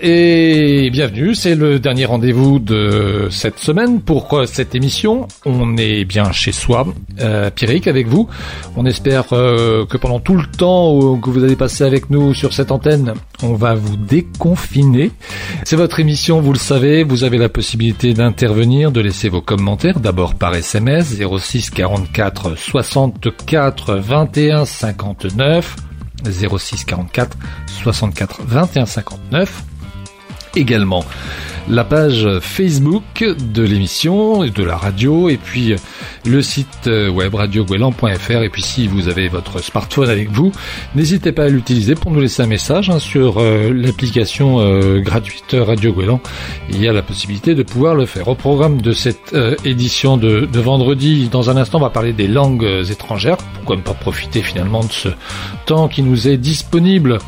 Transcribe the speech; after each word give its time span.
Et 0.00 0.90
bienvenue. 0.90 1.34
C'est 1.34 1.54
le 1.54 1.78
dernier 1.78 2.04
rendez-vous 2.04 2.58
de 2.58 3.28
cette 3.30 3.58
semaine 3.58 4.00
pour 4.00 4.42
cette 4.46 4.74
émission? 4.74 5.26
On 5.44 5.76
est 5.76 6.04
bien 6.04 6.30
chez 6.32 6.52
soi. 6.52 6.86
Euh, 7.20 7.50
Pierrick 7.50 7.86
avec 7.86 8.06
vous. 8.06 8.28
On 8.76 8.86
espère 8.86 9.32
euh, 9.32 9.86
que 9.86 9.96
pendant 9.96 10.20
tout 10.20 10.36
le 10.36 10.46
temps 10.46 11.18
que 11.18 11.30
vous 11.30 11.42
allez 11.42 11.56
passer 11.56 11.84
avec 11.84 12.10
nous 12.10 12.34
sur 12.34 12.52
cette 12.52 12.70
antenne, 12.70 13.14
on 13.42 13.54
va 13.54 13.74
vous 13.74 13.96
déconfiner. 13.96 15.10
C'est 15.64 15.76
votre 15.76 16.00
émission, 16.00 16.40
vous 16.40 16.52
le 16.52 16.58
savez. 16.58 17.02
Vous 17.02 17.24
avez 17.24 17.38
la 17.38 17.48
possibilité 17.48 18.14
d'intervenir, 18.14 18.92
de 18.92 19.00
laisser 19.00 19.28
vos 19.28 19.42
commentaires. 19.42 20.00
D'abord 20.00 20.34
par 20.34 20.54
SMS 20.54 21.16
06 21.18 21.70
44 21.70 22.56
64 22.56 23.94
21 23.94 24.64
59. 24.64 25.76
06 26.24 26.84
44 26.84 27.36
64 27.66 28.42
21 28.44 28.86
59. 28.86 29.64
Également 30.56 31.04
la 31.70 31.84
page 31.84 32.26
Facebook 32.40 33.22
de 33.22 33.62
l'émission 33.62 34.42
et 34.42 34.50
de 34.50 34.64
la 34.64 34.76
radio 34.76 35.28
et 35.28 35.36
puis 35.36 35.74
le 36.24 36.40
site 36.40 36.86
euh, 36.86 37.10
web 37.10 37.34
radioguelan.fr 37.34 38.42
et 38.42 38.48
puis 38.48 38.62
si 38.62 38.86
vous 38.86 39.08
avez 39.08 39.28
votre 39.28 39.62
smartphone 39.62 40.08
avec 40.08 40.30
vous, 40.30 40.50
n'hésitez 40.94 41.32
pas 41.32 41.44
à 41.44 41.48
l'utiliser 41.48 41.94
pour 41.94 42.10
nous 42.10 42.20
laisser 42.20 42.42
un 42.42 42.46
message 42.46 42.88
hein, 42.88 42.98
sur 42.98 43.38
euh, 43.38 43.70
l'application 43.74 44.60
euh, 44.60 45.00
gratuite 45.00 45.54
Radio 45.58 45.92
Guélan. 45.92 46.20
Il 46.70 46.82
y 46.82 46.88
a 46.88 46.92
la 46.92 47.02
possibilité 47.02 47.54
de 47.54 47.62
pouvoir 47.62 47.94
le 47.94 48.06
faire. 48.06 48.28
Au 48.28 48.34
programme 48.34 48.80
de 48.80 48.92
cette 48.92 49.34
édition 49.64 50.16
de, 50.16 50.48
de, 50.50 50.60
vendredi, 50.60 51.28
dans 51.28 51.50
un 51.50 51.56
instant, 51.56 51.78
on 51.78 51.82
va 51.82 51.90
parler 51.90 52.12
des 52.12 52.28
langues 52.28 52.66
étrangères. 52.90 53.36
Pourquoi 53.54 53.76
ne 53.76 53.82
pas 53.82 53.94
profiter 53.94 54.42
finalement 54.42 54.80
de 54.80 54.92
ce 54.92 55.08
temps 55.66 55.88
qui 55.88 56.02
nous 56.02 56.28
est 56.28 56.36
disponible? 56.36 57.18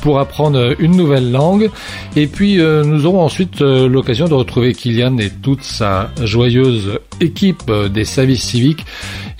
Pour 0.00 0.18
apprendre 0.18 0.74
une 0.78 0.96
nouvelle 0.96 1.30
langue. 1.30 1.70
Et 2.16 2.26
puis 2.26 2.60
euh, 2.60 2.84
nous 2.84 3.06
aurons 3.06 3.22
ensuite 3.22 3.62
euh, 3.62 3.88
l'occasion 3.88 4.26
de 4.28 4.34
retrouver 4.34 4.74
Kylian 4.74 5.18
et 5.18 5.30
toute 5.30 5.62
sa 5.62 6.10
joyeuse 6.22 6.98
équipe 7.20 7.62
euh, 7.68 7.88
des 7.88 8.04
services 8.04 8.42
civiques. 8.42 8.84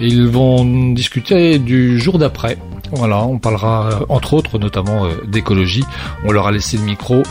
Ils 0.01 0.27
vont 0.27 0.93
discuter 0.93 1.59
du 1.59 1.99
jour 1.99 2.19
d'après. 2.19 2.57
Voilà, 2.93 3.23
on 3.25 3.39
parlera 3.39 4.01
entre 4.09 4.33
autres 4.33 4.59
notamment 4.59 5.09
d'écologie. 5.27 5.85
On 6.25 6.33
leur 6.33 6.47
a 6.47 6.53
laissé 6.53 6.79
le 6.79 6.85
micro 6.85 7.23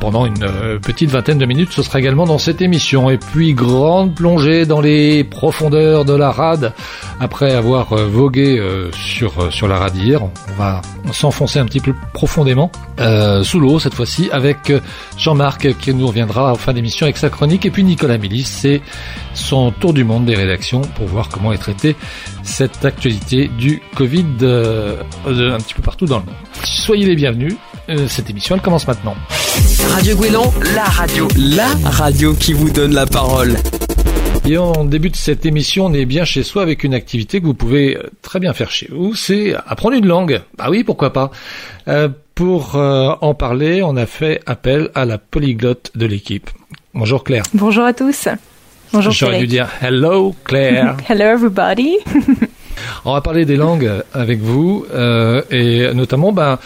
pendant 0.00 0.24
une 0.24 0.78
petite 0.80 1.10
vingtaine 1.10 1.36
de 1.36 1.44
minutes. 1.44 1.72
Ce 1.72 1.82
sera 1.82 1.98
également 1.98 2.24
dans 2.24 2.38
cette 2.38 2.62
émission. 2.62 3.10
Et 3.10 3.18
puis 3.18 3.52
grande 3.52 4.14
plongée 4.14 4.64
dans 4.64 4.80
les 4.80 5.22
profondeurs 5.22 6.06
de 6.06 6.14
la 6.14 6.30
rade. 6.30 6.72
Après 7.20 7.52
avoir 7.52 7.94
vogué 7.94 8.58
sur 8.92 9.52
sur 9.52 9.68
la 9.68 9.76
rade 9.76 9.96
hier, 9.96 10.22
on 10.22 10.30
va 10.56 10.80
s'enfoncer 11.12 11.58
un 11.58 11.66
petit 11.66 11.80
peu 11.80 11.94
profondément 12.14 12.63
euh, 13.00 13.42
sous 13.42 13.60
l'eau 13.60 13.78
cette 13.78 13.94
fois-ci 13.94 14.28
avec 14.32 14.72
Jean-Marc 15.18 15.76
qui 15.78 15.94
nous 15.94 16.06
reviendra 16.06 16.52
en 16.52 16.56
fin 16.56 16.72
d'émission 16.72 17.04
avec 17.04 17.16
sa 17.16 17.30
chronique 17.30 17.66
et 17.66 17.70
puis 17.70 17.84
Nicolas 17.84 18.18
Mélis 18.18 18.44
c'est 18.44 18.82
son 19.34 19.70
tour 19.72 19.92
du 19.92 20.04
monde 20.04 20.24
des 20.24 20.34
rédactions 20.34 20.82
pour 20.82 21.06
voir 21.06 21.28
comment 21.28 21.52
est 21.52 21.58
traitée 21.58 21.96
cette 22.42 22.84
actualité 22.84 23.48
du 23.48 23.82
Covid 23.96 24.26
euh, 24.42 25.02
un 25.26 25.58
petit 25.58 25.74
peu 25.74 25.82
partout 25.82 26.06
dans 26.06 26.18
le 26.18 26.26
monde. 26.26 26.34
Soyez 26.64 27.06
les 27.06 27.16
bienvenus, 27.16 27.54
euh, 27.88 28.06
cette 28.08 28.30
émission 28.30 28.54
elle 28.54 28.62
commence 28.62 28.86
maintenant. 28.86 29.14
Radio 29.90 30.16
Guélan, 30.16 30.52
la 30.74 30.84
radio, 30.84 31.28
la 31.36 31.68
radio 31.84 32.34
qui 32.34 32.52
vous 32.52 32.70
donne 32.70 32.94
la 32.94 33.06
parole. 33.06 33.56
Et 34.46 34.58
on 34.58 34.84
débute 34.84 35.16
cette 35.16 35.46
émission, 35.46 35.86
on 35.86 35.94
est 35.94 36.04
bien 36.04 36.26
chez 36.26 36.42
soi 36.42 36.60
avec 36.60 36.84
une 36.84 36.92
activité 36.92 37.40
que 37.40 37.46
vous 37.46 37.54
pouvez 37.54 37.98
très 38.20 38.40
bien 38.40 38.52
faire 38.52 38.70
chez 38.70 38.88
vous, 38.92 39.14
c'est 39.14 39.54
apprendre 39.66 39.96
une 39.96 40.06
langue. 40.06 40.42
Bah 40.58 40.66
oui, 40.68 40.84
pourquoi 40.84 41.14
pas. 41.14 41.30
Euh, 41.88 42.10
pour 42.34 42.76
euh, 42.76 43.14
en 43.20 43.34
parler, 43.34 43.82
on 43.82 43.96
a 43.96 44.06
fait 44.06 44.40
appel 44.46 44.90
à 44.94 45.04
la 45.04 45.18
polyglotte 45.18 45.90
de 45.94 46.06
l'équipe. 46.06 46.50
Bonjour 46.92 47.24
Claire. 47.24 47.44
Bonjour 47.54 47.84
à 47.84 47.92
tous. 47.92 48.28
Bonjour 48.92 49.12
J'aurais 49.12 49.38
dû 49.38 49.46
dire 49.46 49.68
hello 49.80 50.34
Claire. 50.44 50.96
hello 51.08 51.24
everybody. 51.24 51.96
on 53.04 53.12
va 53.12 53.20
parler 53.20 53.44
des 53.44 53.56
langues 53.56 53.90
avec 54.12 54.40
vous 54.40 54.86
euh, 54.92 55.42
et 55.50 55.92
notamment 55.94 56.32
ben 56.32 56.58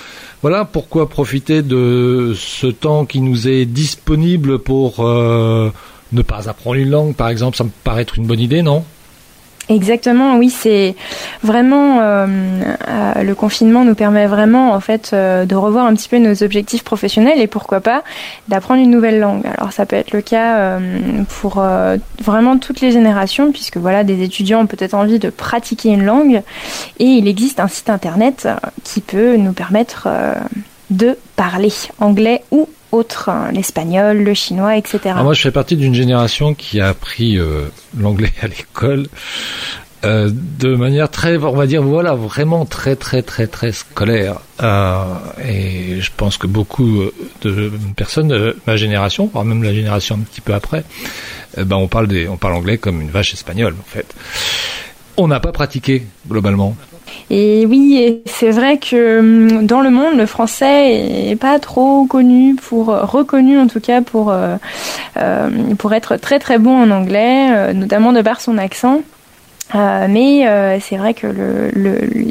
voilà 0.43 0.65
pourquoi 0.65 1.09
profiter 1.09 1.63
de 1.63 2.33
ce 2.37 2.67
temps 2.67 3.05
qui 3.07 3.21
nous 3.21 3.49
est 3.49 3.65
disponible 3.65 4.59
pour 4.59 5.03
ne 6.13 6.23
pas 6.23 6.49
apprendre 6.49 6.77
une 6.77 6.91
langue, 6.91 7.15
par 7.15 7.29
exemple, 7.29 7.57
ça 7.57 7.65
me 7.65 7.71
paraît 7.85 8.03
être 8.03 8.19
une 8.19 8.27
bonne 8.27 8.41
idée, 8.41 8.63
non? 8.63 8.85
Exactement, 9.69 10.39
oui, 10.39 10.49
c'est 10.49 10.97
vraiment 11.43 12.01
euh, 12.01 12.27
euh, 12.89 13.23
le 13.23 13.35
confinement 13.35 13.85
nous 13.85 13.95
permet 13.95 14.27
vraiment 14.27 14.73
en 14.73 14.81
fait 14.81 15.11
euh, 15.13 15.45
de 15.45 15.55
revoir 15.55 15.85
un 15.85 15.95
petit 15.95 16.09
peu 16.09 16.17
nos 16.17 16.43
objectifs 16.43 16.83
professionnels 16.83 17.39
et 17.39 17.47
pourquoi 17.47 17.81
pas 17.83 18.03
d'apprendre 18.49 18.81
une 18.81 18.91
nouvelle 18.91 19.21
langue. 19.21 19.45
Alors 19.59 19.73
ça 19.73 19.85
peut 19.85 19.97
être 19.97 20.13
le 20.13 20.23
cas 20.23 20.79
pour 21.29 21.63
vraiment 22.23 22.59
toutes 22.59 22.81
les 22.81 22.91
générations 22.93 23.53
puisque 23.53 23.77
voilà 23.77 24.05
des 24.05 24.23
étudiants 24.23 24.61
ont 24.61 24.67
peut-être 24.67 24.95
envie 24.95 25.19
de 25.19 25.29
pratiquer 25.29 25.91
une 25.91 26.05
langue 26.05 26.43
et 26.99 27.05
il 27.05 27.29
existe 27.29 27.61
un 27.61 27.69
site 27.69 27.91
internet 27.91 28.49
qui 28.85 29.01
peut 29.01 29.37
nous 29.37 29.53
permettre 29.53 30.09
de 30.91 31.19
parler 31.37 31.73
anglais 32.01 32.43
ou 32.51 32.69
autres, 32.93 33.29
hein, 33.29 33.51
l'espagnol, 33.53 34.19
le 34.19 34.35
chinois, 34.35 34.77
etc. 34.77 35.15
moi, 35.23 35.35
je 35.35 35.43
fais 35.43 35.51
partie 35.51 35.77
d'une 35.77 35.95
génération 35.95 36.55
qui 36.55 36.81
a 36.81 36.89
appris 36.89 37.39
euh, 37.39 37.67
l'anglais 37.99 38.33
à 38.43 38.47
l'école 38.47 39.07
euh, 40.05 40.31
de 40.33 40.77
manière 40.77 41.11
très, 41.11 41.37
on 41.39 41.57
va 41.57 41.67
dire, 41.67 41.83
voilà, 41.83 42.15
vraiment 42.15 42.65
très, 42.65 42.95
très, 42.95 43.23
très, 43.23 43.49
très 43.49 43.73
scolaire. 43.73 44.41
Euh, 44.63 45.03
et 45.45 46.01
je 46.01 46.11
pense 46.17 46.39
que 46.39 46.47
beaucoup 46.47 47.03
de 47.43 47.73
personnes 47.97 48.29
de 48.29 48.57
ma 48.67 48.77
génération, 48.77 49.29
voire 49.33 49.45
même 49.45 49.63
la 49.63 49.75
génération 49.75 50.15
un 50.15 50.21
petit 50.21 50.41
peu 50.41 50.55
après, 50.55 50.85
ben 51.57 51.77
on 51.77 51.89
parle 51.89 52.07
des, 52.07 52.29
on 52.29 52.37
parle 52.37 52.55
anglais 52.55 52.79
comme 52.79 53.01
une 53.01 53.11
vache 53.11 53.35
espagnole, 53.35 53.75
en 53.81 53.91
fait. 53.91 54.15
On 55.19 55.27
n'a 55.27 55.41
pas 55.41 55.51
pratiqué 55.51 56.05
globalement. 56.29 56.75
Et 57.31 57.67
oui, 57.67 58.23
c'est 58.27 58.51
vrai 58.51 58.79
que 58.79 59.19
hum, 59.19 59.67
dans 59.67 59.81
le 59.81 59.91
monde, 59.91 60.17
le 60.17 60.27
français 60.27 61.31
est 61.31 61.37
pas 61.37 61.59
trop 61.59 62.07
connu 62.07 62.55
pour 62.55 62.91
euh, 62.91 63.05
reconnu 63.05 63.59
en 63.59 63.67
tout 63.67 63.81
cas 63.81 64.01
pour 64.01 64.31
euh, 64.31 64.57
euh, 65.17 65.75
pour 65.77 65.93
être 65.93 66.17
très 66.17 66.39
très 66.39 66.59
bon 66.59 66.81
en 66.81 66.91
anglais, 66.91 67.75
notamment 67.75 68.13
de 68.13 68.23
par 68.23 68.41
son 68.41 68.59
accent. 68.59 69.03
Mais 69.75 70.81
c'est 70.81 70.97
vrai 70.97 71.15
que 71.15 71.27
le, 71.27 71.71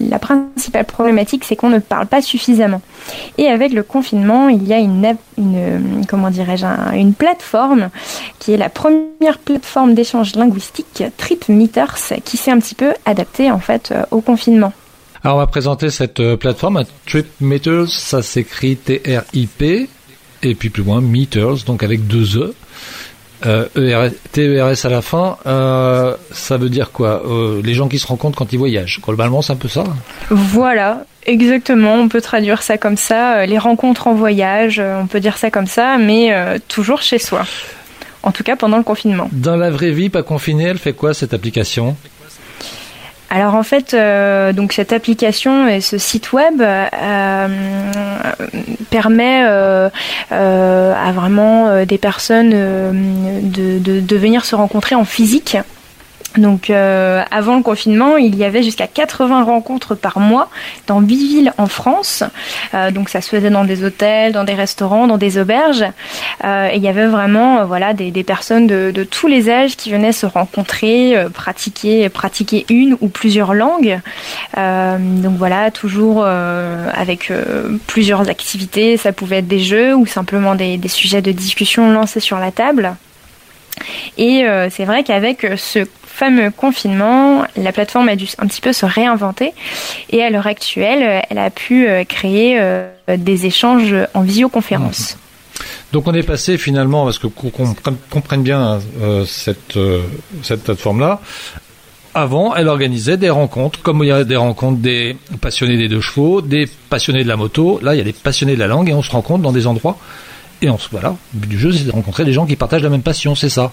la 0.10 0.20
principale 0.20 0.86
problématique, 0.86 1.44
c'est 1.44 1.56
qu'on 1.56 1.70
ne 1.70 1.80
parle 1.80 2.08
pas 2.08 2.22
suffisamment. 2.22 2.82
Et 3.38 3.48
avec 3.48 3.74
le 3.74 3.84
confinement, 3.84 4.50
il 4.50 4.68
y 4.68 4.74
a 4.74 4.80
une, 4.80 5.16
une 5.38 6.06
comment 6.08 6.30
dirais-je, 6.30 6.66
une 6.96 7.14
plateforme 7.14 7.90
qui 8.40 8.54
est 8.54 8.58
la 8.58 8.70
première 8.70 9.38
plateforme 9.44 9.94
d'échange 9.94 10.36
linguistique, 10.36 11.04
TripMeeters, 11.18 11.98
qui 12.26 12.38
s'est 12.38 12.52
un 12.52 12.60
petit 12.60 12.76
peu 12.76 12.94
adaptée 13.06 13.52
en 13.52 13.60
fait 13.60 13.94
au 14.12 14.22
confinement. 14.22 14.74
Alors 15.24 15.38
on 15.38 15.40
va 15.40 15.48
présenter 15.48 15.90
cette 15.90 16.20
euh, 16.20 16.38
plateforme, 16.38 16.84
TripMeters, 17.06 17.90
ça 17.90 18.22
s'écrit 18.22 18.78
T-R-I-P, 18.78 19.90
et 20.44 20.56
puis 20.56 20.70
plus 20.70 20.84
loin 20.84 21.02
Meters, 21.02 21.64
donc 21.66 21.84
avec 21.84 22.08
deux 22.08 22.38
E. 22.38 22.54
Euh, 23.46 23.66
e 23.76 24.10
T-E-R-S 24.32 24.86
à 24.86 24.90
la 24.90 25.02
fin, 25.02 25.38
euh, 25.46 26.16
ça 26.32 26.58
veut 26.58 26.70
dire 26.70 26.92
quoi 26.92 27.24
euh, 27.26 27.62
Les 27.64 27.74
gens 27.74 27.88
qui 27.88 28.00
se 28.00 28.08
rencontrent 28.08 28.38
quand 28.38 28.52
ils 28.52 28.60
voyagent. 28.60 29.00
Globalement, 29.02 29.42
c'est 29.42 29.54
un 29.54 29.58
peu 29.58 29.68
ça 29.68 29.84
Voilà, 30.30 31.04
exactement. 31.26 31.96
On 31.96 32.08
peut 32.10 32.22
traduire 32.22 32.64
ça 32.64 32.78
comme 32.78 32.98
ça. 32.98 33.46
Les 33.46 33.58
rencontres 33.58 34.08
en 34.08 34.16
voyage, 34.16 34.80
on 34.80 35.08
peut 35.08 35.20
dire 35.20 35.38
ça 35.38 35.52
comme 35.52 35.68
ça, 35.68 35.98
mais 35.98 36.34
toujours 36.68 37.02
chez 37.02 37.20
soi. 37.20 37.46
En 38.24 38.32
tout 38.32 38.44
cas, 38.44 38.56
pendant 38.56 38.78
le 38.78 38.84
confinement. 38.84 39.30
Dans 39.32 39.56
la 39.56 39.70
vraie 39.70 39.92
vie, 39.92 40.10
pas 40.10 40.24
confinée, 40.24 40.66
elle 40.66 40.80
fait 40.80 40.94
quoi 40.94 41.14
cette 41.14 41.34
application? 41.34 41.96
Alors 43.30 43.56
en 43.56 43.64
fait, 43.64 43.94
euh, 43.94 44.54
donc 44.54 44.74
cette 44.74 44.94
application 44.94 45.68
et 45.68 45.82
ce 45.82 45.98
site 45.98 46.32
web 46.32 46.62
euh, 46.62 47.48
permet 48.90 49.44
euh, 49.46 49.90
à 50.32 51.12
vraiment 51.12 51.86
des 51.86 51.98
personnes 51.98 52.52
de, 52.52 54.16
venir 54.18 54.46
se 54.46 54.56
rencontrer 54.56 54.96
en 54.96 55.06
physique 55.06 55.58
donc 56.38 56.70
euh, 56.70 57.24
avant 57.32 57.56
le 57.58 57.64
confinement, 57.64 58.18
il 58.18 58.36
y 58.36 58.44
avait 58.44 58.64
jusqu'à 58.64 58.88
80 58.88 59.44
rencontres 59.44 59.96
par 59.96 60.20
mois 60.20 60.50
dans 60.88 61.00
8 61.00 61.16
villes 61.16 61.54
en 61.58 61.68
France. 61.68 62.24
Euh, 62.74 62.92
donc 62.92 63.10
ça 63.10 63.22
se 63.22 63.30
faisait 63.30 63.50
dans 63.50 63.64
des 63.64 63.84
hôtels, 63.84 64.32
dans 64.32 64.44
des 64.44 64.54
restaurants, 64.54 65.08
dans 65.08 65.18
des 65.18 65.38
auberges. 65.38 65.86
Euh, 66.44 66.70
et 66.72 66.78
il 66.78 66.84
y 66.84 66.88
avait 66.88 67.08
vraiment 67.08 67.66
voilà 67.66 67.94
des, 67.94 68.12
personnes 68.24 68.68
de, 68.68 69.04
tous 69.04 69.28
les 69.28 69.50
âges 69.50 69.76
qui 69.76 69.92
venaient 69.92 70.12
se 70.12 70.26
rencontrer, 70.26 71.16
pratiquer 71.34 72.10
pratiquer 72.10 72.66
une 72.70 72.98
ou 73.02 73.08
plusieurs 73.08 73.54
langues. 73.54 74.00
donc 74.56 75.38
voilà, 75.38 75.72
toujours 75.72 76.26
avec 76.26 77.32
plusieurs 77.88 78.30
activités. 78.30 78.98
Ça 78.98 79.12
pouvait 79.14 79.38
être 79.38 79.48
des 79.48 79.60
jeux 79.60 79.96
ou 79.96 80.06
simplement 80.06 80.56
des, 80.56 80.78
des 80.78 80.88
sujets 80.88 81.22
de 81.22 81.32
discussion 81.32 81.92
lancés 81.92 82.20
sur 82.20 82.40
la 82.40 82.52
table. 82.52 82.96
Et 84.18 84.46
c'est 84.70 84.86
vrai 84.86 85.04
qu'avec 85.04 85.46
ce 85.58 85.86
fameux 86.18 86.50
confinement, 86.50 87.46
la 87.56 87.72
plateforme 87.72 88.10
a 88.10 88.16
dû 88.16 88.28
un 88.40 88.48
petit 88.48 88.62
peu 88.62 88.74
se 88.74 88.86
réinventer 88.86 89.54
et 90.10 90.24
à 90.24 90.30
l'heure 90.32 90.48
actuelle, 90.48 91.24
elle 91.30 91.38
a 91.38 91.52
pu 91.52 91.88
euh, 91.88 92.04
créer 92.06 92.58
euh, 92.60 92.90
des 93.18 93.46
échanges 93.46 93.96
en 94.14 94.22
visioconférence. 94.22 95.18
Donc 95.94 96.08
on 96.08 96.14
est 96.14 96.24
passé 96.24 96.58
finalement, 96.58 97.06
parce 97.06 97.20
que 97.20 97.28
qu'on 97.28 97.76
comprenne 98.10 98.42
bien 98.42 98.80
euh, 99.02 99.26
cette, 99.26 99.78
euh, 99.78 100.02
cette 100.42 100.64
plateforme-là, 100.64 101.22
avant, 102.14 102.56
elle 102.56 102.68
organisait 102.68 103.18
des 103.18 103.30
rencontres, 103.30 103.80
comme 103.84 104.04
il 104.04 104.08
y 104.08 104.12
a 104.12 104.24
des 104.24 104.36
rencontres 104.36 104.80
des 104.80 105.16
passionnés 105.40 105.78
des 105.78 105.88
deux 105.88 106.02
chevaux, 106.02 106.42
des 106.42 106.68
passionnés 106.90 107.24
de 107.24 107.28
la 107.28 107.36
moto. 107.36 107.80
Là, 107.84 107.94
il 107.94 108.00
y 108.00 108.02
a 108.02 108.04
des 108.04 108.14
passionnés 108.14 108.56
de 108.56 108.60
la 108.60 108.66
langue 108.66 108.90
et 108.90 108.94
on 108.94 109.04
se 109.04 109.12
rencontre 109.12 109.44
dans 109.44 109.52
des 109.52 109.68
endroits. 109.68 109.98
Et 110.64 110.70
on 110.72 110.80
se 110.80 110.90
voilà. 110.90 111.16
Le 111.36 111.40
but 111.42 111.48
du 111.48 111.60
jeu, 111.60 111.72
c'est 111.72 111.86
de 111.86 111.92
rencontrer 111.92 112.26
des 112.26 112.34
gens 112.34 112.48
qui 112.48 112.56
partagent 112.56 112.82
la 112.82 112.90
même 112.90 113.04
passion, 113.04 113.36
c'est 113.36 113.50
ça? 113.50 113.72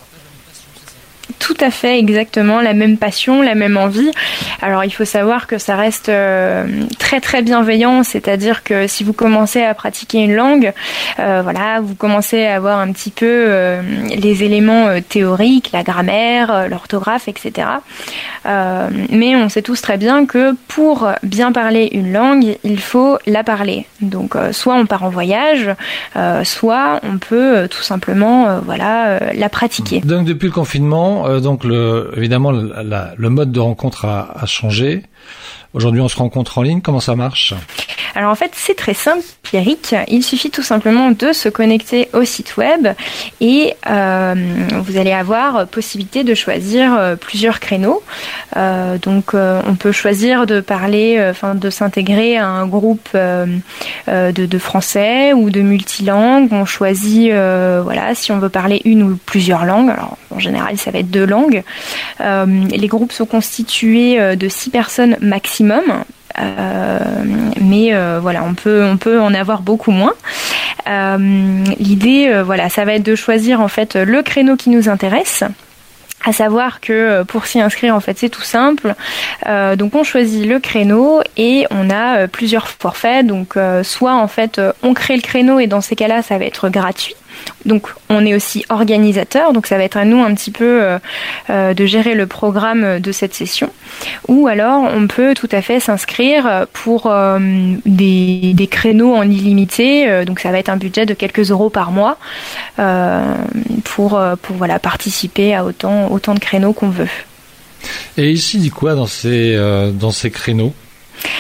Tout 1.39 1.57
à 1.61 1.71
fait, 1.71 1.99
exactement, 1.99 2.61
la 2.61 2.75
même 2.75 2.97
passion, 2.97 3.43
la 3.43 3.55
même 3.55 3.77
envie. 3.77 4.11
Alors 4.63 4.85
il 4.85 4.91
faut 4.91 5.05
savoir 5.05 5.47
que 5.47 5.59
ça 5.59 5.77
reste 5.77 6.09
euh, 6.09 6.67
très 6.99 7.21
très 7.21 7.43
bienveillant, 7.43 8.03
c'est-à-dire 8.03 8.63
que 8.63 8.87
si 8.87 9.05
vous 9.05 9.13
commencez 9.13 9.63
à 9.63 9.75
pratiquer 9.75 10.19
une 10.19 10.35
langue, 10.35 10.73
euh, 11.19 11.41
voilà, 11.43 11.81
vous 11.81 11.95
commencez 11.95 12.45
à 12.45 12.57
avoir 12.57 12.79
un 12.79 12.93
petit 12.93 13.11
peu 13.11 13.27
euh, 13.27 13.83
les 14.17 14.43
éléments 14.43 15.01
théoriques, 15.07 15.71
la 15.73 15.83
grammaire, 15.83 16.69
l'orthographe, 16.69 17.29
etc. 17.29 17.69
mais 19.11 19.37
on 19.37 19.49
sait 19.49 19.63
tous 19.63 19.81
très 19.81 19.97
bien 19.97 20.27
que 20.27 20.55
pour 20.69 21.09
bien 21.23 21.53
parler 21.53 21.89
une 21.93 22.13
langue, 22.13 22.57
il 22.65 22.81
faut 22.81 23.19
la 23.27 23.45
parler. 23.45 23.87
Donc 24.01 24.35
soit 24.53 24.75
on 24.75 24.87
part 24.87 25.05
en 25.05 25.09
voyage, 25.09 25.71
soit 26.43 27.01
on 27.03 27.19
peut 27.19 27.69
tout 27.71 27.83
simplement 27.83 28.61
voilà 28.61 29.33
la 29.33 29.49
pratiquer. 29.49 30.01
Donc 30.01 30.27
depuis 30.27 30.47
le 30.47 30.53
confinement 30.53 31.14
euh, 31.27 31.41
donc 31.41 31.65
le, 31.65 32.13
évidemment, 32.17 32.53
le 32.53 33.29
mode 33.29 33.53
de 33.53 33.61
rencontre 33.61 34.05
a, 34.05 34.47
changé. 34.47 35.03
Aujourd'hui, 35.73 36.01
on 36.01 36.09
se 36.09 36.17
rencontre 36.17 36.59
en 36.59 36.63
ligne. 36.63 36.81
Comment 36.81 37.01
ça 37.01 37.17
marche? 37.17 37.55
Alors 38.15 38.31
en 38.31 38.37
fait, 38.37 38.53
c'est 38.55 38.77
très 38.77 38.95
simple, 38.95 39.25
Pierrick. 39.43 39.95
Il 40.07 40.23
suffit 40.23 40.51
tout 40.51 40.63
simplement 40.63 41.11
de 41.11 41.33
se 41.33 41.49
connecter 41.49 42.09
au 42.13 42.25
site 42.25 42.57
web 42.57 42.87
et 43.41 43.75
euh, 43.91 44.35
vous 44.85 44.97
allez 44.97 45.13
avoir 45.13 45.67
possibilité 45.67 46.23
de 46.23 46.33
choisir 46.35 46.95
euh, 46.95 47.17
plusieurs 47.17 47.59
créneaux. 47.59 48.03
donc 48.55 49.35
on 49.35 49.75
peut 49.75 49.91
choisir 49.91 50.47
de 50.47 50.61
parler, 50.61 51.21
enfin 51.29 51.57
de 51.57 51.71
s'intégrer 51.71 52.37
à 52.37 52.47
un 52.47 52.67
groupe 52.67 53.09
de, 53.15 54.31
de, 54.31 54.59
français 54.59 55.33
ou 55.33 55.51
de 55.51 55.61
multilangues. 55.61 56.53
On 56.53 56.65
choisit, 56.65 57.33
voilà, 57.33 58.15
si 58.15 58.31
on 58.31 58.39
veut 58.39 58.49
parler 58.49 58.81
une 58.85 59.03
ou 59.03 59.19
plusieurs 59.27 59.65
langues. 59.65 59.91
Alors 59.91 60.17
en 60.35 60.39
général, 60.39 60.77
ça 60.77 60.91
va 60.91 60.99
être 60.99 61.11
deux 61.11 61.25
langues. 61.25 61.63
Euh, 62.21 62.47
les 62.71 62.89
groupes 62.89 63.13
sont 63.13 63.27
constitués 63.27 64.21
euh, 64.21 64.37
de 64.37 64.49
six 64.49 64.71
personnes 64.71 65.14
maximum. 65.21 66.05
Euh, 66.41 66.99
mais 67.61 67.93
voilà, 68.21 68.45
on 68.45 68.55
peut 68.55 68.85
on 68.85 68.97
peut 68.97 69.21
en 69.21 69.35
avoir 69.35 69.63
beaucoup 69.63 69.93
moins. 69.93 70.15
L'idée, 71.79 72.43
voilà, 72.45 72.69
ça 72.69 72.85
va 72.85 72.95
être 72.95 73.03
de 73.03 73.15
choisir 73.15 73.61
en 73.61 73.69
fait 73.69 73.97
le 73.97 74.23
créneau 74.23 74.57
qui 74.57 74.71
nous 74.71 74.89
intéresse. 74.89 75.45
À 76.27 76.33
savoir 76.33 76.81
que 76.81 77.23
pour 77.25 77.45
s'y 77.45 77.61
inscrire, 77.61 77.95
en 77.95 78.01
fait, 78.01 78.19
c'est 78.19 78.31
tout 78.31 78.43
simple. 78.43 78.95
donc, 79.77 79.95
on 79.95 80.05
choisit 80.05 80.47
le 80.47 80.59
créneau 80.59 81.21
et 81.37 81.67
on 81.71 81.91
a 81.91 82.27
plusieurs 82.29 82.69
forfaits. 82.69 83.27
Donc, 83.27 83.55
soit 83.83 84.15
en 84.15 84.29
fait, 84.29 84.61
on 84.83 84.95
crée 84.95 85.17
le 85.17 85.23
créneau 85.23 85.61
et 85.61 85.67
dans 85.67 85.83
ces 85.83 85.97
cas-là, 85.97 86.23
ça 86.23 86.39
va 86.39 86.47
être 86.47 86.69
gratuit. 86.71 87.15
Donc 87.65 87.89
on 88.11 88.25
est 88.25 88.35
aussi 88.35 88.65
organisateur, 88.69 89.53
donc 89.53 89.67
ça 89.67 89.79
va 89.79 89.85
être 89.85 89.97
à 89.97 90.05
nous 90.05 90.23
un 90.23 90.35
petit 90.35 90.51
peu 90.51 90.83
euh, 90.83 90.99
euh, 91.51 91.75
de 91.75 91.87
gérer 91.87 92.15
le 92.15 92.27
programme 92.27 93.01
de 93.01 93.13
cette 93.13 93.35
session. 93.35 93.71
Ou 94.29 94.49
alors 94.49 94.83
on 94.83 95.07
peut 95.07 95.35
tout 95.35 95.49
à 95.51 95.63
fait 95.63 95.81
s'inscrire 95.81 96.67
pour 96.73 97.07
euh, 97.07 97.39
des, 97.87 98.69
créneaux 98.71 99.15
en 99.15 99.23
illimité, 99.23 100.25
donc 100.25 100.41
ça 100.41 100.51
va 100.51 100.59
être 100.59 100.69
un 100.69 100.77
budget 100.77 101.07
de 101.07 101.15
quelques 101.15 101.51
euros 101.51 101.71
par 101.71 101.93
mois 101.93 102.19
pour, 103.85 104.21
pour 104.43 104.67
participer 104.83 105.55
à 105.55 105.65
autant, 105.65 106.11
autant 106.11 106.35
de 106.35 106.41
créneaux 106.41 106.73
qu'on 106.73 106.89
veut. 106.89 107.09
Et 108.17 108.31
ici, 108.31 108.59
dit 108.59 108.71
quoi 108.71 108.95
dans 108.95 109.07
ces, 109.07 109.57
dans 109.93 110.11
ces 110.11 110.31
créneaux? 110.31 110.73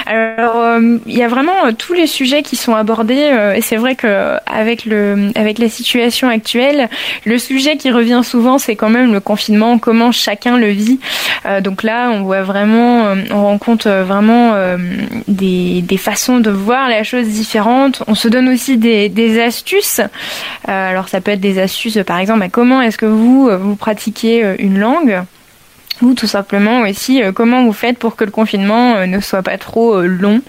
Alors, 0.06 0.56
euh, 0.56 0.98
il 1.06 1.16
y 1.16 1.22
a 1.22 1.28
vraiment 1.28 1.66
euh, 1.66 1.72
tous 1.76 1.94
les 1.94 2.06
sujets 2.06 2.42
qui 2.42 2.56
sont 2.56 2.74
abordés, 2.74 3.30
euh, 3.32 3.54
et 3.54 3.60
c'est 3.60 3.76
vrai 3.76 3.94
que 3.94 4.36
avec 4.46 4.84
le, 4.84 5.30
avec 5.34 5.58
la 5.58 5.68
situation 5.68 6.28
actuelle, 6.28 6.88
le 7.24 7.38
sujet 7.38 7.76
qui 7.76 7.90
revient 7.90 8.20
souvent, 8.22 8.58
c'est 8.58 8.76
quand 8.76 8.90
même 8.90 9.12
le 9.12 9.20
confinement, 9.20 9.78
comment 9.78 10.12
chacun 10.12 10.56
le 10.58 10.68
vit. 10.68 10.98
donc 11.62 11.82
là, 11.82 12.10
on 12.10 12.22
voit 12.22 12.42
vraiment, 12.42 13.14
on 13.30 13.42
rencontre 13.42 13.88
vraiment 13.88 14.54
des, 15.28 15.82
des 15.82 15.96
façons 15.96 16.40
de 16.40 16.50
voir 16.50 16.88
la 16.88 17.02
chose 17.02 17.26
différentes. 17.28 18.02
On 18.06 18.14
se 18.14 18.28
donne 18.28 18.48
aussi 18.48 18.76
des, 18.76 19.08
des 19.08 19.40
astuces. 19.40 20.00
alors, 20.66 21.08
ça 21.08 21.20
peut 21.20 21.32
être 21.32 21.40
des 21.40 21.58
astuces, 21.58 21.98
par 22.06 22.18
exemple, 22.18 22.42
à 22.42 22.48
comment 22.48 22.80
est-ce 22.80 22.98
que 22.98 23.06
vous 23.06 23.50
vous 23.58 23.76
pratiquez 23.76 24.54
une 24.58 24.78
langue? 24.78 25.22
Ou 26.04 26.14
tout 26.14 26.26
simplement 26.26 26.82
aussi 26.82 27.22
euh, 27.22 27.32
comment 27.32 27.64
vous 27.64 27.72
faites 27.72 27.98
pour 27.98 28.14
que 28.14 28.24
le 28.24 28.30
confinement 28.30 28.96
euh, 28.96 29.06
ne 29.06 29.20
soit 29.20 29.42
pas 29.42 29.58
trop 29.58 29.96
euh, 29.96 30.06
long, 30.06 30.42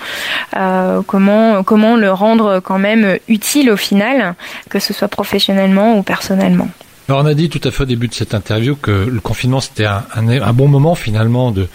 comment 1.07 1.63
comment 1.63 1.96
le 1.96 2.12
rendre 2.12 2.60
quand 2.60 2.80
même 2.80 3.18
utile 3.28 3.72
au 3.72 3.78
final, 3.78 4.36
que 4.69 4.80
ce 4.80 4.94
soit 4.94 5.07
professionnellement 5.07 5.98
ou 5.98 6.04
personnellement? 6.04 6.68
Alors 7.07 7.22
on 7.22 7.25
a 7.25 7.34
dit 7.34 7.50
tout 7.50 7.62
à 7.63 7.72
fait 7.72 7.84
au 7.84 7.86
début 7.86 8.07
de 8.07 8.13
cette 8.13 8.34
interview 8.34 8.75
que 8.75 8.92
le 8.92 9.19
confinement 9.19 9.60
c'était 9.62 9.86
un, 9.86 10.54
bon 10.54 10.68
moment 10.68 10.96
finalement 10.96 11.52
de 11.52 11.68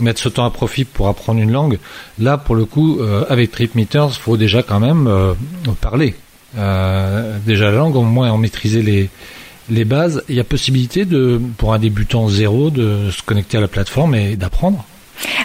mettre 0.00 0.20
ce 0.20 0.28
temps 0.30 0.46
à 0.46 0.50
profit 0.50 0.84
pour 0.84 1.08
apprendre 1.08 1.40
une 1.40 1.52
langue. 1.52 1.78
Là 2.18 2.38
pour 2.38 2.54
le 2.56 2.64
coup 2.64 3.00
avec 3.28 3.50
Trip 3.50 3.74
Meters, 3.74 4.10
il 4.12 4.20
faut 4.20 4.36
déjà 4.36 4.62
quand 4.62 4.80
même 4.80 5.08
parler. 5.80 6.14
déjà 6.54 7.66
la 7.66 7.76
langue, 7.76 7.96
au 7.96 8.02
moins 8.02 8.30
en 8.30 8.38
maîtriser 8.38 8.82
les 8.82 9.10
les 9.70 9.84
bases, 9.84 10.22
il 10.28 10.36
y 10.36 10.40
a 10.40 10.44
possibilité 10.44 11.04
de, 11.04 11.40
pour 11.56 11.72
un 11.74 11.78
débutant 11.78 12.28
zéro 12.28 12.70
de 12.70 13.10
se 13.10 13.22
connecter 13.22 13.58
à 13.58 13.60
la 13.60 13.68
plateforme 13.68 14.14
et 14.14 14.36
d'apprendre 14.36 14.84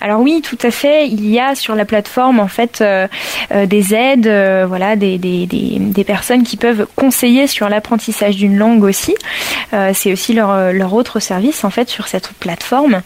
alors 0.02 0.22
oui, 0.22 0.42
tout 0.42 0.58
à 0.62 0.72
fait. 0.72 1.08
Il 1.08 1.30
y 1.30 1.40
a 1.40 1.56
sur 1.56 1.76
la 1.76 1.86
plateforme 1.86 2.40
en 2.40 2.48
fait 2.48 2.82
euh, 2.82 3.08
euh, 3.52 3.66
des 3.66 3.94
aides, 3.94 4.28
euh, 4.28 4.66
voilà, 4.68 4.96
des, 4.96 5.18
des, 5.18 5.46
des, 5.48 6.04
personnes 6.04 6.44
qui 6.44 6.58
peuvent 6.58 6.86
conseiller 6.96 7.48
sur 7.48 7.70
l'apprentissage 7.70 8.36
d'une 8.36 8.58
langue 8.58 8.84
aussi. 8.84 9.16
c'est 9.94 10.12
aussi 10.12 10.34
leur, 10.34 10.74
leur 10.74 10.94
autre 10.94 11.20
service 11.20 11.64
en 11.64 11.70
fait 11.70 11.90
sur 11.90 12.08
cette 12.08 12.34
plateforme. 12.34 13.02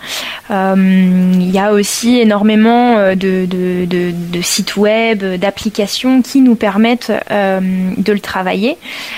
il 0.50 1.52
y 1.52 1.60
a 1.60 1.72
aussi 1.72 2.20
énormément 2.20 2.98
de, 3.16 3.46
de, 3.46 3.86
de, 3.86 4.42
sites 4.42 4.76
web, 4.76 5.24
d'applications 5.24 6.24
qui 6.24 6.42
nous 6.42 6.56
permettent 6.56 7.12
de 7.30 8.12
le 8.12 8.20
travailler, 8.20 8.78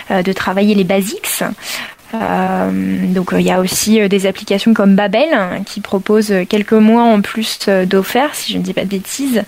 de 0.09 0.33
travailler 0.33 0.75
les 0.75 0.83
basics. 0.83 1.43
Euh, 2.13 2.69
donc 3.13 3.29
il 3.33 3.41
y 3.41 3.51
a 3.51 3.59
aussi 3.59 4.01
euh, 4.01 4.07
des 4.07 4.25
applications 4.25 4.73
comme 4.73 4.95
Babel 4.95 5.29
qui 5.65 5.79
proposent 5.79 6.33
quelques 6.47 6.73
mois 6.73 7.03
en 7.03 7.21
plus 7.21 7.59
euh, 7.67 7.85
d'offert, 7.85 8.33
si 8.33 8.53
je 8.53 8.57
ne 8.57 8.63
dis 8.63 8.73
pas 8.73 8.83
de 8.83 8.89
bêtises. 8.89 9.43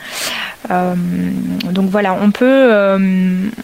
donc 0.69 1.89
voilà, 1.89 2.15
on 2.21 2.31
peut, 2.31 2.71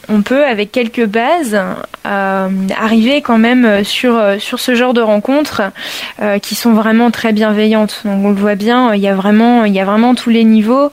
on 0.09 0.21
peut 0.23 0.43
avec 0.43 0.71
quelques 0.71 1.05
bases 1.05 1.57
arriver 2.03 3.21
quand 3.21 3.37
même 3.37 3.83
sur 3.83 4.19
sur 4.39 4.59
ce 4.59 4.75
genre 4.75 4.93
de 4.93 5.01
rencontres 5.01 5.61
qui 6.41 6.55
sont 6.55 6.73
vraiment 6.73 7.11
très 7.11 7.33
bienveillantes. 7.33 8.01
Donc 8.03 8.25
on 8.25 8.29
le 8.29 8.35
voit 8.35 8.55
bien, 8.55 8.95
il 8.95 9.01
y 9.01 9.07
a 9.07 9.15
vraiment 9.15 9.63
il 9.63 9.73
y 9.73 9.79
a 9.79 9.85
vraiment 9.85 10.15
tous 10.15 10.31
les 10.31 10.43
niveaux 10.43 10.91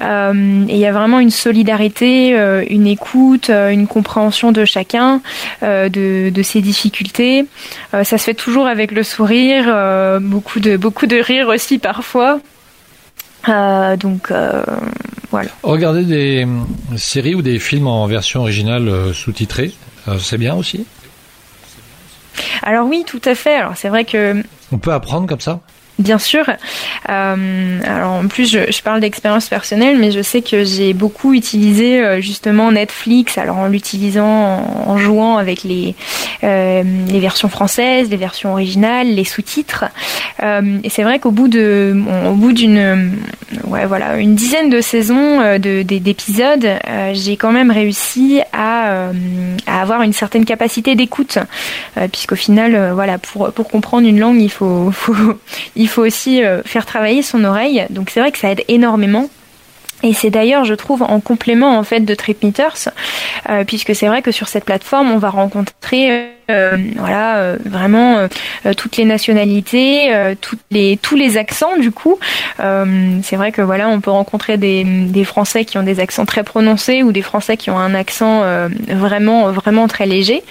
et 0.00 0.04
il 0.04 0.78
y 0.78 0.86
a 0.86 0.92
vraiment 0.92 1.20
une 1.20 1.30
solidarité, 1.30 2.30
une 2.68 2.86
écoute, 2.86 3.50
une 3.50 3.86
compréhension 3.86 4.52
de 4.52 4.64
chacun 4.64 5.20
de, 5.62 6.30
de 6.30 6.42
ses 6.42 6.62
difficultés 6.62 7.41
euh, 7.94 8.04
ça 8.04 8.18
se 8.18 8.24
fait 8.24 8.34
toujours 8.34 8.66
avec 8.66 8.90
le 8.90 9.02
sourire, 9.02 9.64
euh, 9.68 10.18
beaucoup 10.20 10.60
de 10.60 10.76
beaucoup 10.76 11.06
de 11.06 11.16
rire 11.16 11.48
aussi 11.48 11.78
parfois. 11.78 12.40
Euh, 13.48 13.96
donc 13.96 14.32
voilà. 15.30 15.50
Regarder 15.62 16.04
des 16.04 16.46
séries 16.96 17.34
ou 17.34 17.42
des 17.42 17.58
films 17.58 17.86
en 17.86 18.06
version 18.06 18.40
originale 18.40 19.14
sous-titrée, 19.14 19.72
c'est 20.18 20.38
bien 20.38 20.54
aussi? 20.54 20.86
Alors 22.62 22.86
oui, 22.86 23.04
tout 23.06 23.22
à 23.24 23.34
fait. 23.34 23.56
Alors 23.56 23.76
c'est 23.76 23.88
vrai 23.88 24.04
que. 24.04 24.42
On 24.70 24.78
peut 24.78 24.92
apprendre 24.92 25.26
comme 25.26 25.40
ça? 25.40 25.60
Bien 26.02 26.18
sûr. 26.18 26.44
Euh, 27.08 27.80
alors 27.84 28.12
en 28.12 28.26
plus, 28.26 28.50
je, 28.50 28.82
parle 28.82 29.00
d'expérience 29.00 29.48
personnelle, 29.48 29.98
mais 29.98 30.10
je 30.10 30.20
sais 30.20 30.42
que 30.42 30.64
j'ai 30.64 30.94
beaucoup 30.94 31.32
utilisé 31.32 32.00
euh, 32.00 32.20
justement 32.20 32.72
Netflix, 32.72 33.38
alors 33.38 33.58
en 33.58 33.68
l'utilisant 33.68 34.26
en, 34.86 34.98
jouant 34.98 35.38
avec 35.38 35.62
les 35.62 35.94
euh, 36.42 36.82
les 37.08 37.20
versions 37.20 37.48
françaises, 37.48 38.10
les 38.10 38.16
versions 38.16 38.50
originales, 38.50 39.14
les 39.14 39.24
sous-titres. 39.24 39.84
Et 40.42 40.90
c'est 40.90 41.04
vrai 41.04 41.20
qu'au 41.20 41.30
bout 41.30 41.46
de 41.46 41.96
au 42.28 42.34
bout 42.34 42.52
d'une 42.52 43.12
ouais 43.64 43.86
voilà 43.86 44.16
une 44.16 44.34
dizaine 44.34 44.70
de 44.70 44.80
saisons 44.80 45.38
de 45.58 45.82
d'épisodes, 45.82 46.68
j'ai 47.12 47.36
quand 47.36 47.52
même 47.52 47.70
réussi 47.70 48.40
à, 48.52 49.10
à 49.68 49.80
avoir 49.80 50.02
une 50.02 50.12
certaine 50.12 50.44
capacité 50.44 50.96
d'écoute, 50.96 51.38
puisqu'au 52.10 52.34
final, 52.34 52.90
voilà 52.92 53.18
pour 53.18 53.52
pour 53.52 53.68
comprendre 53.68 54.08
une 54.08 54.18
langue, 54.18 54.40
il 54.40 54.50
faut 54.50 54.92
il 55.76 55.88
faut 55.88 55.91
aussi 56.00 56.42
euh, 56.42 56.62
faire 56.64 56.86
travailler 56.86 57.22
son 57.22 57.44
oreille. 57.44 57.84
Donc 57.90 58.10
c'est 58.10 58.20
vrai 58.20 58.32
que 58.32 58.38
ça 58.38 58.50
aide 58.50 58.64
énormément. 58.68 59.28
Et 60.02 60.14
c'est 60.14 60.30
d'ailleurs, 60.30 60.64
je 60.64 60.74
trouve, 60.74 61.02
en 61.02 61.20
complément 61.20 61.78
en 61.78 61.84
fait 61.84 62.00
de 62.00 62.14
TripMeeters, 62.14 62.88
euh, 63.48 63.64
puisque 63.64 63.94
c'est 63.94 64.08
vrai 64.08 64.20
que 64.20 64.32
sur 64.32 64.48
cette 64.48 64.64
plateforme, 64.64 65.12
on 65.12 65.18
va 65.18 65.30
rencontrer 65.30 66.10
euh, 66.10 66.26
voilà, 66.48 67.36
euh, 67.36 67.56
vraiment 67.64 68.18
euh, 68.18 68.74
toutes 68.74 68.96
les 68.96 69.04
nationalités, 69.04 70.12
toutes 70.40 70.60
les, 70.70 70.98
tous 71.00 71.16
les 71.16 71.36
accents 71.36 71.76
du 71.78 71.90
coup. 71.90 72.18
c'est 72.58 73.36
vrai 73.36 73.52
que 73.52 73.62
voilà, 73.62 73.88
on 73.88 74.00
peut 74.00 74.10
rencontrer 74.10 74.56
des, 74.56 74.84
des, 74.84 75.24
Français 75.24 75.64
qui 75.64 75.78
ont 75.78 75.82
des 75.82 76.00
accents 76.00 76.26
très 76.26 76.42
prononcés 76.42 77.02
ou 77.02 77.12
des 77.12 77.22
Français 77.22 77.56
qui 77.56 77.70
ont 77.70 77.78
un 77.78 77.94
accent 77.94 78.42
vraiment 78.88 79.50
vraiment 79.52 79.88
très 79.88 80.06
léger. 80.06 80.42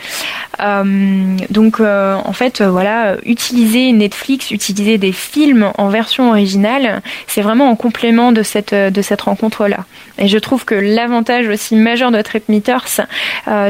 donc 0.60 1.80
en 1.80 2.34
fait, 2.34 2.62
voilà, 2.62 3.18
utiliser 3.26 3.92
Netflix, 3.92 4.52
utiliser 4.52 4.98
des 4.98 5.12
films 5.12 5.72
en 5.78 5.90
version 5.90 6.30
originale, 6.30 7.02
c'est 7.28 7.42
vraiment 7.42 7.70
en 7.70 7.76
complément 7.76 8.32
de 8.32 8.44
cette 8.44 8.74
de 8.74 9.02
cette 9.02 9.22
rencontre 9.22 9.68
là. 9.68 9.86
Et 10.18 10.28
je 10.28 10.38
trouve 10.38 10.66
que 10.66 10.76
l'avantage 10.76 11.48
aussi 11.48 11.76
majeur 11.76 12.12
de 12.12 12.22
TripMeeters, 12.22 12.88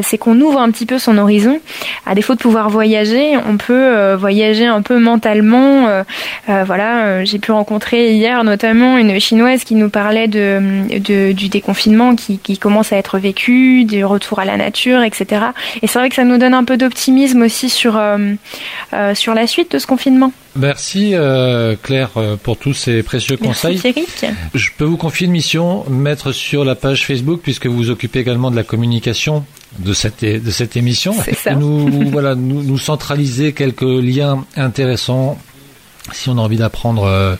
c'est 0.01 0.17
qu'on 0.17 0.39
ouvre 0.39 0.59
un 0.59 0.71
petit 0.71 0.85
peu 0.85 0.99
son 0.99 1.17
horizon 1.17 1.59
défaut 2.15 2.35
de 2.35 2.39
pouvoir 2.39 2.69
voyager, 2.69 3.37
on 3.37 3.57
peut 3.57 3.73
euh, 3.73 4.17
voyager 4.17 4.65
un 4.65 4.81
peu 4.81 4.99
mentalement. 4.99 5.87
Euh, 5.87 6.03
euh, 6.49 6.63
voilà, 6.65 7.23
j'ai 7.23 7.39
pu 7.39 7.51
rencontrer 7.51 8.13
hier 8.13 8.43
notamment 8.43 8.97
une 8.97 9.19
chinoise 9.19 9.63
qui 9.63 9.75
nous 9.75 9.89
parlait 9.89 10.27
de, 10.27 11.31
du 11.33 11.49
déconfinement 11.49 12.15
qui, 12.15 12.57
commence 12.57 12.93
à 12.93 12.97
être 12.97 13.17
vécu, 13.17 13.85
du 13.85 14.05
retour 14.05 14.39
à 14.39 14.45
la 14.45 14.57
nature, 14.57 15.01
etc. 15.01 15.45
Et 15.81 15.87
c'est 15.87 15.97
vrai 15.97 16.09
que 16.09 16.15
ça 16.15 16.23
nous 16.23 16.37
donne 16.37 16.53
un 16.53 16.63
peu 16.63 16.77
d'optimisme 16.77 17.41
aussi 17.41 17.69
sur 17.69 17.99
sur 19.13 19.33
la 19.33 19.47
suite 19.47 19.71
de 19.71 19.79
ce 19.79 19.87
confinement. 19.87 20.31
Merci 20.55 21.15
Claire 21.81 22.09
pour 22.43 22.57
tous 22.57 22.73
ces 22.73 23.03
précieux 23.03 23.37
conseils. 23.37 23.81
Merci 23.83 24.27
Je 24.53 24.69
peux 24.77 24.85
vous 24.85 24.97
confier 24.97 25.25
une 25.25 25.31
mission, 25.31 25.85
mettre 25.89 26.31
sur 26.31 26.65
la 26.65 26.75
page 26.75 27.05
Facebook 27.05 27.39
puisque 27.41 27.67
vous 27.67 27.77
vous 27.77 27.89
occupez 27.89 28.19
également 28.19 28.51
de 28.51 28.55
la 28.55 28.63
communication 28.63 29.45
de 29.79 29.93
cette 29.93 30.23
de 30.23 30.51
cette 30.51 30.75
émission. 30.77 31.15
Nous 31.57 32.09
voilà 32.09 32.35
nous, 32.35 32.63
nous, 32.63 32.77
centraliser 32.77 33.53
quelques 33.53 33.81
liens 33.81 34.45
intéressants. 34.55 35.37
Si 36.11 36.29
on 36.29 36.37
a 36.37 36.41
envie 36.41 36.57
d'apprendre 36.57 37.03
euh, 37.03 37.35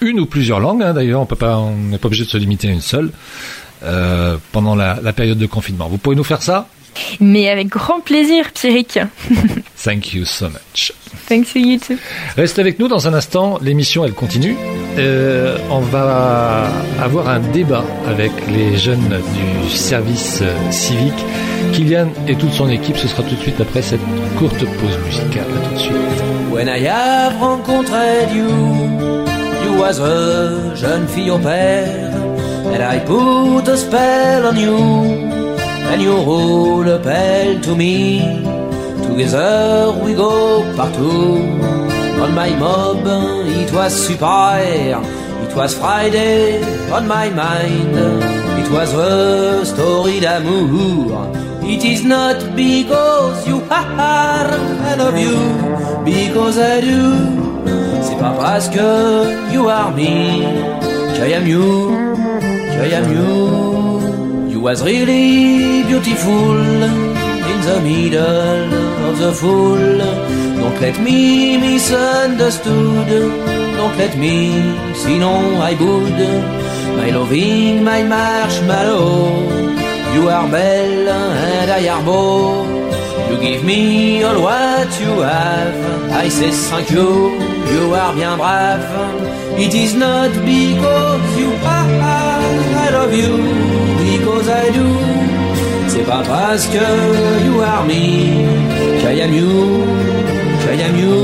une 0.00 0.20
ou 0.20 0.26
plusieurs 0.26 0.60
langues, 0.60 0.82
hein, 0.82 0.94
d'ailleurs, 0.94 1.20
on 1.20 1.26
peut 1.26 1.36
pas, 1.36 1.58
on 1.58 1.76
n'est 1.76 1.98
pas 1.98 2.06
obligé 2.06 2.24
de 2.24 2.28
se 2.28 2.38
limiter 2.38 2.68
à 2.68 2.70
une 2.70 2.80
seule 2.80 3.10
euh, 3.82 4.36
pendant 4.52 4.76
la, 4.76 5.00
la 5.02 5.12
période 5.12 5.36
de 5.36 5.46
confinement. 5.46 5.88
Vous 5.88 5.98
pouvez 5.98 6.16
nous 6.16 6.24
faire 6.24 6.40
ça? 6.40 6.68
Mais 7.20 7.48
avec 7.48 7.68
grand 7.68 8.00
plaisir, 8.00 8.52
Pierrick. 8.52 8.98
Thank 9.84 10.14
you 10.14 10.24
so 10.24 10.46
much. 10.46 10.92
Thanks 11.28 11.52
to 11.52 11.58
you 11.58 11.78
too. 11.78 11.96
Reste 12.36 12.58
avec 12.58 12.78
nous 12.78 12.88
dans 12.88 13.08
un 13.08 13.14
instant. 13.14 13.58
L'émission, 13.60 14.04
elle 14.04 14.12
continue. 14.12 14.56
Euh, 14.96 15.58
on 15.70 15.80
va 15.80 16.70
avoir 17.02 17.28
un 17.28 17.40
débat 17.40 17.84
avec 18.06 18.30
les 18.48 18.76
jeunes 18.76 19.20
du 19.34 19.70
service 19.70 20.42
civique. 20.70 21.24
Kylian 21.74 22.08
et 22.28 22.36
toute 22.36 22.52
son 22.52 22.68
équipe, 22.68 22.96
ce 22.96 23.08
sera 23.08 23.22
tout 23.22 23.34
de 23.34 23.40
suite 23.40 23.60
après 23.60 23.82
cette 23.82 24.00
courte 24.38 24.58
pause 24.58 24.98
musicale. 25.04 25.44
À 25.56 25.68
tout 25.68 25.74
de 25.74 25.80
suite. 25.80 26.22
When 26.52 26.68
I 26.68 26.86
have 26.86 27.36
rencontré 27.40 28.28
you, 28.32 28.48
you 29.64 29.80
was 29.80 30.00
a 30.00 30.74
jeune 30.76 31.06
fille 31.08 31.30
au 31.30 31.38
père, 31.38 32.12
and 32.66 32.80
I 32.80 33.00
put 33.04 33.68
a 33.68 33.76
spell 33.76 34.46
on 34.46 34.56
you. 34.56 35.34
and 35.94 36.02
you 36.02 36.14
roll 36.30 36.88
a 36.88 36.98
bell 36.98 37.60
to 37.60 37.76
me. 37.76 38.20
Together 39.06 39.92
we 40.02 40.14
go 40.14 40.62
partout. 40.76 41.44
On 42.22 42.34
my 42.34 42.50
mob, 42.56 43.04
it 43.62 43.70
was 43.72 43.92
super. 44.06 44.58
It 45.44 45.54
was 45.54 45.74
Friday 45.74 46.62
on 46.90 47.06
my 47.06 47.28
mind. 47.30 47.94
It 48.60 48.68
was 48.70 48.92
a 48.94 49.64
story 49.64 50.20
d'amour. 50.20 51.53
It 51.66 51.84
is 51.84 52.04
not 52.04 52.54
because 52.54 53.46
you 53.46 53.62
are, 53.70 54.48
I 54.90 54.94
love 54.96 55.18
you, 55.18 55.38
because 56.04 56.58
I 56.58 56.80
do. 56.80 57.02
C'est 58.02 58.18
pas 58.18 58.34
parce 58.38 58.68
que 58.68 59.52
you 59.52 59.68
are 59.68 59.90
me, 59.94 60.44
I 61.20 61.32
am 61.32 61.46
you, 61.46 61.90
I 62.82 62.92
am 62.92 63.12
you 63.12 63.74
was 64.64 64.82
really 64.82 65.82
beautiful 65.82 66.56
in 66.56 67.58
the 67.68 67.80
middle 67.82 68.72
of 69.08 69.18
the 69.18 69.30
fool. 69.30 69.98
Don't 70.58 70.80
let 70.80 70.98
me 71.00 71.58
misunderstood. 71.58 73.08
Don't 73.76 73.94
let 73.98 74.16
me, 74.16 74.34
sinon 74.94 75.60
I 75.60 75.74
would. 75.74 76.18
My 76.96 77.10
loving, 77.10 77.84
my 77.84 78.02
marshmallow. 78.04 79.73
You 80.14 80.28
are 80.28 80.48
belle 80.50 81.08
and 81.08 81.70
I 81.70 81.88
are 81.88 82.02
beau. 82.02 82.64
You 83.30 83.36
give 83.40 83.64
me 83.64 84.22
all 84.22 84.40
what 84.42 84.90
you 85.00 85.20
have. 85.20 86.12
I 86.12 86.28
say 86.28 86.50
thank 86.50 86.90
you. 86.90 87.10
You 87.72 87.94
are 87.94 88.14
bien 88.14 88.36
brave. 88.38 88.86
It 89.58 89.74
is 89.74 89.94
not 89.94 90.30
because 90.44 91.38
you 91.38 91.50
are. 91.74 91.88
I 92.84 92.90
love 92.90 93.14
you. 93.14 93.84
because 94.04 94.48
I 94.48 94.70
do. 94.70 94.86
C'est 95.88 96.04
pas 96.04 96.22
parce 96.26 96.66
que 96.66 96.84
you 97.46 97.60
are 97.60 97.84
me 97.84 98.44
I 99.06 99.20
am 99.20 99.32
you, 99.32 99.84
I 100.70 100.82
am 100.86 100.96
you. 100.96 101.14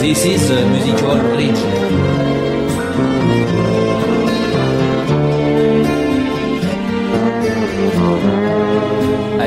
This 0.00 0.24
is 0.26 0.50
a 0.50 0.66
musical 0.66 1.16
bridge. 1.18 2.13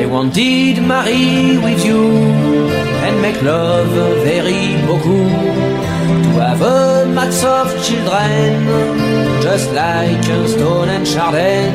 I 0.08 0.10
wanted 0.10 0.82
marry 0.88 1.58
with 1.58 1.86
you 1.86 2.08
and 3.04 3.22
make 3.22 3.42
love 3.42 3.92
very 4.24 4.80
beaucoup 4.88 5.36
to 6.24 6.30
have 6.40 6.62
a 6.62 7.06
mass 7.14 7.44
of 7.44 7.68
children, 7.84 8.64
just 9.44 9.70
like 9.74 10.24
Stone 10.48 10.88
and 10.96 11.06
Chardin. 11.06 11.74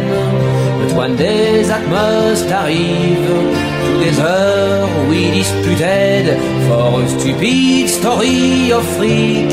But 0.81 0.97
one 0.97 1.15
day 1.17 1.62
that 1.65 1.87
must 1.91 2.47
arrive. 2.47 3.29
Together 4.01 4.89
we 5.11 5.31
disputed 5.33 6.25
for 6.67 7.03
a 7.03 7.09
stupid 7.09 7.91
story 7.91 8.73
of 8.73 8.83
freak. 8.97 9.53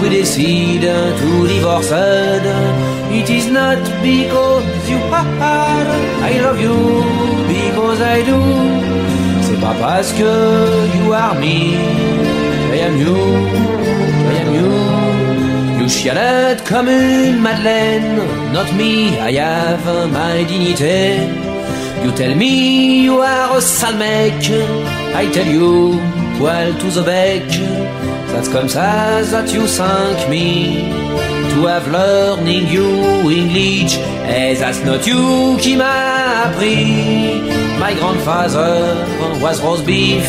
We 0.00 0.08
decide 0.10 0.86
to 1.18 1.48
divorce. 1.48 1.90
It 3.18 3.28
is 3.30 3.50
not 3.50 3.82
because 4.00 4.88
you 4.88 4.98
are, 5.10 5.86
I 6.30 6.38
love 6.44 6.60
you, 6.60 7.35
I 7.94 8.22
do. 8.24 8.40
C'est 9.42 9.60
pas 9.60 9.74
parce 9.80 10.12
que 10.12 10.30
you 10.96 11.12
are 11.12 11.34
me, 11.36 11.74
I 12.74 12.80
am 12.86 12.98
you. 12.98 13.16
you. 14.56 14.70
You 15.80 15.88
chialade 15.88 16.62
comme 16.68 16.88
une 16.88 17.40
madeleine, 17.40 18.18
not 18.52 18.72
me, 18.76 19.16
I 19.20 19.36
have 19.38 19.86
my 20.10 20.44
dignité. 20.44 21.20
You 22.04 22.12
tell 22.12 22.34
me 22.34 23.04
you 23.04 23.20
are 23.20 23.56
a 23.56 23.60
sale 23.60 24.02
I 24.02 25.26
tell 25.32 25.46
you, 25.46 26.00
poil 26.38 26.74
to 26.80 26.90
the 26.90 27.02
bec. 27.02 27.48
That's 28.32 28.48
comme 28.48 28.68
ça 28.68 29.22
that 29.30 29.52
you 29.52 29.66
thank 29.66 30.28
me 30.28 30.92
to 31.54 31.66
have 31.66 31.88
learning 31.90 32.68
you 32.68 33.30
English. 33.30 33.98
Et 34.28 34.54
that's 34.56 34.84
not 34.84 35.06
you 35.06 35.56
qui 35.58 35.76
m'a 35.76 36.44
appris. 36.44 37.65
My 37.78 37.92
grandfather 37.94 38.96
was 39.40 39.62
roast 39.62 39.86
beef. 39.86 40.26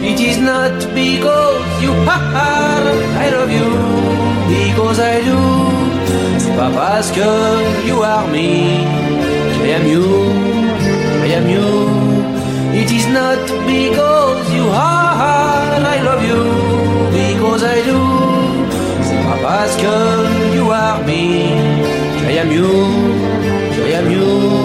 It 0.00 0.20
is 0.20 0.38
not 0.38 0.78
because 0.94 1.82
you 1.82 1.92
are, 1.92 2.86
I 3.24 3.28
love 3.36 3.50
you, 3.50 3.70
because 4.48 4.98
I 5.00 5.20
do. 5.24 5.40
C'est 6.38 6.56
pas 6.56 6.70
parce 6.74 7.10
que 7.10 7.28
you 7.88 8.02
are 8.02 8.26
me, 8.28 8.84
I 9.64 9.70
am 9.76 9.86
you, 9.86 10.06
I 11.24 11.32
am 11.38 11.48
you. 11.48 11.68
It 12.72 12.90
is 12.90 13.06
not 13.08 13.40
because 13.66 14.54
you 14.54 14.66
are, 14.70 15.80
I 15.94 15.98
love 16.08 16.22
you, 16.22 16.42
because 17.12 17.62
I 17.64 17.82
do. 17.82 18.00
C'est 19.02 19.22
pas 19.26 19.38
parce 19.42 19.76
que 19.76 20.56
you 20.56 20.70
are 20.70 21.02
me, 21.04 21.50
I 22.28 22.38
am 22.38 22.50
you, 22.52 22.70
I 23.86 23.92
am 23.98 24.10
you, 24.10 24.55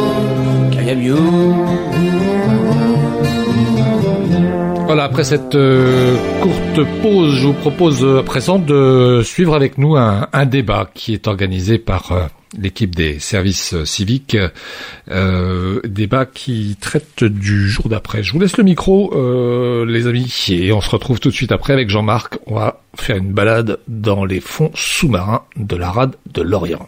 Voilà, 4.86 5.06
après 5.06 5.24
cette 5.24 5.56
euh, 5.56 6.18
courte 6.42 6.84
pause, 7.02 7.36
je 7.36 7.48
vous 7.48 7.54
propose 7.54 8.04
euh, 8.04 8.20
à 8.20 8.24
présent 8.24 8.60
de 8.60 9.22
suivre 9.24 9.56
avec 9.56 9.78
nous 9.78 9.96
un, 9.96 10.46
débat 10.46 10.90
qui 10.94 11.14
est 11.14 11.28
organisé 11.28 11.78
par 11.78 12.12
euh, 12.12 12.26
l'équipe 12.60 12.94
des 12.94 13.18
services 13.20 13.82
civiques. 13.86 14.36
débat 15.08 16.26
qui 16.26 16.76
traite 16.82 17.24
du 17.24 17.70
jour 17.70 17.88
d'après. 17.88 18.22
Je 18.22 18.34
vous 18.34 18.40
laisse 18.42 18.58
le 18.58 18.66
micro, 18.66 19.14
les 19.86 20.08
amis, 20.08 20.48
et 20.50 20.74
on 20.74 20.82
se 20.82 20.90
retrouve 20.90 21.22
tout 21.22 21.30
de 21.30 21.36
suite 21.36 21.54
après 21.54 21.72
avec 21.72 21.90
Jean-Marc. 21.90 22.40
On 22.48 22.56
va 22.56 22.82
faire 22.96 23.16
une 23.16 23.32
balade 23.32 23.80
dans 23.88 24.26
les 24.26 24.42
fonds 24.42 24.72
sous-marins 24.76 25.44
de 25.56 25.78
la 25.78 25.90
rade 25.90 26.18
de 26.34 26.42
l'Orient. 26.42 26.86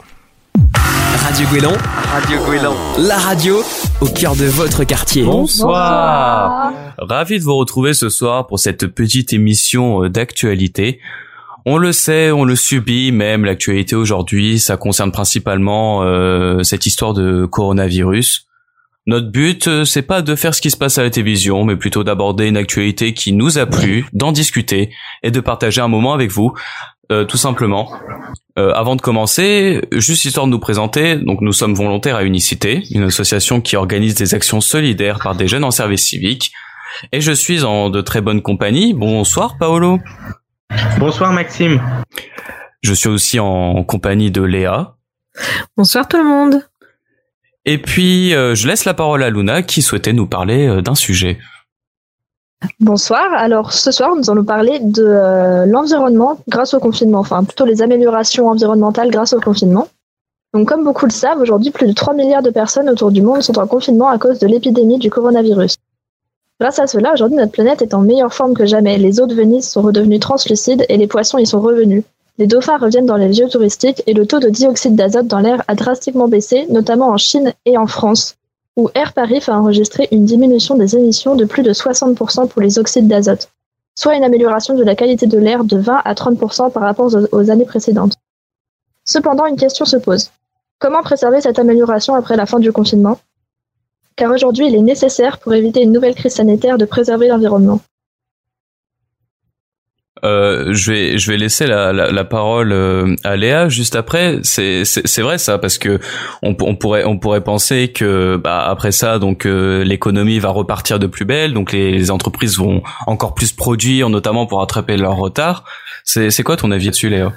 Radio 1.23 1.47
Guélan, 1.53 1.71
Radio 2.11 2.37
Guélan, 2.45 2.75
la 2.97 3.17
radio 3.17 3.63
au 4.01 4.07
cœur 4.07 4.35
de 4.35 4.43
votre 4.43 4.83
quartier. 4.83 5.23
Bonsoir. 5.23 6.73
Ravi 6.97 7.39
de 7.39 7.43
vous 7.45 7.55
retrouver 7.55 7.93
ce 7.93 8.09
soir 8.09 8.45
pour 8.45 8.59
cette 8.59 8.87
petite 8.87 9.31
émission 9.31 10.03
euh, 10.03 10.09
d'actualité. 10.09 10.99
On 11.65 11.77
le 11.77 11.93
sait, 11.93 12.31
on 12.31 12.43
le 12.43 12.57
subit, 12.57 13.13
même 13.13 13.45
l'actualité 13.45 13.95
aujourd'hui, 13.95 14.59
ça 14.59 14.75
concerne 14.75 15.13
principalement 15.13 16.03
euh, 16.03 16.61
cette 16.63 16.85
histoire 16.87 17.13
de 17.13 17.45
coronavirus. 17.45 18.45
Notre 19.05 19.31
but, 19.31 19.67
euh, 19.67 19.85
c'est 19.85 20.01
pas 20.01 20.21
de 20.21 20.35
faire 20.35 20.53
ce 20.53 20.61
qui 20.61 20.71
se 20.71 20.77
passe 20.77 20.97
à 20.97 21.03
la 21.03 21.09
télévision, 21.09 21.63
mais 21.63 21.77
plutôt 21.77 22.03
d'aborder 22.03 22.47
une 22.47 22.57
actualité 22.57 23.13
qui 23.13 23.31
nous 23.31 23.57
a 23.57 23.65
plu, 23.65 24.05
d'en 24.11 24.33
discuter 24.33 24.91
et 25.23 25.31
de 25.31 25.39
partager 25.39 25.79
un 25.79 25.87
moment 25.87 26.13
avec 26.13 26.31
vous. 26.31 26.53
Euh, 27.11 27.25
tout 27.25 27.37
simplement. 27.37 27.91
Euh, 28.57 28.71
avant 28.73 28.95
de 28.95 29.01
commencer, 29.01 29.81
juste 29.91 30.23
histoire 30.23 30.45
de 30.45 30.51
nous 30.51 30.59
présenter, 30.59 31.17
donc 31.17 31.41
nous 31.41 31.51
sommes 31.51 31.73
volontaires 31.73 32.15
à 32.15 32.23
Unicité, 32.23 32.83
une 32.91 33.03
association 33.03 33.59
qui 33.59 33.75
organise 33.75 34.15
des 34.15 34.33
actions 34.33 34.61
solidaires 34.61 35.19
par 35.21 35.35
des 35.35 35.47
jeunes 35.47 35.65
en 35.65 35.71
service 35.71 36.05
civique. 36.05 36.53
Et 37.11 37.19
je 37.19 37.31
suis 37.31 37.63
en 37.63 37.89
de 37.89 37.99
très 38.01 38.21
bonne 38.21 38.41
compagnie. 38.41 38.93
Bonsoir 38.93 39.57
Paolo. 39.57 39.99
Bonsoir 40.97 41.33
Maxime. 41.33 41.81
Je 42.81 42.93
suis 42.93 43.09
aussi 43.09 43.39
en 43.39 43.83
compagnie 43.83 44.31
de 44.31 44.41
Léa. 44.41 44.95
Bonsoir 45.75 46.07
tout 46.07 46.17
le 46.17 46.23
monde. 46.23 46.61
Et 47.65 47.79
puis, 47.79 48.33
euh, 48.33 48.55
je 48.55 48.67
laisse 48.67 48.85
la 48.85 48.93
parole 48.93 49.23
à 49.23 49.29
Luna 49.29 49.61
qui 49.61 49.81
souhaitait 49.81 50.13
nous 50.13 50.27
parler 50.27 50.81
d'un 50.81 50.95
sujet. 50.95 51.37
Bonsoir. 52.79 53.33
Alors 53.33 53.73
ce 53.73 53.91
soir, 53.91 54.15
nous 54.15 54.29
allons 54.29 54.43
parler 54.43 54.79
de 54.79 55.03
euh, 55.03 55.65
l'environnement 55.65 56.39
grâce 56.47 56.73
au 56.73 56.79
confinement, 56.79 57.19
enfin 57.19 57.43
plutôt 57.43 57.65
les 57.65 57.81
améliorations 57.81 58.47
environnementales 58.47 59.11
grâce 59.11 59.33
au 59.33 59.39
confinement. 59.39 59.87
Donc 60.53 60.67
comme 60.67 60.83
beaucoup 60.83 61.05
le 61.05 61.11
savent, 61.11 61.39
aujourd'hui 61.39 61.71
plus 61.71 61.87
de 61.87 61.93
3 61.93 62.13
milliards 62.13 62.43
de 62.43 62.51
personnes 62.51 62.89
autour 62.89 63.11
du 63.11 63.21
monde 63.21 63.41
sont 63.41 63.57
en 63.57 63.67
confinement 63.67 64.09
à 64.09 64.17
cause 64.17 64.39
de 64.39 64.47
l'épidémie 64.47 64.99
du 64.99 65.09
coronavirus. 65.09 65.77
Grâce 66.59 66.79
à 66.79 66.87
cela, 66.87 67.13
aujourd'hui 67.13 67.37
notre 67.37 67.51
planète 67.51 67.81
est 67.81 67.93
en 67.93 68.01
meilleure 68.01 68.33
forme 68.33 68.53
que 68.53 68.65
jamais. 68.65 68.97
Les 68.97 69.19
eaux 69.19 69.27
de 69.27 69.35
Venise 69.35 69.67
sont 69.67 69.81
redevenues 69.81 70.19
translucides 70.19 70.85
et 70.87 70.97
les 70.97 71.07
poissons 71.07 71.39
y 71.39 71.45
sont 71.45 71.59
revenus. 71.59 72.03
Les 72.37 72.47
dauphins 72.47 72.77
reviennent 72.77 73.05
dans 73.05 73.17
les 73.17 73.29
lieux 73.29 73.49
touristiques 73.49 74.03
et 74.07 74.13
le 74.13 74.25
taux 74.25 74.39
de 74.39 74.49
dioxyde 74.49 74.95
d'azote 74.95 75.27
dans 75.27 75.39
l'air 75.39 75.63
a 75.67 75.75
drastiquement 75.75 76.27
baissé, 76.27 76.65
notamment 76.69 77.09
en 77.09 77.17
Chine 77.17 77.53
et 77.65 77.77
en 77.77 77.87
France 77.87 78.35
où 78.75 78.89
Air 78.95 79.13
Paris 79.13 79.43
a 79.47 79.57
enregistré 79.57 80.07
une 80.11 80.25
diminution 80.25 80.75
des 80.75 80.95
émissions 80.95 81.35
de 81.35 81.45
plus 81.45 81.63
de 81.63 81.73
60% 81.73 82.47
pour 82.47 82.61
les 82.61 82.79
oxydes 82.79 83.07
d'azote, 83.07 83.49
soit 83.95 84.15
une 84.15 84.23
amélioration 84.23 84.73
de 84.75 84.83
la 84.83 84.95
qualité 84.95 85.27
de 85.27 85.37
l'air 85.37 85.63
de 85.63 85.77
20 85.77 86.01
à 86.03 86.13
30% 86.13 86.71
par 86.71 86.83
rapport 86.83 87.11
aux 87.31 87.49
années 87.51 87.65
précédentes. 87.65 88.15
Cependant, 89.05 89.45
une 89.45 89.57
question 89.57 89.85
se 89.85 89.97
pose. 89.97 90.31
Comment 90.79 91.03
préserver 91.03 91.41
cette 91.41 91.59
amélioration 91.59 92.15
après 92.15 92.35
la 92.35 92.45
fin 92.45 92.59
du 92.59 92.71
confinement? 92.71 93.19
Car 94.15 94.31
aujourd'hui, 94.31 94.67
il 94.67 94.75
est 94.75 94.81
nécessaire, 94.81 95.39
pour 95.39 95.53
éviter 95.53 95.81
une 95.81 95.91
nouvelle 95.91 96.15
crise 96.15 96.33
sanitaire, 96.33 96.77
de 96.77 96.85
préserver 96.85 97.27
l'environnement. 97.27 97.79
Euh, 100.23 100.73
je 100.73 100.91
vais 100.91 101.17
je 101.17 101.31
vais 101.31 101.37
laisser 101.37 101.67
la, 101.67 101.91
la, 101.91 102.11
la 102.11 102.23
parole 102.23 102.71
euh, 102.71 103.15
à 103.23 103.35
Léa 103.35 103.67
juste 103.67 103.95
après. 103.95 104.39
C'est 104.43 104.85
c'est 104.85 105.21
vrai 105.21 105.37
ça 105.37 105.57
parce 105.57 105.77
que 105.77 105.99
on, 106.41 106.55
on, 106.61 106.75
pourrait 106.75 107.03
on 107.03 107.17
pourrait 107.17 107.43
penser 107.43 107.89
que 107.89 108.37
bah, 108.37 108.65
après 108.65 108.91
ça 108.91 109.19
donc 109.19 109.45
euh, 109.45 109.83
l'économie 109.83 110.39
va 110.39 110.49
repartir 110.49 110.97
de 110.99 111.07
plus 111.07 111.25
belle 111.25 111.53
donc 111.53 111.73
les, 111.73 111.91
les, 111.91 112.11
entreprises 112.11 112.57
vont 112.57 112.83
encore 113.05 113.33
plus 113.33 113.51
produire 113.51 114.09
notamment 114.09 114.45
pour 114.45 114.59
rattraper 114.59 114.95
leur 114.95 115.17
retard. 115.17 115.65
C'est 116.05 116.31
c'est 116.31 116.43
quoi 116.43 116.55
ton 116.55 116.71
avis 116.71 116.89
dessus 116.89 117.09
Léa? 117.09 117.33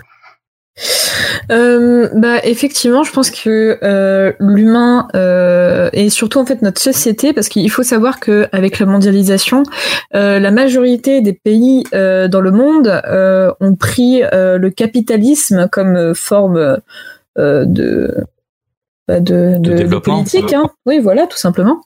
Euh, 1.50 2.08
bah 2.14 2.38
effectivement, 2.44 3.02
je 3.02 3.12
pense 3.12 3.30
que 3.30 3.78
euh, 3.82 4.32
l'humain 4.40 5.08
euh, 5.14 5.88
et 5.92 6.10
surtout 6.10 6.38
en 6.38 6.46
fait 6.46 6.62
notre 6.62 6.80
société, 6.80 7.32
parce 7.32 7.48
qu'il 7.48 7.70
faut 7.70 7.82
savoir 7.82 8.20
que 8.20 8.46
avec 8.52 8.78
la 8.78 8.86
mondialisation, 8.86 9.62
euh, 10.14 10.38
la 10.38 10.50
majorité 10.50 11.20
des 11.20 11.32
pays 11.32 11.84
euh, 11.94 12.28
dans 12.28 12.40
le 12.40 12.50
monde 12.50 12.88
euh, 13.06 13.52
ont 13.60 13.74
pris 13.74 14.22
le 14.32 14.68
capitalisme 14.70 15.68
comme 15.70 16.14
forme 16.14 16.78
de 17.36 18.24
bah, 19.08 19.20
de, 19.20 19.58
de, 19.60 19.84
de, 19.84 19.98
politique. 19.98 20.52
Hein. 20.52 20.68
Oui, 20.84 20.98
voilà, 20.98 21.28
tout 21.28 21.36
simplement. 21.36 21.82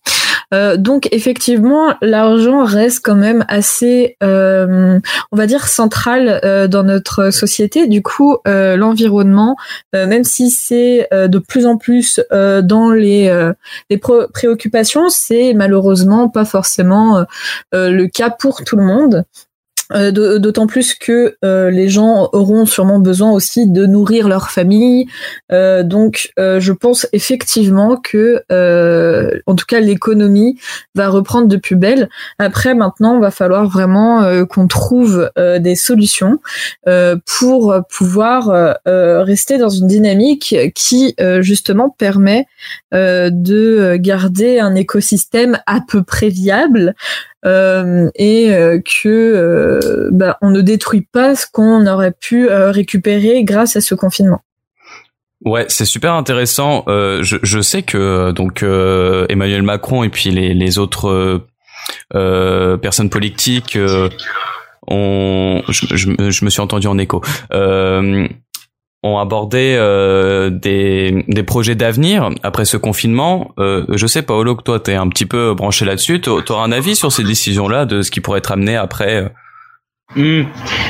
Euh, 0.52 0.76
donc 0.76 1.08
effectivement, 1.12 1.94
l'argent 2.02 2.64
reste 2.64 3.00
quand 3.04 3.14
même 3.14 3.44
assez, 3.48 4.16
euh, 4.22 4.98
on 5.32 5.36
va 5.36 5.46
dire, 5.46 5.68
central 5.68 6.40
euh, 6.44 6.66
dans 6.66 6.82
notre 6.82 7.30
société. 7.30 7.86
Du 7.86 8.02
coup, 8.02 8.38
l'environnement, 8.46 9.56
même 9.92 10.24
si 10.24 10.50
c'est 10.50 11.08
de 11.12 11.38
plus 11.38 11.66
en 11.66 11.76
plus 11.76 12.20
dans 12.30 12.90
les, 12.90 13.52
les 13.90 13.98
préoccupations, 13.98 15.08
c'est 15.08 15.54
malheureusement 15.54 16.28
pas 16.28 16.44
forcément 16.44 17.24
le 17.72 18.06
cas 18.06 18.30
pour 18.30 18.64
tout 18.64 18.76
le 18.76 18.84
monde. 18.84 19.24
Euh, 19.92 20.38
d'autant 20.38 20.66
plus 20.66 20.94
que 20.94 21.36
euh, 21.44 21.70
les 21.70 21.88
gens 21.88 22.28
auront 22.32 22.64
sûrement 22.64 23.00
besoin 23.00 23.32
aussi 23.32 23.66
de 23.66 23.86
nourrir 23.86 24.28
leur 24.28 24.50
famille. 24.50 25.06
Euh, 25.52 25.82
donc, 25.82 26.32
je 26.36 26.72
pense 26.72 27.06
effectivement 27.12 27.96
que, 27.96 28.42
en 29.46 29.54
tout 29.54 29.66
cas, 29.66 29.80
l'économie 29.80 30.58
va 30.94 31.08
reprendre 31.08 31.48
de 31.48 31.56
plus 31.56 31.76
belle. 31.76 32.08
Après, 32.38 32.74
maintenant, 32.74 33.16
il 33.16 33.20
va 33.20 33.30
falloir 33.30 33.68
vraiment 33.68 34.46
qu'on 34.46 34.66
trouve 34.66 35.30
des 35.36 35.74
solutions 35.74 36.38
pour 37.38 37.74
pouvoir 37.88 38.76
rester 38.86 39.58
dans 39.58 39.68
une 39.68 39.86
dynamique 39.86 40.56
qui, 40.74 41.14
justement, 41.40 41.90
permet 41.90 42.46
de 42.92 43.96
garder 43.96 44.58
un 44.58 44.74
écosystème 44.74 45.58
à 45.66 45.80
peu 45.86 46.02
près 46.02 46.28
viable 46.28 46.94
euh, 47.46 48.10
et 48.16 48.52
euh, 48.52 48.80
que 48.80 49.08
euh, 49.08 50.08
bah, 50.12 50.36
on 50.42 50.50
ne 50.50 50.60
détruit 50.60 51.00
pas 51.00 51.34
ce 51.34 51.46
qu'on 51.50 51.86
aurait 51.86 52.12
pu 52.12 52.48
récupérer 52.50 53.44
grâce 53.44 53.76
à 53.76 53.80
ce 53.80 53.94
confinement. 53.94 54.40
Ouais, 55.44 55.64
c'est 55.68 55.86
super 55.86 56.12
intéressant. 56.14 56.84
je, 56.86 57.36
je, 57.42 57.60
sais 57.62 57.82
que 57.82 58.30
donc 58.32 58.62
Emmanuel 58.62 59.62
Macron 59.62 60.04
et 60.04 60.10
puis 60.10 60.30
les, 60.30 60.52
les 60.52 60.78
autres 60.78 61.46
personnes 62.10 63.08
politiques 63.08 63.78
ont, 64.86 65.62
je, 65.68 66.44
me 66.44 66.50
suis 66.50 66.60
entendu 66.60 66.88
en 66.88 66.98
écho, 66.98 67.22
abordé 69.20 69.76
euh, 69.78 70.50
des, 70.50 71.42
projets 71.46 71.74
d'avenir 71.74 72.30
après 72.42 72.64
ce 72.64 72.76
confinement. 72.76 73.52
Euh, 73.58 73.84
je 73.90 74.06
sais, 74.06 74.22
Paolo, 74.22 74.56
que 74.56 74.62
toi, 74.62 74.80
tu 74.80 74.90
es 74.90 74.94
un 74.94 75.08
petit 75.08 75.26
peu 75.26 75.54
branché 75.54 75.84
là-dessus. 75.84 76.20
Tu 76.20 76.30
auras 76.30 76.64
un 76.64 76.72
avis 76.72 76.96
sur 76.96 77.12
ces 77.12 77.24
décisions-là, 77.24 77.86
de 77.86 78.02
ce 78.02 78.10
qui 78.10 78.20
pourrait 78.20 78.38
être 78.38 78.52
amené 78.52 78.76
après 78.76 79.32
euh, 80.16 80.20
Hmm. 80.20 80.42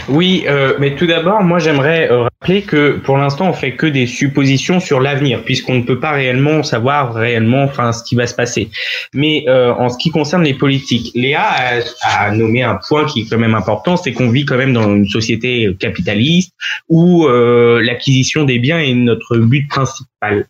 Oui, 0.08 0.44
euh, 0.48 0.74
mais 0.78 0.94
tout 0.96 1.06
d'abord, 1.06 1.42
moi 1.42 1.58
j'aimerais 1.58 2.10
euh, 2.10 2.22
rappeler 2.22 2.62
que 2.62 2.92
pour 2.92 3.18
l'instant 3.18 3.50
on 3.50 3.52
fait 3.52 3.76
que 3.76 3.86
des 3.86 4.06
suppositions 4.06 4.80
sur 4.80 4.98
l'avenir, 4.98 5.44
puisqu'on 5.44 5.74
ne 5.74 5.82
peut 5.82 6.00
pas 6.00 6.12
réellement 6.12 6.62
savoir 6.62 7.14
réellement, 7.14 7.64
enfin, 7.64 7.92
ce 7.92 8.02
qui 8.02 8.16
va 8.16 8.26
se 8.26 8.34
passer. 8.34 8.70
Mais 9.12 9.44
euh, 9.46 9.72
en 9.74 9.88
ce 9.88 9.98
qui 9.98 10.10
concerne 10.10 10.42
les 10.42 10.54
politiques, 10.54 11.12
Léa 11.14 11.42
a, 11.42 12.24
a, 12.24 12.30
nommé 12.32 12.62
un 12.62 12.76
point 12.88 13.04
qui 13.04 13.20
est 13.20 13.26
quand 13.30 13.38
même 13.38 13.54
important, 13.54 13.96
c'est 13.96 14.12
qu'on 14.12 14.30
vit 14.30 14.46
quand 14.46 14.56
même 14.56 14.72
dans 14.72 14.94
une 14.94 15.06
société 15.06 15.76
capitaliste 15.78 16.52
où 16.88 17.28
l'acquisition 17.28 18.44
des 18.44 18.58
biens 18.58 18.78
est 18.78 18.94
notre 18.94 19.36
but 19.36 19.68
principal. 19.68 20.46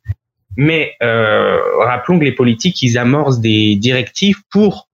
Mais 0.56 0.94
rappelons 1.00 2.18
que 2.18 2.24
les 2.24 2.33
politiques, 2.33 2.83
ils 2.83 2.98
amorcent 2.98 3.40
des 3.40 3.76
directives 3.76 4.37
pour 4.50 4.88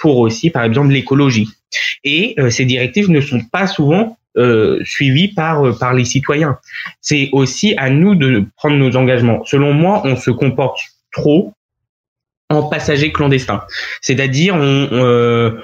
pour 0.00 0.18
aussi, 0.18 0.50
par 0.50 0.64
exemple, 0.64 0.92
l'écologie 0.92 1.48
et 2.04 2.34
euh, 2.38 2.50
ces 2.50 2.64
directives 2.64 3.10
ne 3.10 3.20
sont 3.20 3.40
pas 3.40 3.66
souvent 3.66 4.16
euh, 4.36 4.80
suivies 4.84 5.28
par 5.28 5.66
euh, 5.66 5.72
par 5.72 5.94
les 5.94 6.04
citoyens. 6.04 6.58
C'est 7.00 7.30
aussi 7.32 7.74
à 7.76 7.90
nous 7.90 8.14
de 8.14 8.44
prendre 8.56 8.76
nos 8.76 8.96
engagements. 8.96 9.44
Selon 9.44 9.72
moi, 9.72 10.02
on 10.04 10.16
se 10.16 10.30
comporte 10.30 10.80
trop 11.12 11.52
en 12.48 12.64
passager 12.64 13.12
clandestin. 13.12 13.62
C'est-à-dire, 14.00 14.56
on, 14.56 15.60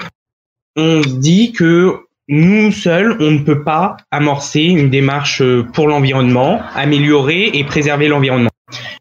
on 0.77 1.01
dit 1.01 1.53
que 1.53 1.97
nous 2.29 2.71
seuls, 2.71 3.17
on 3.19 3.33
ne 3.33 3.39
peut 3.41 3.65
pas 3.65 3.97
amorcer 4.13 4.63
une 4.63 4.91
démarche 4.91 5.43
pour 5.73 5.89
l'environnement, 5.89 6.63
améliorer 6.75 7.51
et 7.55 7.65
préserver 7.65 8.07
l'environnement. 8.07 8.51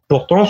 Pourtant, 0.07 0.47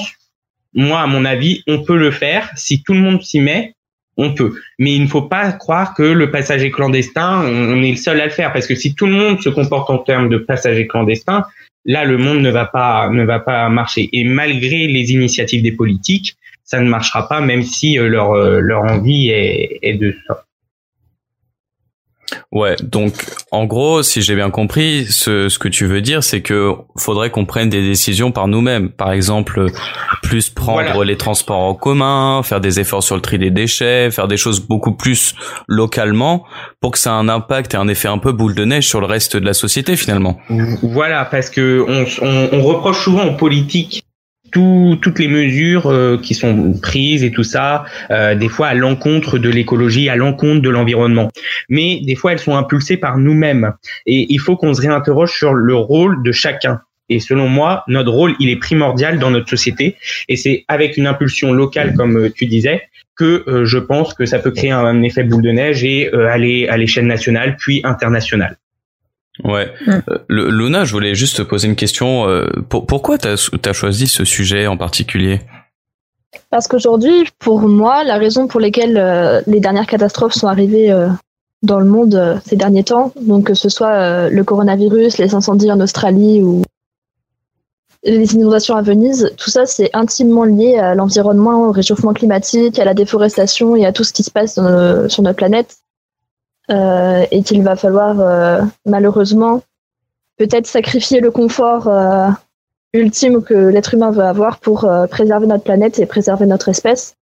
moi, 0.74 1.02
à 1.02 1.08
mon 1.08 1.26
avis, 1.26 1.62
on 1.68 1.84
peut 1.84 1.98
le 1.98 2.12
faire 2.12 2.50
si 2.56 2.84
tout 2.84 2.94
le 2.94 3.00
monde 3.00 3.22
s'y 3.22 3.42
met 3.42 3.75
on 4.18 4.34
peut. 4.34 4.54
Mais 4.80 4.94
il 4.94 5.04
ne 5.04 5.08
faut 5.08 5.24
pas 5.24 5.52
croire 5.52 5.94
que 5.94 6.04
le 6.04 6.32
passager 6.32 6.72
clandestin, 6.72 7.44
on 7.46 7.82
est 7.84 7.92
le 7.92 7.98
seul 7.98 8.20
à 8.22 8.26
le 8.26 8.32
faire, 8.32 8.54
parce 8.54 8.68
que 8.68 8.76
si 8.76 8.96
tout 8.96 9.06
le 9.06 9.14
monde 9.14 9.42
se 9.42 9.50
comporte 9.50 9.90
en 9.90 10.00
termes 10.00 10.30
de 10.30 10.38
passager 10.38 10.88
clandestin, 10.88 11.46
là, 11.86 12.06
le 12.06 12.18
monde 12.18 12.40
ne 12.40 12.50
va 12.50 12.66
pas, 12.66 13.10
ne 13.10 13.24
va 13.24 13.40
pas 13.40 13.70
marcher. 13.70 14.10
Et 14.14 14.24
malgré 14.24 14.88
les 14.88 15.12
initiatives 15.12 15.62
des 15.62 15.72
politiques, 15.72 16.36
ça 16.64 16.80
ne 16.80 16.90
marchera 16.90 17.28
pas, 17.28 17.42
même 17.42 17.62
si 17.62 18.00
euh, 18.00 18.08
leur, 18.08 18.32
euh, 18.32 18.60
leur 18.60 18.84
envie 18.84 19.30
est, 19.30 19.80
est 19.82 19.94
de 19.94 20.16
ça. 20.28 20.45
Ouais, 22.52 22.76
donc 22.82 23.14
en 23.52 23.66
gros, 23.66 24.02
si 24.04 24.22
j'ai 24.22 24.36
bien 24.36 24.50
compris, 24.50 25.06
ce, 25.10 25.50
ce 25.50 25.60
que 25.60 25.68
tu 25.68 25.86
veux 25.86 26.02
dire, 26.02 26.24
c'est 26.24 26.42
que 26.42 26.74
faudrait 26.98 27.30
qu'on 27.30 27.46
prenne 27.46 27.70
des 27.70 27.82
décisions 27.82 28.32
par 28.32 28.48
nous-mêmes. 28.48 28.90
Par 28.90 29.12
exemple, 29.12 29.68
plus 30.24 30.50
prendre 30.50 31.04
les 31.04 31.18
transports 31.18 31.60
en 31.60 31.76
commun, 31.76 32.42
faire 32.44 32.62
des 32.62 32.80
efforts 32.80 33.04
sur 33.04 33.16
le 33.16 33.22
tri 33.22 33.38
des 33.38 33.52
déchets, 33.52 34.10
faire 34.12 34.28
des 34.28 34.38
choses 34.38 34.60
beaucoup 34.60 34.94
plus 34.94 35.36
localement 35.68 36.46
pour 36.82 36.92
que 36.92 36.98
ça 36.98 37.12
ait 37.12 37.14
un 37.14 37.30
impact 37.30 37.74
et 37.74 37.78
un 37.78 37.88
effet 37.88 38.08
un 38.08 38.18
peu 38.18 38.32
boule 38.32 38.56
de 38.56 38.66
neige 38.66 38.88
sur 38.88 39.00
le 39.02 39.06
reste 39.06 39.38
de 39.38 39.46
la 39.46 39.54
société 39.54 39.96
finalement. 39.96 40.38
Voilà, 40.82 41.26
parce 41.26 41.50
que 41.50 41.86
on, 41.88 42.06
on, 42.26 42.50
on 42.60 42.64
reproche 42.64 43.04
souvent 43.04 43.26
aux 43.26 43.36
politiques 43.36 44.06
toutes 44.56 45.20
les 45.20 45.28
mesures 45.28 45.88
euh, 45.88 46.18
qui 46.18 46.34
sont 46.34 46.74
prises 46.82 47.24
et 47.24 47.32
tout 47.32 47.44
ça, 47.44 47.84
euh, 48.10 48.36
des 48.36 48.48
fois 48.48 48.68
à 48.68 48.74
l'encontre 48.74 49.38
de 49.38 49.50
l'écologie, 49.50 50.08
à 50.08 50.16
l'encontre 50.16 50.62
de 50.62 50.70
l'environnement. 50.70 51.30
Mais 51.70 52.00
des 52.04 52.16
fois, 52.16 52.32
elles 52.32 52.40
sont 52.40 52.56
impulsées 52.56 52.98
par 52.98 53.18
nous-mêmes. 53.18 53.74
Et 54.06 54.28
il 54.30 54.40
faut 54.40 54.56
qu'on 54.56 54.74
se 54.74 54.82
réinterroge 54.82 55.38
sur 55.38 55.54
le 55.54 55.76
rôle 55.76 56.24
de 56.24 56.32
chacun. 56.32 56.82
Et 57.10 57.20
selon 57.20 57.50
moi, 57.50 57.84
notre 57.88 58.12
rôle, 58.12 58.34
il 58.40 58.50
est 58.50 58.56
primordial 58.56 59.20
dans 59.20 59.30
notre 59.30 59.50
société. 59.50 59.98
Et 60.30 60.38
c'est 60.38 60.64
avec 60.68 60.98
une 60.98 61.06
impulsion 61.06 61.52
locale, 61.52 61.94
comme 61.94 62.18
euh, 62.18 62.30
tu 62.34 62.46
disais, 62.46 62.84
que 63.18 63.46
je 63.64 63.78
pense 63.78 64.14
que 64.14 64.26
ça 64.26 64.40
peut 64.40 64.52
créer 64.52 64.72
un, 64.72 65.02
effet 65.02 65.24
boule 65.24 65.42
de 65.42 65.52
neige 65.52 65.86
et 65.86 66.12
aller 66.12 66.68
à 66.68 66.76
l'échelle 66.76 67.08
nationale, 67.08 67.56
puis 67.58 67.80
internationale. 67.86 68.58
Ouais. 69.44 69.72
Mm. 69.86 69.92
Euh, 70.10 70.20
Luna, 70.30 70.86
je 70.86 70.94
voulais 70.94 71.16
juste 71.16 71.38
te 71.38 71.42
poser 71.42 71.68
une 71.68 71.76
question. 71.76 72.28
Euh, 72.28 72.48
pourquoi 72.70 73.18
tu 73.18 73.28
as, 73.28 73.74
choisi 73.74 74.08
ce 74.08 74.24
sujet 74.24 74.68
en 74.68 74.78
particulier? 74.78 75.42
Parce 76.50 76.68
qu'aujourd'hui, 76.68 77.28
pour 77.40 77.62
moi, 77.62 78.04
la 78.04 78.18
raison 78.18 78.48
pour 78.48 78.60
laquelle 78.60 78.98
euh, 78.98 79.42
les 79.48 79.60
dernières 79.60 79.88
catastrophes 79.88 80.34
sont 80.34 80.48
arrivées 80.48 80.94
dans 81.64 81.80
le 81.80 81.86
monde 81.86 82.40
ces 82.46 82.56
derniers 82.56 82.84
temps, 82.84 83.12
donc 83.22 83.48
que 83.48 83.54
ce 83.54 83.70
soit 83.70 84.30
le 84.30 84.44
coronavirus, 84.44 85.18
les 85.18 85.34
incendies 85.34 85.72
en 85.72 85.80
Australie 85.80 86.42
ou 86.44 86.62
les 88.04 88.36
inondations 88.36 88.76
à 88.76 88.84
Venise, 88.84 89.34
tout 89.36 89.50
ça 89.50 89.66
c'est 89.66 89.90
intimement 89.94 90.44
lié 90.44 90.78
à 90.78 90.94
l'environnement, 90.94 91.70
au 91.70 91.72
réchauffement 91.72 92.14
climatique, 92.14 92.78
à 92.78 92.86
la 92.86 92.94
déforestation 92.94 93.76
et 93.76 93.86
à 93.86 93.92
tout 93.92 94.04
ce 94.04 94.14
qui 94.14 94.22
se 94.22 94.30
passe 94.30 94.54
sur 94.54 95.24
notre 95.24 95.38
planète 95.38 95.78
euh, 96.72 97.26
et 97.32 97.44
qu'il 97.44 97.62
va 97.62 97.76
falloir 97.76 98.20
euh, 98.20 98.62
malheureusement 98.86 99.62
peut-être 100.38 100.66
sacrifier 100.66 101.20
le 101.20 101.30
confort 101.30 101.88
euh, 101.88 102.30
ultime 102.94 103.44
que 103.44 103.54
l'être 103.54 103.94
humain 103.94 104.10
veut 104.10 104.24
avoir 104.24 104.60
pour 104.60 104.90
préserver 105.12 105.48
notre 105.48 105.64
planète 105.64 106.00
et 106.00 106.06
préserver 106.06 106.46
notre 106.46 106.70
espèce 106.70 107.16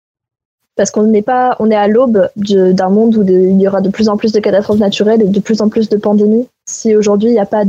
parce 0.76 0.90
qu'on 0.90 1.02
n'est 1.02 1.22
pas, 1.22 1.56
on 1.58 1.70
est 1.70 1.76
à 1.76 1.88
l'aube 1.88 2.28
d'un 2.36 2.88
monde 2.88 3.16
où 3.16 3.22
il 3.22 3.60
y 3.60 3.68
aura 3.68 3.80
de 3.80 3.90
plus 3.90 4.08
en 4.08 4.16
plus 4.16 4.32
de 4.32 4.40
catastrophes 4.40 4.78
naturelles 4.78 5.22
et 5.22 5.28
de 5.28 5.40
plus 5.40 5.60
en 5.60 5.68
plus 5.68 5.88
de 5.88 5.96
pandémies. 5.96 6.48
Si 6.66 6.94
aujourd'hui 6.94 7.30
il 7.30 7.32
n'y 7.32 7.40
a 7.40 7.46
pas 7.46 7.64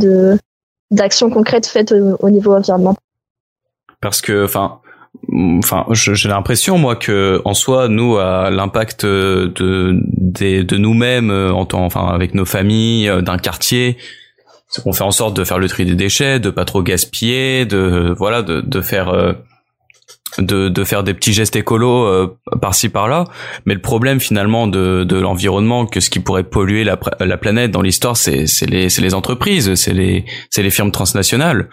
d'action 0.91 1.29
concrète 1.29 1.65
faite 1.65 1.91
au, 1.91 2.29
niveau 2.29 2.53
environnemental. 2.53 3.01
Parce 3.99 4.21
que, 4.21 4.45
enfin, 4.45 4.79
enfin 5.31 5.85
j'ai 5.91 6.29
l'impression 6.29 6.77
moi 6.77 6.95
que 6.95 7.41
en 7.45 7.53
soi 7.53 7.87
nous 7.87 8.17
l'impact 8.17 9.05
de 9.05 10.01
de, 10.41 10.77
nous-mêmes 10.77 11.31
euh, 11.31 11.53
en 11.53 11.65
temps 11.65 11.85
enfin 11.85 12.07
avec 12.07 12.33
nos 12.33 12.45
familles 12.45 13.09
euh, 13.09 13.21
d'un 13.21 13.37
quartier 13.37 13.97
qu'on 14.83 14.93
fait 14.93 15.03
en 15.03 15.11
sorte 15.11 15.35
de 15.35 15.43
faire 15.43 15.59
le 15.59 15.67
tri 15.67 15.85
des 15.85 15.95
déchets 15.95 16.39
de 16.39 16.49
pas 16.49 16.65
trop 16.65 16.81
gaspiller 16.81 17.65
de 17.65 18.13
voilà 18.17 18.41
de, 18.41 18.61
de 18.61 18.81
faire 18.81 19.09
euh, 19.09 19.33
de, 20.39 20.67
de 20.67 20.83
faire 20.83 21.03
des 21.03 21.13
petits 21.13 21.31
gestes 21.31 21.55
écolos 21.55 22.27
par-ci 22.59 22.89
par-là. 22.89 23.25
Mais 23.67 23.75
le 23.75 23.81
problème 23.81 24.19
finalement 24.19 24.65
de, 24.65 25.03
de 25.03 25.15
l'environnement 25.17 25.85
que 25.85 25.99
ce 25.99 26.09
qui 26.09 26.19
pourrait 26.19 26.43
polluer 26.43 26.83
la, 26.83 26.97
la 27.19 27.37
planète 27.37 27.69
dans 27.69 27.83
l'histoire 27.83 28.17
c'est 28.17 28.45
les 28.65 28.87
les 28.87 29.13
entreprises 29.13 29.75
c'est 29.75 29.93
les 29.93 30.25
c'est 30.49 30.63
les 30.63 30.71
firmes 30.71 30.91
transnationales 30.91 31.69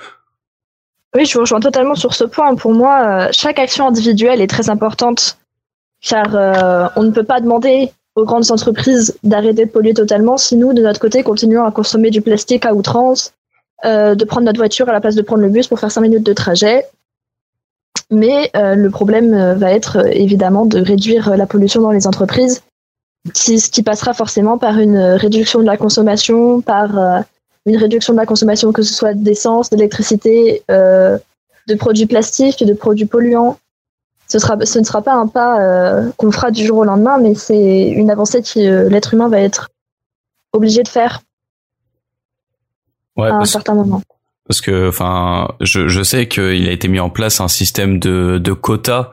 oui, 1.16 1.27
je 1.27 1.35
vous 1.35 1.40
rejoins 1.40 1.61
totalement 1.61 1.96
sur 1.96 2.14
ce 2.14 2.25
point. 2.25 2.55
Pour 2.55 2.73
moi, 2.73 3.03
euh, 3.03 3.29
chaque 3.33 3.59
action 3.59 3.88
individuelle 3.88 4.40
est 4.40 4.46
très 4.46 4.70
importante, 4.70 5.38
car 6.01 6.35
euh, 6.35 6.88
on 6.94 7.03
ne 7.03 7.11
peut 7.11 7.25
pas 7.25 7.40
demander 7.40 7.92
aux 8.14 8.25
grandes 8.25 8.51
entreprises 8.53 9.18
d'arrêter 9.25 9.66
de 9.66 9.70
polluer 9.70 9.94
totalement 9.94 10.37
si 10.37 10.57
nous, 10.57 10.73
de 10.73 10.83
notre 10.83 11.01
côté, 11.01 11.23
continuons 11.23 11.64
à 11.64 11.73
consommer 11.73 12.11
du 12.11 12.23
plastique 12.23 12.64
à 12.64 12.75
outrance, 12.75 13.33
euh, 13.85 14.14
de 14.14 14.25
prendre 14.25 14.46
notre 14.46 14.59
voiture 14.59 14.88
à 14.88 14.92
la 14.92 15.01
place 15.01 15.16
de 15.16 15.23
prendre 15.23 15.42
le 15.42 15.49
bus 15.49 15.66
pour 15.66 15.81
faire 15.81 15.90
5 15.90 16.01
minutes 16.01 16.25
de 16.25 16.33
trajet. 16.33 16.85
Mais 18.12 18.51
le 18.55 18.88
problème 18.88 19.55
va 19.55 19.70
être 19.70 20.05
évidemment 20.12 20.66
de 20.66 20.81
réduire 20.81 21.37
la 21.37 21.46
pollution 21.46 21.81
dans 21.81 21.92
les 21.92 22.09
entreprises, 22.09 22.62
ce 23.35 23.70
qui 23.70 23.85
passera 23.85 24.14
forcément 24.14 24.59
par 24.59 24.79
une 24.81 24.99
réduction 24.99 25.61
de 25.61 25.66
la 25.66 25.77
consommation, 25.77 26.61
par 26.61 27.23
une 27.66 27.77
réduction 27.77 28.12
de 28.12 28.18
la 28.18 28.27
consommation, 28.27 28.73
que 28.73 28.83
ce 28.83 28.94
soit 28.94 29.14
d'essence, 29.14 29.70
d'électricité, 29.70 30.62
euh, 30.70 31.18
de 31.68 31.75
produits 31.75 32.07
plastiques, 32.07 32.64
de 32.64 32.73
produits 32.73 33.07
polluants. 33.07 33.59
Ce, 34.29 34.38
sera, 34.38 34.64
ce 34.64 34.79
ne 34.79 34.85
sera 34.85 35.03
pas 35.03 35.14
un 35.14 35.27
pas 35.27 35.61
euh, 35.61 36.11
qu'on 36.16 36.31
fera 36.31 36.51
du 36.51 36.64
jour 36.64 36.79
au 36.79 36.85
lendemain, 36.85 37.18
mais 37.18 37.35
c'est 37.35 37.88
une 37.88 38.11
avancée 38.11 38.42
que 38.42 38.61
euh, 38.61 38.88
l'être 38.88 39.12
humain 39.12 39.29
va 39.29 39.40
être 39.40 39.68
obligé 40.53 40.83
de 40.83 40.88
faire 40.88 41.20
à 43.18 43.35
un 43.35 43.44
certain 43.44 43.75
moment. 43.75 44.01
Parce 44.49 44.61
que, 44.62 44.88
enfin, 44.88 45.49
je, 45.61 45.88
je 45.88 46.03
sais 46.03 46.27
qu'il 46.27 46.68
a 46.68 46.73
été 46.73 46.88
mis 46.88 47.01
en 47.01 47.11
place 47.11 47.40
un 47.40 47.49
système 47.49 47.99
de, 47.99 48.38
de 48.42 48.53
quotas. 48.53 49.11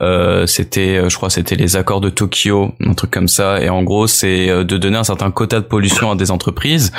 Euh, 0.00 0.46
c'était, 0.46 1.08
je 1.08 1.16
crois, 1.16 1.30
c'était 1.30 1.54
les 1.54 1.76
accords 1.76 2.00
de 2.00 2.10
Tokyo, 2.10 2.72
un 2.80 2.94
truc 2.94 3.10
comme 3.10 3.28
ça. 3.28 3.60
Et 3.60 3.68
en 3.68 3.82
gros, 3.82 4.06
c'est 4.06 4.46
de 4.64 4.78
donner 4.78 4.96
un 4.96 5.04
certain 5.04 5.30
quota 5.30 5.60
de 5.60 5.66
pollution 5.66 6.10
à 6.10 6.16
des 6.16 6.30
entreprises 6.30 6.90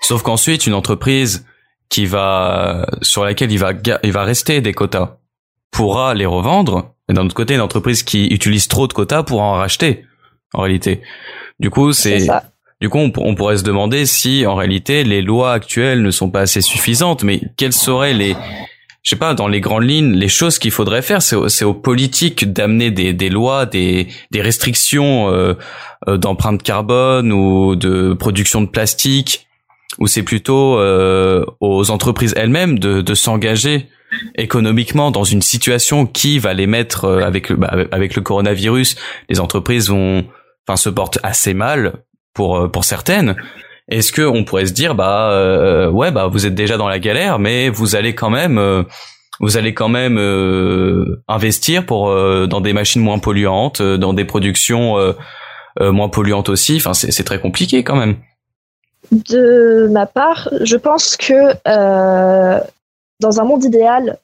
Sauf 0.00 0.22
qu'ensuite, 0.22 0.66
une 0.66 0.74
entreprise 0.74 1.46
qui 1.88 2.06
va 2.06 2.86
sur 3.02 3.24
laquelle 3.24 3.52
il 3.52 3.58
va 3.58 3.72
il 4.02 4.12
va 4.12 4.24
rester 4.24 4.60
des 4.60 4.72
quotas 4.72 5.18
pourra 5.70 6.14
les 6.14 6.26
revendre. 6.26 6.94
Et 7.08 7.12
d'un 7.12 7.24
autre 7.26 7.34
côté, 7.34 7.54
une 7.54 7.60
entreprise 7.60 8.02
qui 8.02 8.26
utilise 8.26 8.66
trop 8.68 8.86
de 8.86 8.92
quotas 8.92 9.22
pourra 9.22 9.44
en 9.44 9.52
racheter. 9.52 10.04
En 10.54 10.62
réalité, 10.62 11.02
du 11.60 11.70
coup, 11.70 11.92
c'est 11.92 12.26
du 12.80 12.90
coup, 12.90 12.98
on, 12.98 13.34
pourrait 13.34 13.56
se 13.56 13.62
demander 13.62 14.04
si, 14.04 14.44
en 14.44 14.54
réalité, 14.54 15.02
les 15.02 15.22
lois 15.22 15.52
actuelles 15.52 16.02
ne 16.02 16.10
sont 16.10 16.30
pas 16.30 16.42
assez 16.42 16.60
suffisantes. 16.60 17.22
Mais 17.22 17.40
quelles 17.56 17.72
seraient 17.72 18.12
les, 18.12 18.36
je 19.02 19.10
sais 19.10 19.16
pas, 19.16 19.32
dans 19.32 19.48
les 19.48 19.60
grandes 19.60 19.88
lignes, 19.88 20.12
les 20.12 20.28
choses 20.28 20.58
qu'il 20.58 20.70
faudrait 20.70 21.00
faire, 21.00 21.22
c'est 21.22 21.64
aux 21.64 21.74
politiques 21.74 22.52
d'amener 22.52 22.90
des, 22.90 23.14
des 23.14 23.30
lois, 23.30 23.64
des, 23.64 24.08
des 24.30 24.42
restrictions 24.42 25.30
euh, 25.30 25.54
euh 26.06 26.18
d'empreinte 26.18 26.62
carbone 26.62 27.32
ou 27.32 27.76
de 27.76 28.12
production 28.12 28.60
de 28.60 28.66
plastique 28.66 29.45
ou 29.98 30.06
c'est 30.06 30.22
plutôt 30.22 30.78
euh, 30.78 31.44
aux 31.60 31.90
entreprises 31.90 32.34
elles-mêmes 32.36 32.78
de, 32.78 33.00
de 33.00 33.14
s'engager 33.14 33.88
économiquement 34.36 35.10
dans 35.10 35.24
une 35.24 35.42
situation 35.42 36.06
qui 36.06 36.38
va 36.38 36.54
les 36.54 36.66
mettre 36.66 37.04
euh, 37.04 37.22
avec 37.22 37.48
le 37.48 37.56
bah, 37.56 37.74
avec 37.90 38.14
le 38.14 38.22
coronavirus 38.22 38.96
les 39.28 39.40
entreprises 39.40 39.88
vont 39.88 40.24
enfin 40.66 40.76
se 40.76 40.88
portent 40.88 41.18
assez 41.22 41.54
mal 41.54 41.94
pour 42.34 42.56
euh, 42.56 42.68
pour 42.68 42.84
certaines. 42.84 43.36
Est-ce 43.88 44.12
que 44.12 44.22
on 44.22 44.44
pourrait 44.44 44.66
se 44.66 44.72
dire 44.72 44.94
bah 44.94 45.30
euh, 45.30 45.88
ouais 45.90 46.10
bah 46.10 46.26
vous 46.26 46.46
êtes 46.46 46.54
déjà 46.54 46.76
dans 46.76 46.88
la 46.88 46.98
galère 46.98 47.38
mais 47.38 47.68
vous 47.68 47.94
allez 47.94 48.14
quand 48.14 48.30
même 48.30 48.84
vous 49.38 49.56
allez 49.56 49.74
quand 49.74 49.88
même 49.88 50.18
investir 51.28 51.86
pour 51.86 52.08
dans 52.48 52.60
des 52.60 52.72
machines 52.72 53.02
moins 53.02 53.20
polluantes 53.20 53.80
dans 53.80 54.12
des 54.12 54.24
productions 54.24 54.96
moins 55.78 56.08
polluantes 56.08 56.48
aussi. 56.48 56.78
Enfin 56.78 56.94
c'est 56.94 57.22
très 57.22 57.38
compliqué 57.38 57.84
quand 57.84 57.94
même 57.94 58.16
de 59.12 59.88
ma 59.90 60.06
part, 60.06 60.48
je 60.62 60.76
pense 60.76 61.16
que 61.16 61.54
euh, 61.66 62.60
dans 63.20 63.40
un 63.40 63.44
monde 63.44 63.64
idéal, 63.64 64.18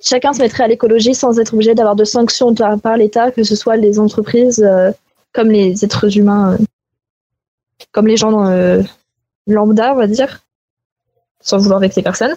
chacun 0.00 0.32
se 0.32 0.40
mettrait 0.40 0.64
à 0.64 0.68
l'écologie 0.68 1.14
sans 1.14 1.38
être 1.38 1.54
obligé 1.54 1.74
d'avoir 1.74 1.96
de 1.96 2.04
sanctions 2.04 2.54
par, 2.54 2.96
l'État, 2.96 3.30
que 3.30 3.42
ce 3.42 3.56
soit 3.56 3.76
les 3.76 3.98
entreprises 3.98 4.62
euh, 4.62 4.90
comme 5.32 5.50
les 5.50 5.84
êtres 5.84 6.16
humains, 6.16 6.54
euh, 6.54 6.58
comme 7.92 8.06
les 8.06 8.16
gens 8.16 8.42
lambda, 9.46 9.92
on 9.92 9.96
va 9.96 10.06
dire, 10.06 10.40
sans 11.40 11.58
vouloir 11.58 11.80
vexer 11.80 12.02
personne. 12.02 12.34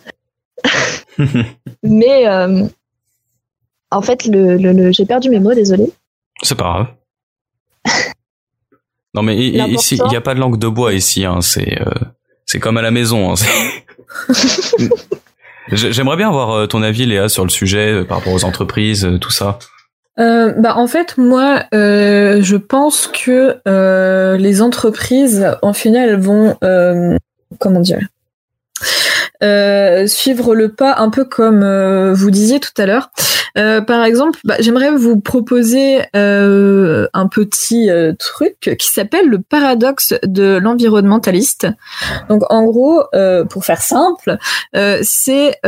Mais 1.84 2.28
en 3.92 4.02
fait, 4.02 4.26
le, 4.26 4.92
j'ai 4.92 5.06
perdu 5.06 5.30
mes 5.30 5.40
mots, 5.40 5.54
désolé. 5.54 5.92
C'est 6.42 6.56
pas 6.56 6.64
grave. 6.64 6.88
Non 9.14 9.22
mais 9.24 9.36
ici, 9.38 10.00
il 10.04 10.10
n'y 10.10 10.16
a 10.16 10.22
pas 10.22 10.34
de 10.34 10.40
langue 10.40 10.58
de 10.58 10.68
bois 10.68 10.94
ici. 10.94 11.26
Hein, 11.26 11.42
c'est 11.42 11.82
euh, 11.82 11.92
c'est 12.46 12.60
comme 12.60 12.78
à 12.78 12.82
la 12.82 12.92
maison. 12.92 13.34
Hein, 13.34 13.36
J'aimerais 15.72 16.18
bien 16.18 16.28
avoir 16.28 16.52
euh, 16.52 16.68
ton 16.68 16.82
avis, 16.82 17.06
Léa, 17.06 17.30
sur 17.30 17.44
le 17.44 17.50
sujet 17.50 17.92
euh, 17.94 18.04
par 18.04 18.18
rapport 18.18 18.34
aux 18.34 18.44
entreprises, 18.46 19.08
tout 19.22 19.32
ça. 19.32 19.60
euh, 20.20 20.52
bah 20.58 20.76
en 20.76 20.88
fait 20.88 21.18
moi 21.18 21.64
euh, 21.74 22.42
je 22.42 22.58
pense 22.58 23.08
que 23.08 23.58
euh, 23.68 24.36
les 24.38 24.62
entreprises 24.62 25.48
en 25.62 25.72
final 25.74 26.10
elles 26.10 26.20
vont 26.20 26.58
comment 27.60 27.80
dire 27.80 28.00
euh, 29.44 30.08
suivre 30.08 30.56
le 30.56 30.70
pas 30.74 30.96
un 30.98 31.10
peu 31.10 31.26
comme 31.26 31.64
euh, 31.64 32.14
vous 32.14 32.32
disiez 32.32 32.60
tout 32.60 32.74
à 32.78 32.86
l'heure. 32.86 33.12
Euh, 33.58 33.82
par 33.82 34.04
exemple, 34.06 34.40
bah, 34.46 34.56
j'aimerais 34.60 34.92
vous 34.92 35.20
proposer 35.20 36.02
un 36.14 37.28
petit 37.28 37.90
truc 38.18 38.78
qui 38.80 38.88
s'appelle 38.88 39.28
le 39.28 39.40
paradoxe 39.40 40.14
de 40.24 40.58
l'environnementaliste. 40.58 41.68
Donc 42.30 42.44
en 42.50 42.64
gros, 42.66 43.04
pour 43.50 43.66
faire 43.66 43.82
simple, 43.82 44.38
c'est 45.02 45.60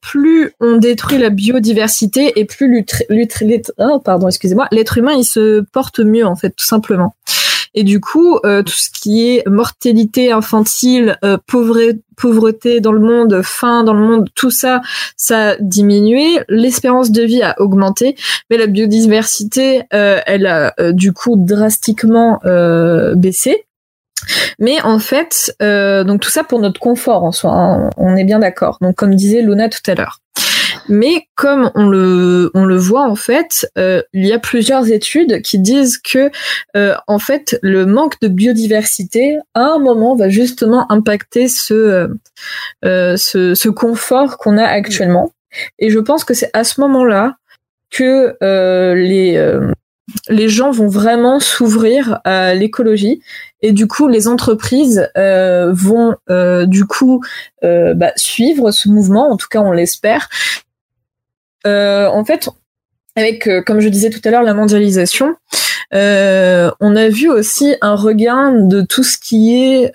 plus 0.00 0.52
on 0.60 0.76
détruit 0.76 1.18
la 1.18 1.30
biodiversité 1.30 2.38
et 2.38 2.44
plus 2.44 2.84
oh, 3.78 3.98
pardon, 3.98 4.28
excusez-moi, 4.28 4.68
l'être 4.70 4.98
humain 4.98 5.12
il 5.12 5.24
se 5.24 5.60
porte 5.72 5.98
mieux 6.00 6.26
en 6.26 6.36
fait 6.36 6.50
tout 6.50 6.64
simplement. 6.64 7.14
Et 7.74 7.84
du 7.84 8.00
coup, 8.00 8.38
euh, 8.44 8.62
tout 8.62 8.72
ce 8.72 8.90
qui 8.90 9.28
est 9.30 9.46
mortalité 9.48 10.32
infantile, 10.32 11.18
euh, 11.24 11.38
pauvreté, 11.46 12.80
dans 12.80 12.92
le 12.92 13.00
monde, 13.00 13.40
faim 13.42 13.82
dans 13.82 13.94
le 13.94 14.06
monde, 14.06 14.28
tout 14.34 14.50
ça, 14.50 14.82
ça 15.16 15.50
a 15.50 15.56
diminué. 15.56 16.40
L'espérance 16.48 17.10
de 17.10 17.22
vie 17.22 17.42
a 17.42 17.60
augmenté, 17.60 18.14
mais 18.50 18.58
la 18.58 18.66
biodiversité, 18.66 19.84
euh, 19.94 20.20
elle 20.26 20.46
a 20.46 20.74
du 20.92 21.12
coup 21.12 21.34
drastiquement 21.36 22.40
baissé. 23.16 23.64
Mais 24.58 24.80
en 24.82 24.98
fait, 24.98 25.56
donc 25.60 26.20
tout 26.20 26.30
ça 26.30 26.44
pour 26.44 26.60
notre 26.60 26.78
confort 26.78 27.24
en 27.24 27.32
soi, 27.32 27.50
hein, 27.52 27.90
on 27.96 28.14
est 28.16 28.24
bien 28.24 28.38
d'accord. 28.38 28.78
Donc 28.80 28.94
comme 28.96 29.14
disait 29.14 29.42
Luna 29.42 29.68
tout 29.68 29.90
à 29.90 29.94
l'heure. 29.94 30.20
Mais 30.88 31.26
comme 31.34 31.70
on 31.74 31.88
le, 31.88 32.50
on 32.54 32.64
le 32.64 32.76
voit 32.76 33.08
en 33.08 33.14
fait, 33.14 33.70
euh, 33.78 34.02
il 34.12 34.26
y 34.26 34.32
a 34.32 34.38
plusieurs 34.38 34.90
études 34.90 35.42
qui 35.42 35.58
disent 35.58 35.98
que 35.98 36.30
euh, 36.76 36.94
en 37.06 37.18
fait 37.18 37.58
le 37.62 37.86
manque 37.86 38.20
de 38.20 38.28
biodiversité 38.28 39.38
à 39.54 39.64
un 39.64 39.78
moment 39.78 40.14
va 40.16 40.28
justement 40.28 40.90
impacter 40.90 41.48
ce, 41.48 42.10
euh, 42.84 43.16
ce, 43.16 43.54
ce 43.54 43.68
confort 43.68 44.38
qu'on 44.38 44.58
a 44.58 44.64
actuellement. 44.64 45.32
Et 45.78 45.90
je 45.90 45.98
pense 45.98 46.24
que 46.24 46.34
c'est 46.34 46.50
à 46.54 46.64
ce 46.64 46.80
moment-là 46.80 47.36
que 47.90 48.36
les 48.94 49.58
les 50.28 50.48
gens 50.48 50.70
vont 50.70 50.88
vraiment 50.88 51.40
s'ouvrir 51.40 52.20
à 52.24 52.54
l'écologie 52.54 53.22
et 53.60 53.72
du 53.72 53.86
coup 53.86 54.08
les 54.08 54.28
entreprises 54.28 55.10
vont 55.14 56.16
du 56.66 56.86
coup 56.86 57.22
bah, 57.62 58.12
suivre 58.16 58.70
ce 58.70 58.88
mouvement 58.88 59.30
en 59.30 59.36
tout 59.36 59.48
cas 59.50 59.60
on 59.60 59.72
l'espère 59.72 60.28
euh, 60.30 60.71
en 61.64 62.24
fait, 62.24 62.48
avec, 63.16 63.46
euh, 63.46 63.62
comme 63.62 63.80
je 63.80 63.88
disais 63.88 64.10
tout 64.10 64.20
à 64.24 64.30
l'heure, 64.30 64.42
la 64.42 64.54
mondialisation, 64.54 65.34
euh, 65.94 66.70
on 66.80 66.96
a 66.96 67.08
vu 67.08 67.28
aussi 67.28 67.74
un 67.82 67.94
regain 67.94 68.52
de 68.52 68.80
tout 68.80 69.02
ce 69.02 69.18
qui 69.18 69.54
est 69.54 69.92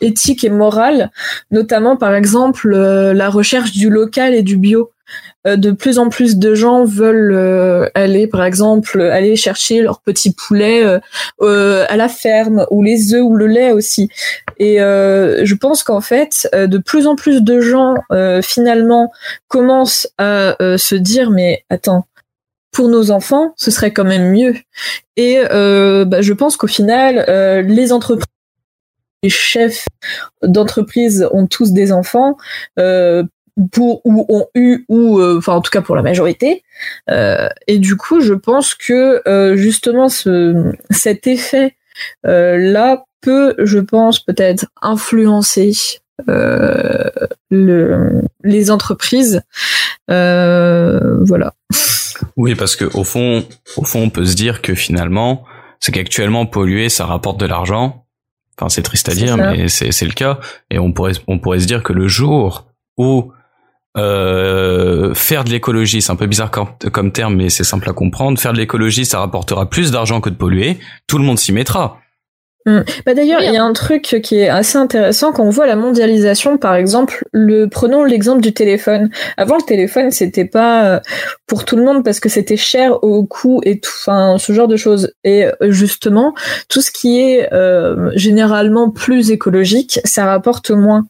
éthique 0.00 0.44
et 0.44 0.50
moral, 0.50 1.10
notamment 1.50 1.96
par 1.96 2.14
exemple 2.14 2.70
la 2.70 3.30
recherche 3.30 3.72
du 3.72 3.90
local 3.90 4.34
et 4.34 4.42
du 4.42 4.56
bio. 4.56 4.90
Euh, 5.46 5.56
de 5.56 5.70
plus 5.70 5.98
en 5.98 6.08
plus 6.08 6.36
de 6.36 6.54
gens 6.54 6.84
veulent 6.84 7.32
euh, 7.32 7.88
aller, 7.94 8.26
par 8.26 8.44
exemple, 8.44 9.00
aller 9.00 9.36
chercher 9.36 9.82
leurs 9.82 10.00
petits 10.00 10.34
poulets 10.34 10.84
euh, 11.40 11.84
à 11.88 11.96
la 11.96 12.08
ferme, 12.08 12.66
ou 12.70 12.82
les 12.82 13.14
œufs 13.14 13.22
ou 13.22 13.34
le 13.36 13.46
lait 13.46 13.72
aussi. 13.72 14.10
Et 14.58 14.78
je 14.78 15.54
pense 15.54 15.82
qu'en 15.82 16.00
fait, 16.00 16.48
de 16.52 16.78
plus 16.78 17.06
en 17.06 17.16
plus 17.16 17.42
de 17.42 17.60
gens 17.60 17.94
finalement 18.42 19.12
commencent 19.48 20.08
à 20.18 20.56
se 20.76 20.94
dire, 20.94 21.30
mais 21.30 21.64
attends, 21.70 22.06
pour 22.72 22.88
nos 22.88 23.10
enfants, 23.10 23.54
ce 23.56 23.70
serait 23.70 23.92
quand 23.92 24.04
même 24.04 24.32
mieux. 24.32 24.54
Et 25.16 25.38
bah, 25.48 26.22
je 26.22 26.32
pense 26.32 26.56
qu'au 26.56 26.66
final, 26.66 27.24
les 27.66 27.92
entreprises 27.92 28.24
les 29.24 29.30
chefs 29.30 29.88
d'entreprise 30.44 31.28
ont 31.32 31.48
tous 31.48 31.72
des 31.72 31.90
enfants, 31.90 32.36
pour 33.72 34.00
ou 34.04 34.24
ont 34.28 34.46
eu 34.54 34.84
ou 34.88 35.18
euh, 35.18 35.38
enfin 35.38 35.54
en 35.54 35.60
tout 35.60 35.70
cas 35.70 35.80
pour 35.80 35.96
la 35.96 36.02
majorité 36.02 36.62
euh, 37.10 37.48
et 37.66 37.78
du 37.78 37.96
coup 37.96 38.20
je 38.20 38.34
pense 38.34 38.74
que 38.74 39.22
euh, 39.28 39.56
justement 39.56 40.08
ce 40.08 40.72
cet 40.90 41.26
effet 41.26 41.74
là 42.24 43.04
peut 43.20 43.54
je 43.58 43.78
pense 43.78 44.20
peut-être 44.20 44.66
influencer 44.82 45.72
le 46.26 48.22
les 48.44 48.70
entreprises. 48.70 49.42
Voilà. 50.08 51.52
Oui 52.36 52.54
parce 52.54 52.76
que 52.76 52.84
au 52.84 53.04
fond 53.04 53.44
au 53.76 53.84
fond 53.84 54.02
on 54.02 54.10
peut 54.10 54.24
se 54.24 54.34
dire 54.34 54.62
que 54.62 54.74
finalement 54.74 55.44
c'est 55.80 55.92
qu'actuellement 55.92 56.46
polluer 56.46 56.88
ça 56.88 57.06
rapporte 57.06 57.38
de 57.38 57.46
l'argent. 57.46 58.04
Enfin 58.56 58.68
c'est 58.68 58.82
triste 58.82 59.08
à 59.08 59.14
dire 59.14 59.36
mais 59.36 59.68
c'est 59.68 59.92
c'est 59.92 60.06
le 60.06 60.12
cas. 60.12 60.40
Et 60.70 60.78
on 60.78 60.92
pourrait 60.92 61.12
on 61.26 61.38
pourrait 61.38 61.60
se 61.60 61.66
dire 61.66 61.82
que 61.82 61.92
le 61.92 62.08
jour 62.08 62.66
où 62.96 63.32
euh, 63.98 65.14
faire 65.14 65.44
de 65.44 65.50
l'écologie, 65.50 66.00
c'est 66.02 66.12
un 66.12 66.16
peu 66.16 66.26
bizarre 66.26 66.50
comme, 66.50 67.12
terme, 67.12 67.36
mais 67.36 67.50
c'est 67.50 67.64
simple 67.64 67.88
à 67.88 67.92
comprendre. 67.92 68.38
Faire 68.38 68.52
de 68.52 68.58
l'écologie, 68.58 69.04
ça 69.04 69.18
rapportera 69.18 69.68
plus 69.68 69.90
d'argent 69.90 70.20
que 70.20 70.30
de 70.30 70.34
polluer. 70.34 70.78
Tout 71.06 71.18
le 71.18 71.24
monde 71.24 71.38
s'y 71.38 71.52
mettra. 71.52 71.98
Hmm. 72.66 72.80
Bah 73.06 73.14
d'ailleurs, 73.14 73.40
il 73.42 73.52
y 73.52 73.56
a 73.56 73.62
un 73.62 73.72
truc 73.72 74.20
qui 74.22 74.40
est 74.40 74.48
assez 74.48 74.76
intéressant 74.76 75.32
quand 75.32 75.44
on 75.44 75.50
voit 75.50 75.66
la 75.66 75.76
mondialisation, 75.76 76.58
par 76.58 76.74
exemple, 76.74 77.24
le 77.32 77.66
prenons 77.66 78.04
l'exemple 78.04 78.42
du 78.42 78.52
téléphone. 78.52 79.10
Avant, 79.36 79.56
le 79.56 79.62
téléphone, 79.62 80.10
c'était 80.10 80.44
pas 80.44 80.84
euh, 80.84 81.00
pour 81.46 81.64
tout 81.64 81.76
le 81.76 81.84
monde 81.84 82.04
parce 82.04 82.20
que 82.20 82.28
c'était 82.28 82.58
cher 82.58 83.02
au 83.02 83.24
coût 83.24 83.60
et 83.64 83.80
tout, 83.80 83.90
enfin, 84.00 84.36
ce 84.38 84.52
genre 84.52 84.68
de 84.68 84.76
choses. 84.76 85.12
Et 85.24 85.46
euh, 85.46 85.70
justement, 85.70 86.34
tout 86.68 86.82
ce 86.82 86.90
qui 86.90 87.20
est 87.20 87.48
généralement 88.16 88.90
plus 88.90 89.30
écologique, 89.30 90.00
ça 90.04 90.26
rapporte 90.26 90.70
moins. 90.70 91.04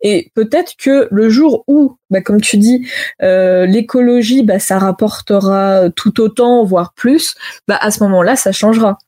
Et 0.00 0.30
peut-être 0.34 0.74
que 0.78 1.08
le 1.10 1.28
jour 1.28 1.64
où, 1.66 1.96
bah, 2.10 2.20
comme 2.20 2.40
tu 2.40 2.58
dis, 2.58 2.86
euh, 3.22 3.66
l'écologie, 3.66 4.42
bah, 4.42 4.58
ça 4.58 4.78
rapportera 4.78 5.90
tout 5.94 6.20
autant, 6.20 6.64
voire 6.64 6.92
plus, 6.94 7.34
bah, 7.68 7.78
à 7.80 7.90
ce 7.90 8.02
moment-là, 8.04 8.36
ça 8.36 8.52
changera. 8.52 8.98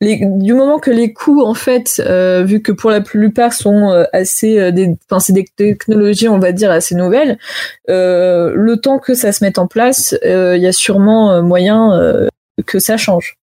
du 0.00 0.52
moment 0.54 0.80
que 0.80 0.90
les 0.90 1.12
coûts, 1.12 1.42
en 1.42 1.54
fait, 1.54 2.02
euh, 2.04 2.42
vu 2.42 2.60
que 2.60 2.72
pour 2.72 2.90
la 2.90 3.00
plupart 3.00 3.52
sont 3.52 3.92
euh, 3.92 4.04
assez, 4.12 4.72
des, 4.72 4.96
enfin, 5.08 5.20
c'est 5.20 5.32
des 5.32 5.44
technologies, 5.56 6.28
on 6.28 6.40
va 6.40 6.50
dire, 6.50 6.72
assez 6.72 6.96
nouvelles, 6.96 7.38
le 7.86 8.74
temps 8.76 8.98
que 8.98 9.14
ça 9.14 9.30
se 9.30 9.44
mette 9.44 9.58
en 9.58 9.68
place, 9.68 10.16
il 10.24 10.60
y 10.60 10.66
a 10.66 10.72
sûrement 10.72 11.40
moyen 11.42 12.28
que 12.66 12.80
ça 12.80 12.96
change. 12.96 13.36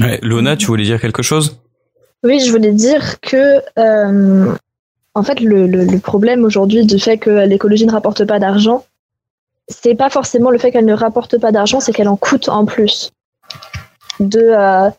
Ouais, 0.00 0.18
Lona, 0.22 0.56
tu 0.56 0.66
voulais 0.66 0.84
dire 0.84 1.00
quelque 1.00 1.22
chose? 1.22 1.60
Oui, 2.22 2.40
je 2.40 2.50
voulais 2.50 2.72
dire 2.72 3.20
que 3.20 3.60
en 5.14 5.22
fait, 5.22 5.40
le, 5.40 5.98
problème 5.98 6.44
aujourd'hui 6.44 6.86
du 6.86 6.98
fait 6.98 7.18
que 7.18 7.30
l'écologie 7.46 7.86
ne 7.86 7.92
rapporte 7.92 8.24
pas 8.24 8.38
d'argent, 8.38 8.84
c'est 9.68 9.94
pas 9.94 10.10
forcément 10.10 10.50
le 10.50 10.58
fait 10.58 10.70
qu'elle 10.70 10.84
ne 10.84 10.94
rapporte 10.94 11.38
pas 11.38 11.52
d'argent, 11.52 11.80
c'est 11.80 11.92
qu'elle 11.92 12.08
en 12.08 12.16
coûte 12.16 12.48
en 12.48 12.64
plus. 12.64 13.10
De 14.20 14.40
euh, 14.40 14.90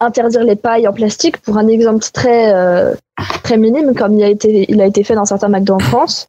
interdire 0.00 0.44
les 0.44 0.56
pailles 0.56 0.86
en 0.86 0.92
plastique, 0.92 1.38
pour 1.38 1.56
un 1.58 1.68
exemple 1.68 2.04
très, 2.12 2.52
euh, 2.54 2.94
très 3.42 3.56
minime, 3.56 3.94
comme 3.94 4.14
il 4.14 4.22
a, 4.22 4.28
été, 4.28 4.66
il 4.68 4.80
a 4.80 4.86
été 4.86 5.02
fait 5.02 5.14
dans 5.14 5.24
certains 5.24 5.48
McDo 5.48 5.74
en 5.74 5.78
France, 5.80 6.28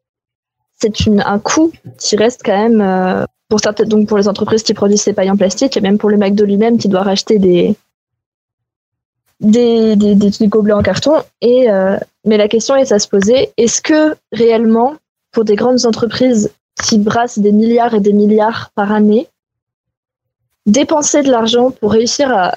c'est 0.79 0.93
un 1.07 1.39
coût 1.39 1.71
qui 1.97 2.15
reste 2.15 2.41
quand 2.45 2.57
même, 2.57 2.81
euh, 2.81 3.25
pour 3.49 3.59
certaines, 3.59 3.89
donc 3.89 4.07
pour 4.07 4.17
les 4.17 4.27
entreprises 4.27 4.63
qui 4.63 4.73
produisent 4.73 5.01
ces 5.01 5.13
pailles 5.13 5.31
en 5.31 5.37
plastique, 5.37 5.75
et 5.77 5.81
même 5.81 5.97
pour 5.97 6.09
le 6.09 6.17
McDo 6.17 6.45
lui-même 6.45 6.77
qui 6.77 6.87
doit 6.87 7.03
racheter 7.03 7.39
des, 7.39 7.75
des, 9.39 9.95
des, 9.95 10.15
des, 10.15 10.47
gobelets 10.47 10.73
en 10.73 10.81
carton. 10.81 11.15
Et, 11.41 11.69
euh, 11.69 11.97
mais 12.25 12.37
la 12.37 12.47
question 12.47 12.75
est 12.75 12.91
à 12.91 12.99
se 12.99 13.07
poser, 13.07 13.51
est-ce 13.57 13.81
que 13.81 14.15
réellement, 14.31 14.95
pour 15.31 15.45
des 15.45 15.55
grandes 15.55 15.85
entreprises 15.85 16.51
qui 16.83 16.97
brassent 16.97 17.39
des 17.39 17.51
milliards 17.51 17.93
et 17.93 17.99
des 17.99 18.13
milliards 18.13 18.71
par 18.75 18.91
année, 18.91 19.27
dépenser 20.65 21.23
de 21.23 21.31
l'argent 21.31 21.71
pour 21.71 21.91
réussir 21.91 22.31
à 22.31 22.55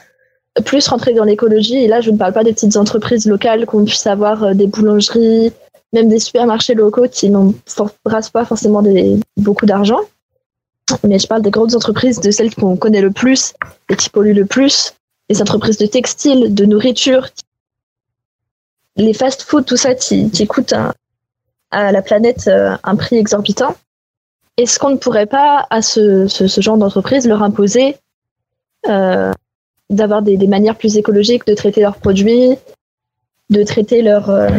plus 0.64 0.87
rentrer 0.88 1.14
dans 1.14 1.25
l'écologie, 1.25 1.77
et 1.77 1.88
là 1.88 2.01
je 2.01 2.11
ne 2.11 2.16
parle 2.16 2.33
pas 2.33 2.45
des 2.45 2.53
petites 2.53 2.77
entreprises 2.77 3.27
locales 3.27 3.66
qu'on 3.66 3.85
puisse 3.85 4.07
avoir 4.07 4.43
euh, 4.43 4.55
des 4.55 4.66
boulangeries, 4.66 5.53
même 5.93 6.09
des 6.09 6.19
supermarchés 6.19 6.75
locaux 6.75 7.07
qui 7.11 7.31
n'en 7.31 7.55
brassent 8.05 8.31
pas 8.31 8.45
forcément 8.45 8.83
des, 8.83 9.19
beaucoup 9.37 9.66
d'argent, 9.66 10.01
mais 11.05 11.19
je 11.19 11.27
parle 11.27 11.43
des 11.43 11.51
grandes 11.51 11.75
entreprises, 11.75 12.21
de 12.21 12.31
celles 12.31 12.55
qu'on 12.55 12.77
connaît 12.77 13.01
le 13.01 13.11
plus 13.11 13.55
et 13.88 13.97
qui 13.97 14.11
polluent 14.11 14.35
le 14.35 14.47
plus, 14.47 14.95
les 15.31 15.40
entreprises 15.40 15.79
de 15.79 15.87
textile, 15.87 16.53
de 16.55 16.64
nourriture, 16.66 17.29
les 18.97 19.14
fast-food, 19.14 19.64
tout 19.64 19.77
ça 19.77 19.95
qui, 19.95 20.47
coûte 20.47 20.75
à 21.71 21.93
la 21.93 22.03
planète 22.03 22.49
euh, 22.49 22.77
un 22.83 22.97
prix 22.97 23.16
exorbitant. 23.16 23.77
Est-ce 24.57 24.79
qu'on 24.81 24.90
ne 24.90 24.97
pourrait 24.97 25.27
pas, 25.27 25.66
à 25.71 25.83
ce, 25.83 26.27
genre 26.59 26.77
d'entreprise, 26.77 27.29
leur 27.29 27.45
imposer 27.45 27.97
euh, 28.88 29.33
d'avoir 29.88 30.23
des, 30.23 30.37
manières 30.49 30.77
plus 30.77 30.97
écologiques 30.97 31.47
de 31.47 31.55
traiter 31.55 31.81
leurs 31.81 31.97
produits, 31.97 32.57
de 33.51 33.62
traiter 33.62 34.03
leurs... 34.03 34.31
Euh, 34.31 34.51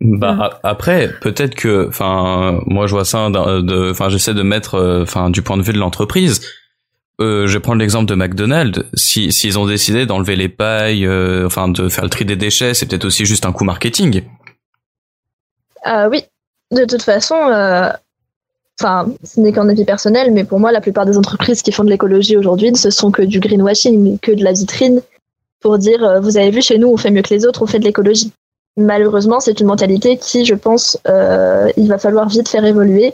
Bah 0.00 0.58
après, 0.62 1.10
peut-être 1.20 1.54
que, 1.54 1.88
enfin, 1.88 2.60
moi 2.64 2.86
je 2.86 2.94
vois 2.94 3.04
ça, 3.04 3.28
enfin, 3.28 4.08
j'essaie 4.08 4.32
de 4.32 4.42
mettre, 4.42 5.02
enfin, 5.02 5.28
du 5.28 5.42
point 5.42 5.58
de 5.58 5.62
vue 5.62 5.74
de 5.74 5.78
l'entreprise. 5.78 6.40
Euh, 7.20 7.46
je 7.46 7.52
vais 7.54 7.60
prendre 7.60 7.80
l'exemple 7.80 8.06
de 8.06 8.14
McDonald's. 8.14 8.82
Si 8.94 9.30
s'ils 9.30 9.58
ont 9.58 9.66
décidé 9.66 10.06
d'enlever 10.06 10.36
les 10.36 10.48
pailles, 10.48 11.06
euh, 11.06 11.46
enfin, 11.46 11.68
de 11.68 11.88
faire 11.88 12.04
le 12.04 12.10
tri 12.10 12.24
des 12.24 12.36
déchets, 12.36 12.72
c'est 12.72 12.86
peut-être 12.86 13.04
aussi 13.04 13.26
juste 13.26 13.44
un 13.44 13.52
coup 13.52 13.64
marketing. 13.64 14.22
Euh, 15.86 16.08
oui, 16.10 16.24
de 16.70 16.84
toute 16.84 17.02
façon, 17.02 17.34
enfin, 18.80 19.08
ce 19.22 19.40
n'est 19.40 19.52
qu'un 19.52 19.68
avis 19.68 19.84
personnel, 19.84 20.32
mais 20.32 20.44
pour 20.44 20.60
moi, 20.60 20.72
la 20.72 20.80
plupart 20.80 21.04
des 21.04 21.18
entreprises 21.18 21.62
qui 21.62 21.72
font 21.72 21.84
de 21.84 21.90
l'écologie 21.90 22.36
aujourd'hui, 22.36 22.74
ce 22.74 22.90
sont 22.90 23.10
que 23.10 23.22
du 23.22 23.40
greenwashing, 23.40 24.18
que 24.18 24.32
de 24.32 24.42
la 24.42 24.52
vitrine 24.52 25.02
pour 25.60 25.76
dire, 25.76 26.20
vous 26.22 26.38
avez 26.38 26.50
vu, 26.50 26.62
chez 26.62 26.78
nous, 26.78 26.88
on 26.88 26.96
fait 26.96 27.10
mieux 27.10 27.20
que 27.20 27.34
les 27.34 27.44
autres, 27.44 27.62
on 27.62 27.66
fait 27.66 27.78
de 27.78 27.84
l'écologie 27.84 28.32
malheureusement, 28.76 29.40
c'est 29.40 29.60
une 29.60 29.66
mentalité 29.66 30.16
qui, 30.16 30.46
je 30.46 30.54
pense, 30.54 30.96
il 31.04 31.88
va 31.88 31.98
falloir 31.98 32.28
vite 32.28 32.48
faire 32.48 32.64
évoluer 32.64 33.12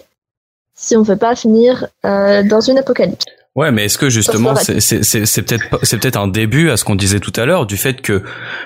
si 0.74 0.96
on 0.96 1.00
ne 1.00 1.06
veut 1.06 1.16
pas 1.16 1.34
finir 1.34 1.88
dans 2.04 2.60
une 2.60 2.78
apocalypse. 2.78 3.24
Ouais, 3.56 3.72
mais 3.72 3.86
est-ce 3.86 3.96
que 3.96 4.10
justement 4.10 4.54
c'est 4.54 5.42
peut-être 5.42 5.80
c'est 5.82 5.98
peut-être 5.98 6.18
un 6.18 6.28
début 6.28 6.68
à 6.70 6.76
ce 6.76 6.84
qu'on 6.84 6.94
disait 6.94 7.20
tout 7.20 7.32
à 7.36 7.46
l'heure 7.46 7.66
du 7.66 7.78
fait 7.78 8.02
que 8.02 8.22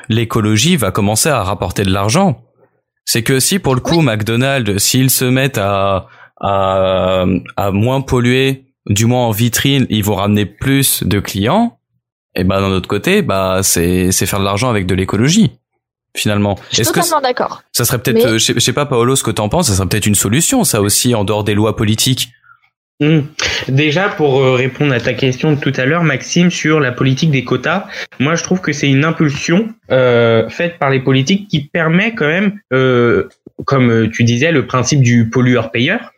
l'écologie 0.09 0.76
va 0.76 0.90
commencer 0.90 1.29
à 1.29 1.42
rapporter 1.44 1.85
de 1.85 1.92
l'argent. 1.92 2.42
C'est 3.05 3.22
que 3.22 3.38
si 3.38 3.61
pour 3.61 3.76
le 3.76 3.81
coup 3.81 4.03
McDonald's 4.03 4.83
s'ils 4.83 5.11
se 5.11 5.24
mettent 5.24 5.59
à, 5.59 6.09
à 6.40 7.24
à 7.57 7.70
moins 7.70 8.00
polluer, 8.00 8.66
du 8.87 9.07
moins 9.07 9.26
en 9.26 9.31
vitrine, 9.31 9.87
ils 9.90 10.03
vont 10.03 10.16
ramener 10.16 10.44
plus 10.44 11.05
de 11.05 11.20
clients. 11.20 11.79
Et 12.35 12.42
ben 12.42 12.61
d'un 12.61 12.70
autre 12.70 12.88
côté, 12.88 13.22
bah 13.22 13.61
c'est 13.62 14.11
c'est 14.11 14.26
faire 14.26 14.40
de 14.40 14.44
l'argent 14.44 14.70
avec 14.70 14.87
de 14.87 14.96
l'écologie 14.96 15.53
finalement. 16.16 16.59
Je 16.70 16.83
suis 16.83 16.92
totalement 16.92 17.20
d'accord. 17.20 17.62
Ça 17.70 17.85
serait 17.85 17.98
peut-être, 17.98 18.26
euh, 18.26 18.38
je, 18.38 18.59
sais, 18.59 18.72
pas, 18.72 18.85
Paolo, 18.85 19.14
ce 19.14 19.22
que 19.22 19.31
t'en 19.31 19.48
penses, 19.48 19.68
ça 19.68 19.74
serait 19.74 19.88
peut-être 19.88 20.07
une 20.07 20.16
solution, 20.16 20.64
ça 20.64 20.83
aussi, 20.83 21.14
en 21.14 21.22
dehors 21.22 21.44
des 21.44 21.55
lois 21.55 21.76
politiques. 21.76 22.31
Hmm. 23.00 23.20
Déjà, 23.68 24.10
pour 24.10 24.40
euh, 24.40 24.52
répondre 24.52 24.92
à 24.92 25.00
ta 25.00 25.14
question 25.14 25.52
de 25.52 25.58
tout 25.58 25.72
à 25.76 25.86
l'heure, 25.86 26.04
Maxime, 26.04 26.50
sur 26.50 26.80
la 26.80 26.92
politique 26.92 27.30
des 27.30 27.44
quotas, 27.44 27.86
moi 28.18 28.34
je 28.34 28.42
trouve 28.42 28.60
que 28.60 28.72
c'est 28.72 28.90
une 28.90 29.06
impulsion 29.06 29.70
euh, 29.90 30.50
faite 30.50 30.78
par 30.78 30.90
les 30.90 31.00
politiques 31.00 31.48
qui 31.48 31.64
permet 31.66 32.14
quand 32.14 32.26
même, 32.26 32.60
euh, 32.74 33.26
comme 33.64 34.10
tu 34.10 34.22
disais, 34.24 34.52
le 34.52 34.66
principe 34.66 35.00
du 35.00 35.30
pollueur-payeur, 35.30 36.12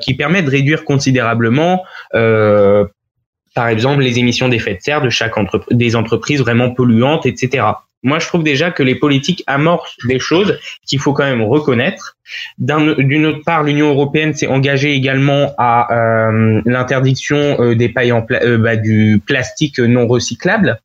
qui 0.00 0.14
permet 0.14 0.42
de 0.42 0.50
réduire 0.50 0.84
considérablement, 0.84 1.84
par 2.12 3.68
exemple, 3.68 4.02
les 4.02 4.18
émissions 4.18 4.48
d'effets 4.48 4.74
de 4.74 4.80
serre 4.80 5.02
de 5.02 5.10
chaque 5.10 5.34
des 5.70 5.96
entreprises 5.96 6.40
vraiment 6.40 6.70
polluantes, 6.70 7.26
etc. 7.26 7.64
Moi, 8.02 8.18
je 8.18 8.26
trouve 8.26 8.42
déjà 8.42 8.70
que 8.70 8.82
les 8.82 8.94
politiques 8.94 9.44
amorcent 9.46 9.96
des 10.06 10.18
choses 10.18 10.58
qu'il 10.86 10.98
faut 10.98 11.12
quand 11.12 11.24
même 11.24 11.42
reconnaître. 11.42 12.16
D'une 12.58 13.26
autre 13.26 13.42
part, 13.44 13.62
l'Union 13.62 13.90
européenne 13.90 14.32
s'est 14.32 14.46
engagée 14.46 14.94
également 14.94 15.52
à 15.58 15.92
euh, 15.92 16.62
l'interdiction 16.64 17.60
euh, 17.60 17.74
des 17.74 17.88
pailles 17.90 18.12
en 18.12 18.24
euh, 18.30 18.56
bah, 18.56 18.76
du 18.76 19.20
plastique 19.24 19.78
non 19.78 20.06
recyclable. 20.06 20.80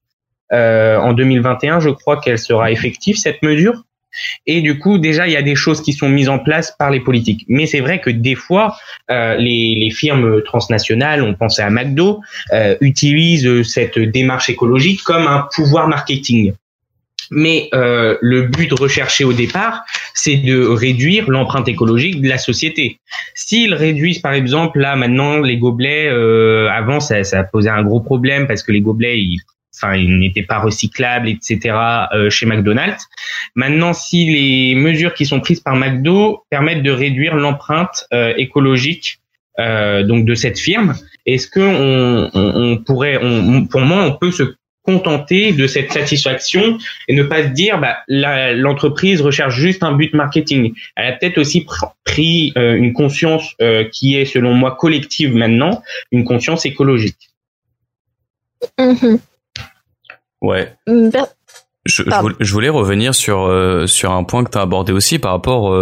en 0.51 1.13
2021, 1.13 1.79
je 1.79 1.89
crois 1.89 2.19
qu'elle 2.19 2.39
sera 2.39 2.71
effective 2.71 3.15
cette 3.17 3.41
mesure. 3.43 3.83
Et 4.45 4.61
du 4.61 4.79
coup, 4.79 4.97
déjà, 4.97 5.27
il 5.27 5.33
y 5.33 5.37
a 5.37 5.41
des 5.41 5.55
choses 5.55 5.81
qui 5.81 5.91
sont 5.91 6.07
mises 6.07 6.29
en 6.29 6.39
place 6.39 6.73
par 6.79 6.89
les 6.89 7.01
politiques. 7.01 7.45
Mais 7.49 7.65
c'est 7.65 7.81
vrai 7.81 7.99
que 7.99 8.09
des 8.09 8.35
fois, 8.35 8.77
les, 9.09 9.75
les, 9.77 9.89
firmes 9.89 10.41
transnationales, 10.43 11.21
on 11.21 11.33
pensait 11.33 11.63
à 11.63 11.69
McDo, 11.69 12.21
utilisent 12.79 13.63
cette 13.63 13.99
démarche 13.99 14.49
écologique 14.49 15.03
comme 15.03 15.27
un 15.27 15.49
pouvoir 15.53 15.89
marketing. 15.89 16.53
Mais 17.31 17.69
euh, 17.73 18.17
le 18.21 18.43
but 18.43 18.71
recherché 18.71 19.23
au 19.23 19.33
départ, 19.33 19.83
c'est 20.13 20.37
de 20.37 20.65
réduire 20.65 21.29
l'empreinte 21.29 21.67
écologique 21.67 22.21
de 22.21 22.29
la 22.29 22.37
société. 22.37 22.99
S'ils 23.33 23.73
réduisent, 23.73 24.19
par 24.19 24.33
exemple, 24.33 24.79
là 24.79 24.95
maintenant 24.95 25.39
les 25.39 25.57
gobelets, 25.57 26.07
euh, 26.07 26.69
avant 26.69 26.99
ça, 26.99 27.23
ça 27.23 27.43
posait 27.43 27.69
un 27.69 27.83
gros 27.83 28.01
problème 28.01 28.47
parce 28.47 28.63
que 28.63 28.71
les 28.71 28.81
gobelets, 28.81 29.19
ils, 29.19 29.39
enfin, 29.75 29.95
ils 29.95 30.17
n'étaient 30.19 30.43
pas 30.43 30.59
recyclables, 30.59 31.27
etc. 31.29 31.75
Euh, 32.13 32.29
chez 32.29 32.45
McDonald's. 32.45 33.07
Maintenant, 33.55 33.93
si 33.93 34.25
les 34.25 34.75
mesures 34.75 35.13
qui 35.13 35.25
sont 35.25 35.39
prises 35.39 35.59
par 35.59 35.75
McDo 35.75 36.43
permettent 36.49 36.83
de 36.83 36.91
réduire 36.91 37.35
l'empreinte 37.35 38.05
euh, 38.13 38.33
écologique 38.37 39.19
euh, 39.59 40.03
donc 40.03 40.25
de 40.25 40.35
cette 40.35 40.59
firme, 40.59 40.95
est-ce 41.25 41.47
que 41.47 41.59
on, 41.59 42.29
on, 42.33 42.77
pourrait, 42.77 43.19
on, 43.21 43.65
pour 43.65 43.81
moi, 43.81 44.03
on 44.03 44.13
peut 44.13 44.31
se 44.31 44.55
contenter 44.85 45.51
de 45.51 45.67
cette 45.67 45.91
satisfaction 45.91 46.77
et 47.07 47.15
ne 47.15 47.23
pas 47.23 47.43
se 47.43 47.49
dire 47.49 47.79
bah, 47.79 47.97
l'entreprise 48.07 49.21
recherche 49.21 49.55
juste 49.55 49.83
un 49.83 49.93
but 49.93 50.13
marketing. 50.13 50.73
Elle 50.95 51.13
a 51.13 51.17
peut-être 51.17 51.37
aussi 51.39 51.65
pris 52.03 52.53
euh, 52.57 52.75
une 52.75 52.93
conscience 52.93 53.55
euh, 53.61 53.85
qui 53.91 54.15
est 54.15 54.25
selon 54.25 54.53
moi 54.53 54.75
collective 54.75 55.35
maintenant, 55.35 55.81
une 56.11 56.23
conscience 56.23 56.65
écologique. 56.65 57.31
Mm-hmm. 58.79 59.19
Ouais. 60.41 60.73
Je, 61.85 62.03
je, 62.39 62.53
voulais 62.53 62.69
revenir 62.69 63.13
sur 63.13 63.45
euh, 63.45 63.85
sur 63.87 64.11
un 64.11 64.23
point 64.23 64.43
que 64.43 64.51
tu 64.51 64.57
as 64.57 64.61
abordé 64.61 64.91
aussi 64.91 65.19
par 65.19 65.31
rapport 65.31 65.75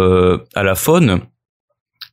à 0.54 0.62
la 0.62 0.74
faune. 0.74 1.20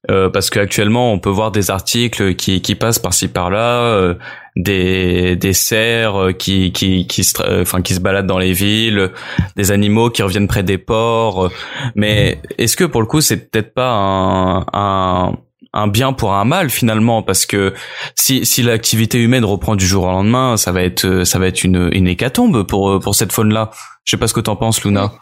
Euh, 0.09 0.29
parce 0.29 0.49
qu'actuellement 0.49 1.13
on 1.13 1.19
peut 1.19 1.29
voir 1.29 1.51
des 1.51 1.69
articles 1.69 2.33
qui, 2.33 2.61
qui 2.61 2.73
passent 2.73 2.97
par-ci 2.97 3.27
par-là, 3.27 4.15
des 4.55 5.35
des 5.35 5.53
cerfs 5.53 6.15
euh, 6.15 6.31
qui 6.33 6.71
qui 6.71 7.07
qui 7.07 7.23
se 7.23 7.41
euh, 7.41 7.61
enfin 7.61 7.81
qui 7.81 7.93
se 7.93 7.99
baladent 7.99 8.27
dans 8.27 8.37
les 8.39 8.53
villes, 8.53 9.11
des 9.55 9.71
animaux 9.71 10.09
qui 10.09 10.23
reviennent 10.23 10.47
près 10.47 10.63
des 10.63 10.77
ports. 10.77 11.45
Euh, 11.45 11.49
mais 11.95 12.41
est-ce 12.57 12.75
que 12.75 12.83
pour 12.83 13.01
le 13.01 13.07
coup 13.07 13.21
c'est 13.21 13.49
peut-être 13.49 13.73
pas 13.73 13.91
un, 13.93 14.65
un 14.73 15.33
un 15.73 15.87
bien 15.87 16.11
pour 16.11 16.33
un 16.33 16.43
mal 16.43 16.69
finalement? 16.69 17.23
Parce 17.23 17.45
que 17.45 17.73
si 18.15 18.45
si 18.45 18.61
l'activité 18.61 19.19
humaine 19.19 19.45
reprend 19.45 19.75
du 19.75 19.85
jour 19.85 20.03
au 20.03 20.11
lendemain, 20.11 20.57
ça 20.57 20.71
va 20.71 20.83
être 20.83 21.23
ça 21.23 21.39
va 21.39 21.47
être 21.47 21.63
une 21.63 21.89
une 21.93 22.07
hécatombe 22.07 22.63
pour 22.63 22.99
pour 22.99 23.15
cette 23.15 23.31
faune 23.31 23.53
là. 23.53 23.71
Je 24.03 24.11
sais 24.11 24.17
pas 24.17 24.27
ce 24.27 24.33
que 24.33 24.41
t'en 24.41 24.57
penses 24.57 24.83
Luna. 24.83 25.13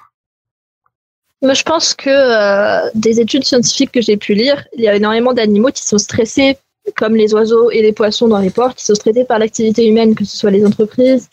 Moi, 1.42 1.54
je 1.54 1.64
pense 1.64 1.94
que 1.94 2.98
des 2.98 3.22
études 3.22 3.46
scientifiques 3.46 3.92
que 3.92 4.02
j'ai 4.02 4.18
pu 4.18 4.34
lire, 4.34 4.66
il 4.74 4.82
y 4.82 4.88
a 4.88 4.96
énormément 4.96 5.34
d'animaux 5.34 5.70
qui 5.70 5.86
sont 5.86 5.98
stressés 5.98 6.58
comme 6.96 7.16
les 7.16 7.34
oiseaux 7.34 7.72
et 7.72 7.82
les 7.82 7.94
poissons 7.94 8.28
dans 8.28 8.40
les 8.40 8.50
ports, 8.50 8.76
qui 8.76 8.86
sont 8.86 8.94
traités 8.94 9.24
par 9.24 9.40
l'activité 9.40 9.88
humaine, 9.88 10.16
que 10.16 10.26
ce 10.26 10.36
soit 10.36 10.52
les 10.52 10.66
entreprises, 10.66 11.30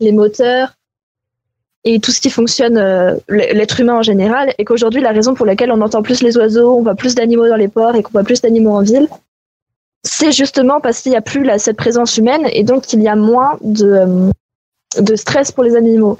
les 0.00 0.12
moteurs 0.12 0.74
et 1.84 1.98
tout 1.98 2.12
ce 2.12 2.20
qui 2.20 2.30
fonctionne, 2.30 2.78
euh, 2.78 3.16
l'être 3.28 3.80
humain 3.80 3.96
en 3.96 4.02
général, 4.02 4.54
et 4.58 4.64
qu'aujourd'hui, 4.64 5.00
la 5.00 5.10
raison 5.10 5.34
pour 5.34 5.46
laquelle 5.46 5.72
on 5.72 5.80
entend 5.80 6.02
plus 6.02 6.22
les 6.22 6.36
oiseaux, 6.36 6.76
on 6.76 6.82
voit 6.82 6.94
plus 6.94 7.14
d'animaux 7.14 7.48
dans 7.48 7.56
les 7.56 7.68
ports 7.68 7.96
et 7.96 8.02
qu'on 8.02 8.12
voit 8.12 8.22
plus 8.22 8.40
d'animaux 8.40 8.72
en 8.72 8.82
ville, 8.82 9.08
c'est 10.04 10.32
justement 10.32 10.80
parce 10.80 11.00
qu'il 11.00 11.10
n'y 11.10 11.18
a 11.18 11.22
plus 11.22 11.48
cette 11.58 11.76
présence 11.76 12.16
humaine 12.16 12.48
et 12.52 12.62
donc 12.62 12.92
il 12.92 13.02
y 13.02 13.08
a 13.08 13.16
moins 13.16 13.58
de, 13.62 13.86
euh, 13.86 14.30
de 15.00 15.16
stress 15.16 15.50
pour 15.50 15.64
les 15.64 15.74
animaux. 15.74 16.16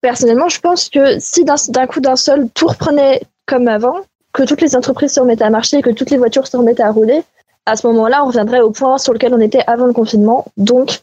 Personnellement, 0.00 0.48
je 0.48 0.60
pense 0.60 0.88
que 0.88 1.18
si 1.18 1.44
d'un 1.44 1.86
coup 1.86 2.00
d'un 2.00 2.16
seul 2.16 2.48
tout 2.50 2.66
reprenait 2.66 3.22
comme 3.46 3.68
avant, 3.68 3.96
que 4.32 4.44
toutes 4.44 4.60
les 4.60 4.76
entreprises 4.76 5.14
se 5.14 5.20
remettaient 5.20 5.44
à 5.44 5.50
marcher, 5.50 5.82
que 5.82 5.90
toutes 5.90 6.10
les 6.10 6.18
voitures 6.18 6.46
se 6.46 6.56
remettaient 6.56 6.82
à 6.82 6.92
rouler, 6.92 7.22
à 7.66 7.76
ce 7.76 7.86
moment-là, 7.88 8.24
on 8.24 8.28
reviendrait 8.28 8.60
au 8.60 8.70
point 8.70 8.98
sur 8.98 9.12
lequel 9.12 9.34
on 9.34 9.40
était 9.40 9.62
avant 9.66 9.86
le 9.86 9.92
confinement. 9.92 10.46
Donc, 10.56 11.00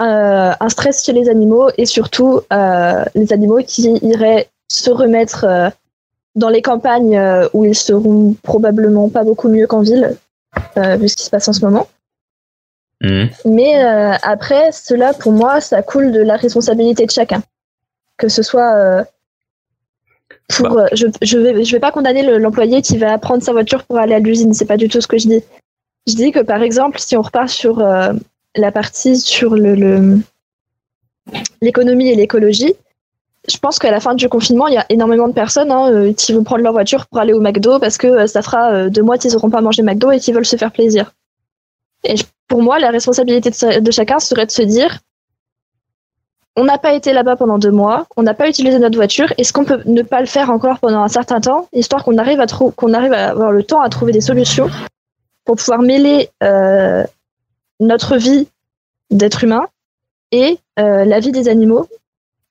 euh, 0.00 0.52
un 0.58 0.68
stress 0.68 1.04
chez 1.04 1.12
les 1.12 1.28
animaux 1.28 1.70
et 1.76 1.86
surtout 1.86 2.40
euh, 2.52 3.04
les 3.14 3.32
animaux 3.32 3.58
qui 3.66 3.82
iraient 4.02 4.48
se 4.70 4.90
remettre 4.90 5.44
euh, 5.44 5.70
dans 6.36 6.50
les 6.50 6.62
campagnes 6.62 7.20
où 7.52 7.64
ils 7.64 7.74
seront 7.74 8.34
probablement 8.42 9.08
pas 9.08 9.24
beaucoup 9.24 9.48
mieux 9.48 9.66
qu'en 9.66 9.80
ville, 9.80 10.16
vu 10.76 11.08
ce 11.08 11.16
qui 11.16 11.24
se 11.24 11.30
passe 11.30 11.48
en 11.48 11.52
ce 11.52 11.64
moment. 11.64 11.88
Mmh. 13.00 13.24
Mais 13.46 13.74
après, 14.22 14.70
cela, 14.70 15.14
pour 15.14 15.32
moi, 15.32 15.60
ça 15.60 15.82
coule 15.82 16.12
de 16.12 16.20
la 16.20 16.36
responsabilité 16.36 17.06
de 17.06 17.10
chacun. 17.10 17.42
Que 18.18 18.28
ce 18.28 18.42
soit 18.42 19.06
pour, 20.48 20.68
bah. 20.70 20.84
euh, 20.84 20.88
je, 20.92 21.06
je 21.22 21.38
vais, 21.38 21.64
je 21.64 21.72
vais 21.72 21.80
pas 21.80 21.92
condamner 21.92 22.22
l'employé 22.38 22.82
qui 22.82 22.96
va 22.96 23.18
prendre 23.18 23.42
sa 23.42 23.52
voiture 23.52 23.84
pour 23.84 23.98
aller 23.98 24.14
à 24.14 24.18
l'usine. 24.18 24.54
C'est 24.54 24.66
pas 24.66 24.76
du 24.76 24.88
tout 24.88 25.00
ce 25.00 25.06
que 25.06 25.18
je 25.18 25.28
dis. 25.28 25.42
Je 26.06 26.14
dis 26.14 26.32
que 26.32 26.40
par 26.40 26.62
exemple, 26.62 26.98
si 26.98 27.16
on 27.16 27.22
repart 27.22 27.48
sur 27.48 27.80
euh, 27.80 28.12
la 28.56 28.72
partie 28.72 29.16
sur 29.16 29.54
le 29.54 30.18
l'économie 31.60 32.08
et 32.08 32.14
l'écologie, 32.14 32.74
je 33.46 33.58
pense 33.58 33.78
qu'à 33.78 33.90
la 33.90 34.00
fin 34.00 34.14
du 34.14 34.28
confinement, 34.30 34.66
il 34.66 34.74
y 34.74 34.78
a 34.78 34.86
énormément 34.88 35.28
de 35.28 35.34
personnes 35.34 35.70
hein, 35.70 35.92
euh, 35.92 36.12
qui 36.14 36.32
vont 36.32 36.44
prendre 36.44 36.62
leur 36.62 36.72
voiture 36.72 37.06
pour 37.06 37.18
aller 37.18 37.34
au 37.34 37.40
McDo 37.40 37.78
parce 37.78 37.98
que 37.98 38.26
ça 38.26 38.40
fera 38.40 38.88
deux 38.88 39.02
mois 39.02 39.18
qu'ils 39.18 39.32
n'auront 39.32 39.50
pas 39.50 39.60
mangé 39.60 39.82
McDo 39.82 40.10
et 40.10 40.18
qu'ils 40.18 40.34
veulent 40.34 40.46
se 40.46 40.56
faire 40.56 40.72
plaisir. 40.72 41.12
Et 42.04 42.14
pour 42.46 42.62
moi, 42.62 42.78
la 42.78 42.90
responsabilité 42.90 43.50
de 43.50 43.90
chacun 43.90 44.18
serait 44.18 44.46
de 44.46 44.50
se 44.50 44.62
dire 44.62 45.00
on 46.58 46.64
n'a 46.64 46.76
pas 46.76 46.92
été 46.92 47.12
là-bas 47.12 47.36
pendant 47.36 47.56
deux 47.56 47.70
mois, 47.70 48.06
on 48.16 48.24
n'a 48.24 48.34
pas 48.34 48.48
utilisé 48.48 48.80
notre 48.80 48.96
voiture. 48.96 49.32
Est-ce 49.38 49.52
qu'on 49.52 49.64
peut 49.64 49.80
ne 49.86 50.02
pas 50.02 50.20
le 50.20 50.26
faire 50.26 50.50
encore 50.50 50.80
pendant 50.80 51.02
un 51.02 51.08
certain 51.08 51.40
temps, 51.40 51.68
histoire 51.72 52.02
qu'on 52.02 52.18
arrive 52.18 52.40
à 52.40 52.46
qu'on 52.46 52.94
arrive 52.94 53.12
à 53.12 53.30
avoir 53.30 53.52
le 53.52 53.62
temps 53.62 53.80
à 53.80 53.88
trouver 53.88 54.10
des 54.10 54.20
solutions 54.20 54.68
pour 55.44 55.54
pouvoir 55.54 55.82
mêler 55.82 56.30
euh, 56.42 57.04
notre 57.78 58.16
vie 58.16 58.48
d'être 59.10 59.44
humain 59.44 59.66
et 60.32 60.58
euh, 60.80 61.04
la 61.04 61.20
vie 61.20 61.30
des 61.30 61.48
animaux 61.48 61.86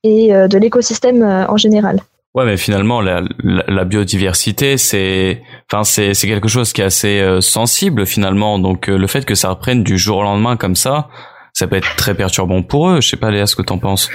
et 0.03 0.33
euh, 0.33 0.47
de 0.47 0.57
l'écosystème 0.57 1.21
en 1.23 1.57
général? 1.57 1.99
Ouais, 2.33 2.45
mais 2.45 2.55
finalement, 2.55 3.01
la, 3.01 3.83
biodiversité, 3.83 4.77
c'est, 4.77 5.41
enfin, 5.69 5.83
c'est, 5.83 6.13
quelque 6.13 6.47
chose 6.47 6.71
qui 6.71 6.81
est 6.81 6.85
assez 6.85 7.41
sensible 7.41 8.05
finalement. 8.05 8.59
Donc, 8.59 8.87
le 8.87 9.07
fait 9.07 9.25
que 9.25 9.33
ça 9.33 9.49
reprenne 9.49 9.83
du 9.83 9.97
jour 9.97 10.17
au 10.17 10.23
lendemain 10.23 10.55
comme 10.55 10.75
ça, 10.75 11.09
ça 11.57 11.67
peut 11.67 11.75
être 11.75 11.95
très 11.95 12.13
perturbant 12.13 12.61
pour 12.61 12.89
eux. 12.89 13.01
Je 13.01 13.09
sais 13.09 13.17
pas, 13.17 13.31
Léa, 13.31 13.47
ce 13.47 13.55
que 13.55 13.61
t'en 13.61 13.77
penses. 13.77 14.09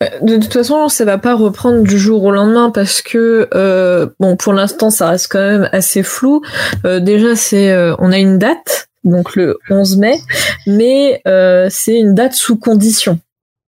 Bah, 0.00 0.08
de 0.20 0.36
toute 0.36 0.52
façon, 0.52 0.88
ça 0.88 1.04
va 1.04 1.18
pas 1.18 1.34
reprendre 1.34 1.82
du 1.82 1.98
jour 1.98 2.24
au 2.24 2.30
lendemain 2.30 2.70
parce 2.70 3.02
que, 3.02 3.48
euh, 3.54 4.06
bon, 4.18 4.36
pour 4.36 4.52
l'instant, 4.52 4.90
ça 4.90 5.10
reste 5.10 5.28
quand 5.30 5.40
même 5.40 5.68
assez 5.72 6.02
flou. 6.02 6.42
déjà, 6.84 7.36
c'est, 7.36 7.74
on 7.98 8.10
a 8.10 8.18
une 8.18 8.38
date, 8.38 8.88
donc 9.04 9.36
le 9.36 9.58
11 9.70 9.98
mai, 9.98 10.18
mais 10.66 11.22
c'est 11.70 11.98
une 11.98 12.14
date 12.14 12.34
sous 12.34 12.56
condition. 12.56 13.18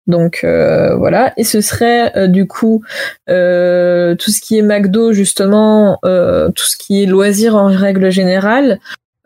Donc 0.09 0.41
euh, 0.43 0.95
voilà, 0.95 1.33
et 1.37 1.43
ce 1.43 1.61
serait 1.61 2.11
euh, 2.17 2.27
du 2.27 2.47
coup 2.47 2.83
euh, 3.29 4.15
tout 4.15 4.31
ce 4.31 4.41
qui 4.41 4.57
est 4.57 4.63
McDo 4.63 5.13
justement, 5.13 5.99
tout 6.01 6.65
ce 6.65 6.75
qui 6.77 7.03
est 7.03 7.05
loisirs 7.05 7.55
en 7.55 7.67
règle 7.67 8.09
générale. 8.09 8.79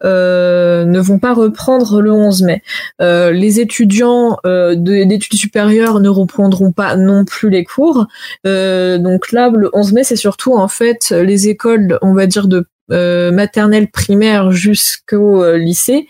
Ne 0.03 0.99
vont 0.99 1.19
pas 1.19 1.33
reprendre 1.33 2.01
le 2.01 2.11
11 2.11 2.43
mai. 2.43 2.61
les 2.99 3.59
étudiants 3.59 4.37
d'études 4.43 5.37
supérieures 5.37 5.99
ne 5.99 6.09
reprendront 6.09 6.71
pas 6.71 6.95
non 6.95 7.25
plus 7.25 7.49
les 7.49 7.63
cours. 7.63 8.07
donc 8.43 9.31
là, 9.31 9.49
le 9.49 9.69
11 9.73 9.93
mai, 9.93 10.03
c'est 10.03 10.15
surtout 10.15 10.55
en 10.55 10.67
fait 10.67 11.11
les 11.11 11.47
écoles, 11.47 11.97
on 12.01 12.13
va 12.13 12.27
dire 12.27 12.47
de 12.47 12.65
euh, 12.91 13.31
maternelle 13.31 13.89
primaire 13.89 14.51
jusqu'au 14.51 15.41
euh, 15.41 15.57
lycée. 15.57 16.05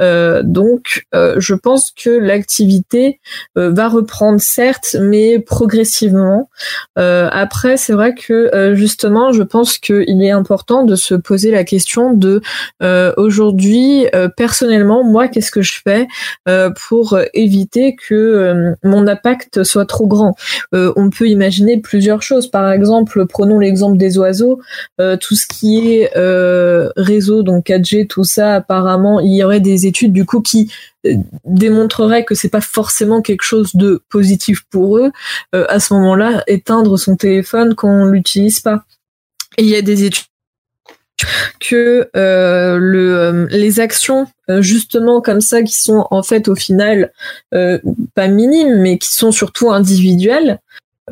Euh, 0.00 0.42
donc, 0.42 1.04
je 1.12 1.54
pense 1.54 1.90
que 1.90 2.08
l'activité 2.08 3.20
va 3.54 3.88
reprendre 3.88 4.40
certes, 4.40 4.96
mais 5.00 5.38
progressivement. 5.38 6.48
après, 6.96 7.76
c'est 7.76 7.92
vrai 7.92 8.14
que 8.14 8.72
justement, 8.74 9.32
je 9.32 9.42
pense 9.42 9.78
qu'il 9.78 10.22
est 10.22 10.30
important 10.30 10.84
de 10.84 10.96
se 10.96 11.14
poser 11.14 11.50
la 11.50 11.64
question 11.64 12.12
de 12.12 12.40
aujourd'hui, 13.16 14.06
personnellement, 14.36 15.04
moi, 15.04 15.28
qu'est-ce 15.28 15.50
que 15.50 15.62
je 15.62 15.80
fais 15.84 16.06
pour 16.88 17.18
éviter 17.32 17.96
que 17.96 18.74
mon 18.82 19.06
impact 19.06 19.62
soit 19.62 19.86
trop 19.86 20.06
grand. 20.06 20.34
on 20.72 21.10
peut 21.10 21.28
imaginer 21.28 21.80
plusieurs 21.80 22.22
choses. 22.22 22.50
Par 22.50 22.70
exemple, 22.70 23.26
prenons 23.26 23.58
l'exemple 23.58 23.96
des 23.96 24.18
oiseaux, 24.18 24.60
tout 24.98 25.34
ce 25.34 25.46
qui 25.46 25.92
est 25.92 26.13
euh, 26.16 26.90
réseau, 26.96 27.42
donc 27.42 27.66
4G, 27.66 28.06
tout 28.06 28.24
ça, 28.24 28.56
apparemment, 28.56 29.20
il 29.20 29.34
y 29.34 29.42
aurait 29.42 29.60
des 29.60 29.86
études 29.86 30.12
du 30.12 30.24
coup 30.24 30.40
qui 30.40 30.70
euh, 31.06 31.14
démontreraient 31.44 32.24
que 32.24 32.34
c'est 32.34 32.48
pas 32.48 32.60
forcément 32.60 33.20
quelque 33.20 33.42
chose 33.42 33.74
de 33.74 34.02
positif 34.10 34.62
pour 34.70 34.98
eux. 34.98 35.10
Euh, 35.54 35.66
à 35.68 35.80
ce 35.80 35.92
moment-là, 35.94 36.44
éteindre 36.46 36.98
son 36.98 37.16
téléphone 37.16 37.74
quand 37.74 37.88
on 37.88 38.06
l'utilise 38.06 38.60
pas. 38.60 38.84
Il 39.58 39.66
y 39.66 39.76
a 39.76 39.82
des 39.82 40.04
études 40.04 40.24
que 41.60 42.08
le, 42.14 43.46
les 43.48 43.78
actions 43.78 44.26
justement 44.58 45.20
comme 45.20 45.40
ça 45.40 45.62
qui 45.62 45.80
sont 45.80 46.06
en 46.10 46.24
fait 46.24 46.48
au 46.48 46.56
final 46.56 47.12
pas 47.52 48.26
minimes 48.26 48.80
mais 48.80 48.98
qui 48.98 49.14
sont 49.14 49.30
surtout 49.30 49.70
individuelles 49.70 50.58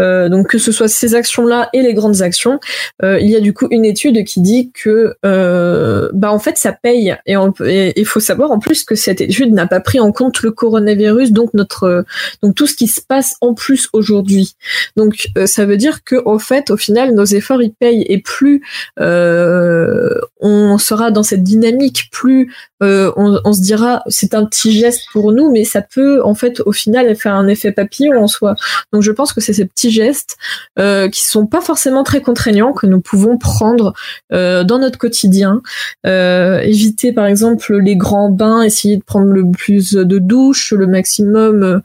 euh, 0.01 0.28
donc 0.28 0.49
que 0.49 0.59
ce 0.59 0.72
soit 0.72 0.88
ces 0.88 1.14
actions-là 1.14 1.68
et 1.74 1.82
les 1.82 1.93
grandes 1.93 2.22
actions, 2.22 2.59
euh, 3.03 3.20
il 3.20 3.30
y 3.30 3.36
a 3.36 3.40
du 3.40 3.53
coup 3.53 3.68
une 3.70 3.84
étude 3.84 4.24
qui 4.24 4.40
dit 4.40 4.70
que 4.72 5.14
euh, 5.26 6.09
bah 6.14 6.32
en 6.32 6.38
fait 6.38 6.57
ça 6.57 6.72
paye 6.72 7.14
et 7.26 8.01
il 8.01 8.07
faut 8.07 8.20
savoir 8.20 8.53
en 8.53 8.59
plus 8.59 8.84
que 8.84 8.95
cette 8.95 9.20
étude 9.20 9.53
n'a 9.53 9.66
pas 9.66 9.80
pris 9.80 10.01
en 10.01 10.11
compte 10.12 10.43
le 10.43 10.51
coronavirus 10.51 11.32
donc 11.32 11.53
notre 11.53 12.05
donc 12.43 12.55
tout 12.55 12.66
ce 12.66 12.74
qui 12.74 12.88
se 12.88 13.01
passe 13.03 13.36
en 13.40 13.53
plus 13.53 13.88
aujourd'hui. 13.93 14.55
Donc 14.97 15.28
ça 15.45 15.66
veut 15.66 15.76
dire 15.76 16.05
que 16.05 16.16
au 16.24 16.38
fait 16.38 16.70
au 16.70 16.76
final 16.76 17.14
nos 17.14 17.24
efforts 17.24 17.62
ils 17.62 17.74
payent 17.74 18.07
et 18.09 18.18
plus 18.18 18.62
on 18.97 20.78
sera 20.78 21.11
dans 21.11 21.22
cette 21.22 21.43
dynamique, 21.43 22.09
plus 22.11 22.53
on, 22.80 23.38
on, 23.45 23.53
se 23.53 23.61
dira 23.61 24.03
c'est 24.09 24.34
un 24.34 24.45
petit 24.45 24.72
geste 24.72 25.05
pour 25.12 25.32
nous 25.32 25.53
mais 25.53 25.64
ça 25.64 25.82
peut 25.82 26.22
en 26.24 26.34
fait 26.34 26.61
au 26.64 26.72
final 26.72 27.14
faire 27.14 27.34
un 27.34 27.47
effet 27.47 27.72
papillon 27.72 28.22
en 28.22 28.26
soi. 28.26 28.55
Donc 28.93 29.03
je 29.03 29.12
pense 29.12 29.32
que 29.32 29.40
c'est 29.40 29.53
ces 29.53 29.66
petits 29.66 29.82
gestes 29.91 30.37
euh, 30.78 31.09
qui 31.09 31.22
sont 31.22 31.47
pas 31.47 31.61
forcément 31.61 32.03
très 32.03 32.20
contraignants 32.20 32.72
que 32.72 32.87
nous 32.87 33.01
pouvons 33.01 33.39
prendre 33.39 33.95
euh, 34.33 34.64
dans 34.64 34.78
notre 34.78 34.99
quotidien. 34.99 35.62
Euh, 36.07 36.61
éviter 36.61 37.12
par 37.12 37.26
exemple 37.26 37.76
les 37.76 37.97
grands 37.97 38.30
bains, 38.30 38.62
essayer 38.62 38.97
de 38.97 39.03
prendre 39.03 39.30
le 39.33 39.51
plus 39.51 39.93
de 39.93 40.18
douches, 40.18 40.72
le 40.72 40.87
maximum, 40.87 41.83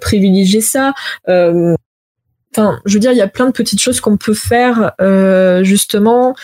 privilégier 0.00 0.60
ça. 0.60 0.94
Enfin, 1.26 2.80
je 2.84 2.94
veux 2.94 3.00
dire, 3.00 3.12
il 3.12 3.18
y 3.18 3.22
a 3.22 3.28
plein 3.28 3.46
de 3.46 3.52
petites 3.52 3.80
choses 3.80 4.00
qu'on 4.00 4.16
peut 4.16 4.34
faire 4.34 4.92
justement 5.62 6.34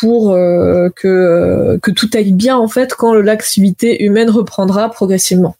pour 0.00 0.32
que 0.34 1.78
que 1.82 1.90
tout 1.90 2.10
aille 2.14 2.32
bien 2.32 2.56
en 2.56 2.68
fait 2.68 2.94
quand 2.94 3.14
l'activité 3.14 4.02
humaine 4.04 4.30
reprendra 4.30 4.90
progressivement. 4.90 5.56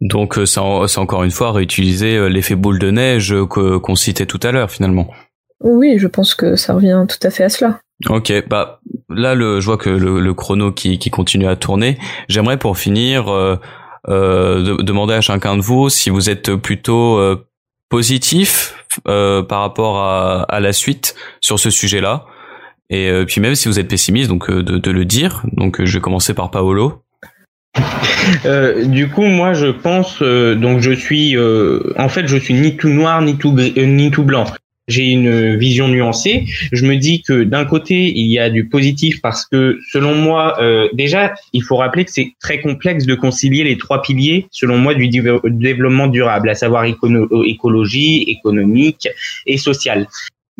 Donc 0.00 0.38
euh, 0.38 0.46
c'est 0.46 0.58
encore 0.60 1.24
une 1.24 1.30
fois 1.30 1.52
réutiliser 1.52 2.16
euh, 2.16 2.28
l'effet 2.28 2.54
boule 2.54 2.78
de 2.78 2.90
neige 2.90 3.34
qu'on 3.48 3.94
citait 3.94 4.26
tout 4.26 4.40
à 4.42 4.52
l'heure 4.52 4.70
finalement. 4.70 5.08
Oui, 5.62 5.98
je 5.98 6.06
pense 6.06 6.34
que 6.34 6.56
ça 6.56 6.74
revient 6.74 7.04
tout 7.08 7.26
à 7.26 7.30
fait 7.30 7.44
à 7.44 7.48
cela. 7.48 7.80
Ok, 8.08 8.32
bah 8.48 8.80
là 9.10 9.34
le, 9.34 9.60
je 9.60 9.66
vois 9.66 9.76
que 9.76 9.90
le, 9.90 10.34
chrono 10.34 10.72
qui, 10.72 10.98
qui, 10.98 11.10
continue 11.10 11.46
à 11.46 11.56
tourner. 11.56 11.98
J'aimerais 12.28 12.58
pour 12.58 12.78
finir 12.78 13.28
euh, 13.28 13.56
euh, 14.08 14.78
demander 14.78 15.14
à 15.14 15.20
chacun 15.20 15.56
de 15.56 15.62
vous 15.62 15.90
si 15.90 16.08
vous 16.08 16.30
êtes 16.30 16.56
plutôt 16.56 17.18
euh, 17.18 17.46
positif 17.90 18.74
euh, 19.06 19.42
par 19.42 19.60
rapport 19.60 19.98
à, 19.98 20.42
à, 20.44 20.60
la 20.60 20.72
suite 20.72 21.14
sur 21.42 21.58
ce 21.58 21.68
sujet-là, 21.68 22.24
et 22.88 23.24
puis 23.26 23.40
même 23.40 23.54
si 23.54 23.68
vous 23.68 23.78
êtes 23.78 23.86
pessimiste, 23.86 24.28
donc 24.28 24.50
de, 24.50 24.78
de, 24.78 24.90
le 24.90 25.04
dire. 25.04 25.44
Donc 25.52 25.84
je 25.84 25.92
vais 25.96 26.00
commencer 26.00 26.34
par 26.34 26.50
Paolo. 26.50 27.02
Euh, 28.44 28.84
du 28.84 29.08
coup, 29.08 29.24
moi, 29.24 29.54
je 29.54 29.66
pense, 29.66 30.22
euh, 30.22 30.54
donc 30.54 30.80
je 30.80 30.92
suis, 30.92 31.36
euh, 31.36 31.92
en 31.96 32.08
fait, 32.08 32.26
je 32.26 32.36
suis 32.36 32.54
ni 32.54 32.76
tout 32.76 32.88
noir 32.88 33.22
ni 33.22 33.36
tout 33.36 33.56
ni 33.76 34.10
tout 34.10 34.24
blanc. 34.24 34.44
J'ai 34.88 35.10
une 35.10 35.56
vision 35.56 35.86
nuancée. 35.86 36.46
Je 36.72 36.84
me 36.84 36.96
dis 36.96 37.22
que 37.22 37.44
d'un 37.44 37.64
côté, 37.64 38.10
il 38.10 38.26
y 38.26 38.40
a 38.40 38.50
du 38.50 38.68
positif 38.68 39.20
parce 39.22 39.46
que, 39.46 39.78
selon 39.92 40.16
moi, 40.16 40.58
déjà, 40.94 41.32
il 41.52 41.62
faut 41.62 41.76
rappeler 41.76 42.04
que 42.04 42.10
c'est 42.10 42.32
très 42.40 42.60
complexe 42.60 43.06
de 43.06 43.14
concilier 43.14 43.62
les 43.62 43.78
trois 43.78 44.02
piliers, 44.02 44.48
selon 44.50 44.78
moi, 44.78 44.94
du 44.94 45.06
développement 45.06 46.08
durable, 46.08 46.50
à 46.50 46.56
savoir 46.56 46.86
écologie, 46.86 48.24
économique 48.26 49.08
et 49.46 49.58
social 49.58 50.08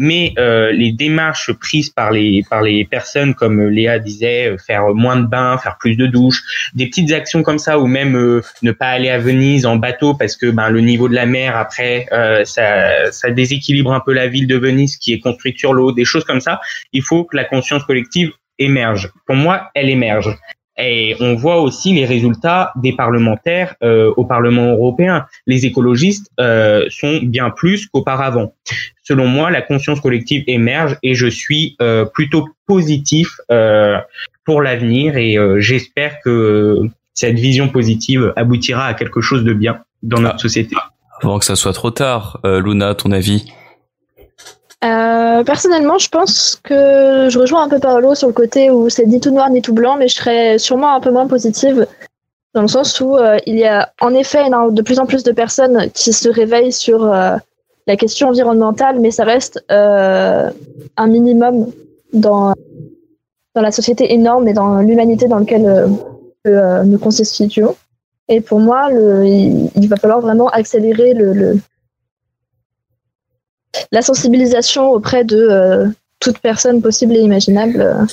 mais 0.00 0.32
euh, 0.38 0.72
les 0.72 0.92
démarches 0.92 1.52
prises 1.52 1.90
par 1.90 2.10
les 2.10 2.42
par 2.48 2.62
les 2.62 2.86
personnes 2.86 3.34
comme 3.34 3.68
Léa 3.68 3.98
disait 3.98 4.48
euh, 4.48 4.56
faire 4.56 4.94
moins 4.94 5.16
de 5.16 5.26
bains 5.26 5.58
faire 5.58 5.76
plus 5.78 5.94
de 5.94 6.06
douches 6.06 6.42
des 6.74 6.86
petites 6.86 7.12
actions 7.12 7.42
comme 7.42 7.58
ça 7.58 7.78
ou 7.78 7.86
même 7.86 8.16
euh, 8.16 8.42
ne 8.62 8.72
pas 8.72 8.88
aller 8.88 9.10
à 9.10 9.18
Venise 9.18 9.66
en 9.66 9.76
bateau 9.76 10.14
parce 10.14 10.36
que 10.36 10.50
ben 10.50 10.70
le 10.70 10.80
niveau 10.80 11.06
de 11.06 11.14
la 11.14 11.26
mer 11.26 11.54
après 11.54 12.06
ça 12.44 13.12
ça 13.12 13.30
déséquilibre 13.30 13.92
un 13.92 14.00
peu 14.00 14.14
la 14.14 14.26
ville 14.26 14.46
de 14.46 14.56
Venise 14.56 14.96
qui 14.96 15.12
est 15.12 15.20
construite 15.20 15.58
sur 15.58 15.74
l'eau 15.74 15.92
des 15.92 16.06
choses 16.06 16.24
comme 16.24 16.40
ça 16.40 16.60
il 16.94 17.02
faut 17.02 17.24
que 17.24 17.36
la 17.36 17.44
conscience 17.44 17.84
collective 17.84 18.32
émerge. 18.58 19.10
Pour 19.26 19.36
moi 19.36 19.70
elle 19.74 19.90
émerge 19.90 20.34
et 20.82 21.16
on 21.20 21.34
voit 21.34 21.60
aussi 21.60 21.92
les 21.92 22.04
résultats 22.04 22.72
des 22.76 22.92
parlementaires 22.92 23.74
euh, 23.82 24.12
au 24.16 24.24
Parlement 24.24 24.72
européen. 24.72 25.26
Les 25.46 25.66
écologistes 25.66 26.30
euh, 26.40 26.84
sont 26.90 27.20
bien 27.22 27.50
plus 27.50 27.86
qu'auparavant. 27.86 28.54
Selon 29.02 29.26
moi, 29.26 29.50
la 29.50 29.62
conscience 29.62 30.00
collective 30.00 30.44
émerge 30.46 30.96
et 31.02 31.14
je 31.14 31.26
suis 31.26 31.76
euh, 31.80 32.04
plutôt 32.04 32.48
positif 32.66 33.40
pour 34.44 34.62
l'avenir 34.62 35.16
et 35.16 35.36
j'espère 35.58 36.20
que 36.20 36.82
cette 37.14 37.36
vision 37.36 37.68
positive 37.68 38.32
aboutira 38.36 38.86
à 38.86 38.94
quelque 38.94 39.20
chose 39.20 39.42
de 39.42 39.52
bien 39.52 39.80
dans 40.04 40.20
notre 40.20 40.40
société. 40.40 40.76
Avant 41.20 41.40
que 41.40 41.44
ça 41.44 41.56
soit 41.56 41.72
trop 41.72 41.90
tard, 41.90 42.38
Luna, 42.44 42.94
ton 42.94 43.10
avis? 43.10 43.52
Euh, 44.82 45.44
personnellement, 45.44 45.98
je 45.98 46.08
pense 46.08 46.58
que 46.62 47.28
je 47.28 47.38
rejoins 47.38 47.64
un 47.64 47.68
peu 47.68 47.78
Paolo 47.78 48.14
sur 48.14 48.28
le 48.28 48.32
côté 48.32 48.70
où 48.70 48.88
c'est 48.88 49.04
ni 49.04 49.20
tout 49.20 49.30
noir 49.30 49.50
ni 49.50 49.60
tout 49.60 49.74
blanc, 49.74 49.96
mais 49.96 50.08
je 50.08 50.14
serais 50.14 50.58
sûrement 50.58 50.94
un 50.94 51.00
peu 51.00 51.10
moins 51.10 51.26
positive 51.26 51.86
dans 52.54 52.62
le 52.62 52.68
sens 52.68 52.98
où 53.00 53.16
euh, 53.16 53.38
il 53.46 53.58
y 53.58 53.66
a 53.66 53.92
en 54.00 54.14
effet 54.14 54.48
de 54.48 54.82
plus 54.82 54.98
en 54.98 55.06
plus 55.06 55.22
de 55.22 55.32
personnes 55.32 55.90
qui 55.92 56.12
se 56.12 56.28
réveillent 56.28 56.72
sur 56.72 57.04
euh, 57.04 57.36
la 57.86 57.96
question 57.96 58.28
environnementale, 58.28 59.00
mais 59.00 59.10
ça 59.10 59.24
reste 59.24 59.62
un 59.68 61.06
minimum 61.06 61.70
dans, 62.12 62.54
dans 63.54 63.62
la 63.62 63.72
société 63.72 64.14
énorme 64.14 64.48
et 64.48 64.52
dans 64.54 64.80
l'humanité 64.80 65.28
dans 65.28 65.40
laquelle 65.40 65.88
nous 66.46 66.98
constituons. 66.98 67.76
Et 68.28 68.40
pour 68.40 68.60
moi, 68.60 68.90
le, 68.90 69.26
il, 69.26 69.88
va 69.88 69.96
falloir 69.96 70.20
vraiment 70.20 70.48
accélérer 70.48 71.14
le, 71.14 71.58
la 73.92 74.02
sensibilisation 74.02 74.90
auprès 74.90 75.24
de 75.24 75.36
euh, 75.36 75.86
toute 76.18 76.38
personne 76.38 76.82
possible 76.82 77.14
et 77.16 77.20
imaginable 77.20 77.80
euh, 77.80 78.04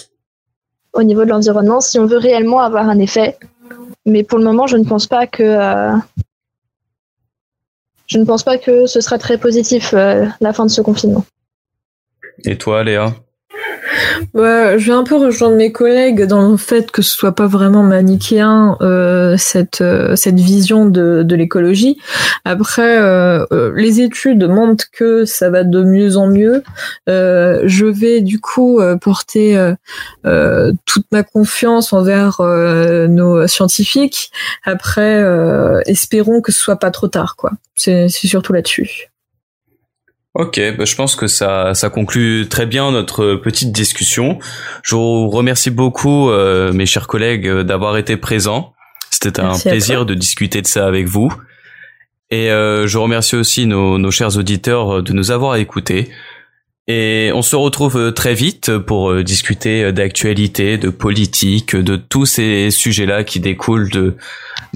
au 0.93 1.03
niveau 1.03 1.25
de 1.25 1.29
l'environnement 1.29 1.81
si 1.81 1.99
on 1.99 2.05
veut 2.05 2.17
réellement 2.17 2.61
avoir 2.61 2.89
un 2.89 2.99
effet. 2.99 3.37
Mais 4.05 4.23
pour 4.23 4.37
le 4.37 4.45
moment, 4.45 4.67
je 4.67 4.77
ne 4.77 4.85
pense 4.85 5.07
pas 5.07 5.27
que 5.27 5.43
euh, 5.43 5.93
je 8.07 8.17
ne 8.17 8.23
pense 8.23 8.43
pas 8.43 8.57
que 8.57 8.85
ce 8.85 9.01
sera 9.01 9.17
très 9.17 9.37
positif 9.37 9.91
la 9.91 10.53
fin 10.53 10.65
de 10.65 10.71
ce 10.71 10.79
confinement. 10.79 11.25
Et 12.45 12.57
toi, 12.57 12.83
Léa? 12.85 13.13
Je 14.33 14.85
vais 14.85 14.93
un 14.93 15.03
peu 15.03 15.15
rejoindre 15.15 15.55
mes 15.55 15.71
collègues 15.71 16.25
dans 16.25 16.51
le 16.51 16.57
fait 16.57 16.91
que 16.91 17.01
ce 17.01 17.11
soit 17.11 17.33
pas 17.33 17.47
vraiment 17.47 17.83
manichéen 17.83 18.77
euh, 18.81 19.35
cette 19.37 19.81
euh, 19.81 20.15
cette 20.15 20.39
vision 20.39 20.85
de, 20.85 21.23
de 21.23 21.35
l'écologie. 21.35 21.97
Après, 22.45 22.97
euh, 22.99 23.45
euh, 23.51 23.73
les 23.75 24.01
études 24.01 24.47
montrent 24.47 24.85
que 24.91 25.25
ça 25.25 25.49
va 25.49 25.63
de 25.63 25.83
mieux 25.83 26.17
en 26.17 26.27
mieux. 26.27 26.63
Euh, 27.09 27.61
je 27.65 27.85
vais 27.85 28.21
du 28.21 28.39
coup 28.39 28.79
porter 29.01 29.73
toute 30.85 31.05
ma 31.11 31.23
confiance 31.23 31.93
envers 31.93 32.41
nos 32.41 33.47
scientifiques. 33.47 34.31
Après, 34.63 35.23
espérons 35.85 36.41
que 36.41 36.51
ce 36.51 36.59
soit 36.59 36.77
pas 36.77 36.91
trop 36.91 37.07
tard, 37.07 37.35
quoi. 37.35 37.51
C'est 37.75 38.07
surtout 38.09 38.53
là-dessus. 38.53 39.09
Ok, 40.39 40.61
bah 40.77 40.85
je 40.85 40.93
pense 40.93 41.15
que 41.15 41.25
ça, 41.25 41.73
ça 41.73 41.89
conclut 41.89 42.47
très 42.47 42.67
bien 42.67 42.91
notre 42.91 43.33
petite 43.37 43.71
discussion. 43.71 44.37
Je 44.83 44.93
vous 44.93 45.31
remercie 45.31 45.71
beaucoup, 45.71 46.29
euh, 46.29 46.71
mes 46.71 46.85
chers 46.85 47.07
collègues, 47.07 47.49
d'avoir 47.49 47.97
été 47.97 48.17
présents. 48.17 48.75
C'était 49.09 49.39
un 49.39 49.57
plaisir 49.57 50.05
de 50.05 50.13
discuter 50.13 50.61
de 50.61 50.67
ça 50.67 50.85
avec 50.85 51.07
vous. 51.07 51.33
Et 52.29 52.51
euh, 52.51 52.85
je 52.85 52.99
remercie 52.99 53.35
aussi 53.35 53.65
nos, 53.65 53.97
nos 53.97 54.11
chers 54.11 54.37
auditeurs 54.37 55.01
de 55.01 55.11
nous 55.11 55.31
avoir 55.31 55.55
écoutés. 55.55 56.11
Et 56.87 57.31
on 57.33 57.41
se 57.41 57.55
retrouve 57.55 58.13
très 58.13 58.35
vite 58.35 58.77
pour 58.77 59.15
discuter 59.23 59.91
d'actualité, 59.91 60.77
de 60.77 60.89
politique, 60.89 61.75
de 61.75 61.95
tous 61.95 62.27
ces 62.27 62.69
sujets-là 62.69 63.23
qui 63.23 63.39
découlent 63.39 63.89
de, 63.89 64.15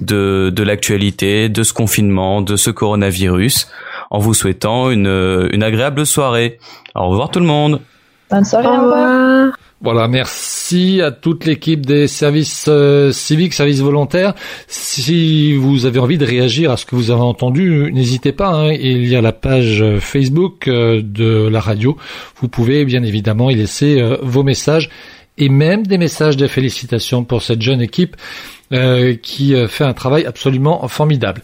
de, 0.01 0.51
de 0.51 0.63
l'actualité, 0.63 1.49
de 1.49 1.61
ce 1.61 1.71
confinement, 1.71 2.41
de 2.41 2.55
ce 2.55 2.71
coronavirus 2.71 3.67
en 4.11 4.19
vous 4.19 4.35
souhaitant 4.35 4.91
une, 4.91 5.49
une 5.51 5.63
agréable 5.63 6.05
soirée. 6.05 6.59
Au 6.93 7.09
revoir 7.09 7.31
tout 7.31 7.39
le 7.39 7.47
monde. 7.47 7.81
Bonne 8.29 8.45
soirée. 8.45 8.67
Au 8.67 8.81
revoir. 8.81 9.53
Voilà, 9.83 10.07
merci 10.07 11.01
à 11.01 11.09
toute 11.09 11.45
l'équipe 11.45 11.87
des 11.87 12.05
services 12.05 12.67
euh, 12.67 13.11
civiques, 13.11 13.53
services 13.53 13.79
volontaires. 13.79 14.35
Si 14.67 15.55
vous 15.55 15.87
avez 15.87 15.97
envie 15.97 16.19
de 16.19 16.25
réagir 16.25 16.69
à 16.69 16.77
ce 16.77 16.85
que 16.85 16.95
vous 16.95 17.09
avez 17.09 17.21
entendu, 17.21 17.89
n'hésitez 17.91 18.31
pas. 18.31 18.49
Hein, 18.49 18.73
il 18.73 19.07
y 19.07 19.15
a 19.15 19.21
la 19.21 19.31
page 19.31 19.83
Facebook 19.99 20.67
euh, 20.67 21.01
de 21.03 21.47
la 21.47 21.59
radio. 21.59 21.97
Vous 22.35 22.47
pouvez 22.47 22.85
bien 22.85 23.01
évidemment 23.01 23.49
y 23.49 23.55
laisser 23.55 23.99
euh, 23.99 24.17
vos 24.21 24.43
messages 24.43 24.91
et 25.39 25.49
même 25.49 25.87
des 25.87 25.97
messages 25.97 26.37
de 26.37 26.45
félicitations 26.45 27.23
pour 27.23 27.41
cette 27.41 27.63
jeune 27.63 27.81
équipe 27.81 28.15
euh, 28.73 29.15
qui 29.15 29.53
euh, 29.53 29.67
fait 29.67 29.83
un 29.83 29.93
travail 29.93 30.25
absolument 30.25 30.87
formidable. 30.87 31.41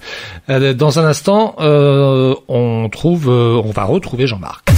Euh, 0.50 0.74
dans 0.74 1.00
un 1.00 1.06
instant, 1.06 1.56
on 1.60 2.90
trouve, 2.90 3.28
on 3.30 3.72
va 3.72 3.84
retrouver 3.84 4.28
Jean-Marc. 4.28 4.70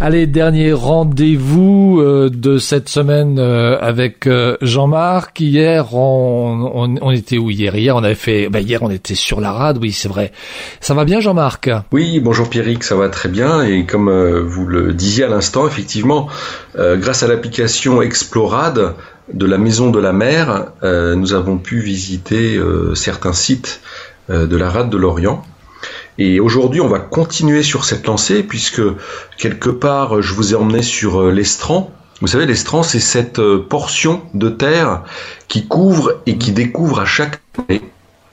Allez, 0.00 0.26
dernier 0.26 0.72
rendez-vous 0.72 2.00
euh, 2.00 2.28
de 2.28 2.58
cette 2.58 2.88
semaine 2.88 3.38
euh, 3.38 3.78
avec 3.78 4.26
euh, 4.26 4.56
Jean-Marc. 4.60 5.38
Hier, 5.38 5.94
on, 5.94 7.10
était 7.12 7.38
où 7.38 7.48
hier? 7.48 7.76
Hier, 7.76 7.94
on 7.94 8.02
avait 8.02 8.16
fait. 8.16 8.48
Bah, 8.48 8.60
hier, 8.60 8.82
on 8.82 8.90
était 8.90 9.14
sur 9.14 9.40
la 9.40 9.52
rade. 9.52 9.78
Oui, 9.80 9.92
c'est 9.92 10.08
vrai. 10.08 10.32
Ça 10.80 10.94
va 10.94 11.04
bien, 11.04 11.20
Jean-Marc? 11.20 11.70
Oui, 11.92 12.18
bonjour 12.18 12.50
Pierrick, 12.50 12.82
ça 12.82 12.96
va 12.96 13.08
très 13.08 13.28
bien. 13.28 13.62
Et 13.62 13.86
comme 13.86 14.10
vous 14.40 14.66
le 14.66 14.92
disiez 14.92 15.24
à 15.24 15.28
l'instant, 15.28 15.66
effectivement, 15.66 16.28
grâce 16.76 17.22
à 17.22 17.28
l'application 17.28 18.02
Explorade 18.02 18.94
de 19.32 19.46
la 19.46 19.58
Maison 19.58 19.90
de 19.90 20.00
la 20.00 20.12
Mer, 20.12 20.72
nous 20.82 21.34
avons 21.34 21.58
pu 21.58 21.78
visiter 21.78 22.60
certains 22.94 23.32
sites 23.32 23.80
de 24.28 24.56
la 24.56 24.70
rade 24.70 24.90
de 24.90 24.96
l'Orient. 24.96 25.44
Et 26.18 26.38
aujourd'hui, 26.38 26.80
on 26.80 26.88
va 26.88 27.00
continuer 27.00 27.62
sur 27.62 27.84
cette 27.84 28.06
lancée 28.06 28.42
puisque 28.42 28.82
quelque 29.36 29.70
part, 29.70 30.22
je 30.22 30.34
vous 30.34 30.52
ai 30.52 30.56
emmené 30.56 30.82
sur 30.82 31.20
euh, 31.20 31.32
l'estran. 31.32 31.90
Vous 32.20 32.28
savez, 32.28 32.46
l'estran, 32.46 32.84
c'est 32.84 33.00
cette 33.00 33.40
euh, 33.40 33.58
portion 33.58 34.22
de 34.32 34.48
terre 34.48 35.02
qui 35.48 35.66
couvre 35.66 36.20
et 36.26 36.38
qui 36.38 36.52
découvre 36.52 37.00
à 37.00 37.04
chaque 37.04 37.40
année, 37.58 37.82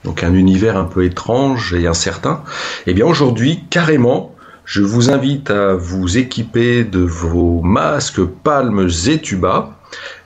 donc 0.04 0.22
un 0.22 0.32
univers 0.34 0.76
un 0.76 0.84
peu 0.84 1.04
étrange 1.04 1.74
et 1.74 1.88
incertain. 1.88 2.42
Et 2.86 2.90
eh 2.90 2.94
bien 2.94 3.06
aujourd'hui, 3.06 3.64
carrément, 3.68 4.32
je 4.64 4.82
vous 4.82 5.10
invite 5.10 5.50
à 5.50 5.74
vous 5.74 6.18
équiper 6.18 6.84
de 6.84 7.00
vos 7.00 7.60
masques, 7.62 8.22
palmes 8.22 8.88
et 9.08 9.20
tubas 9.20 9.76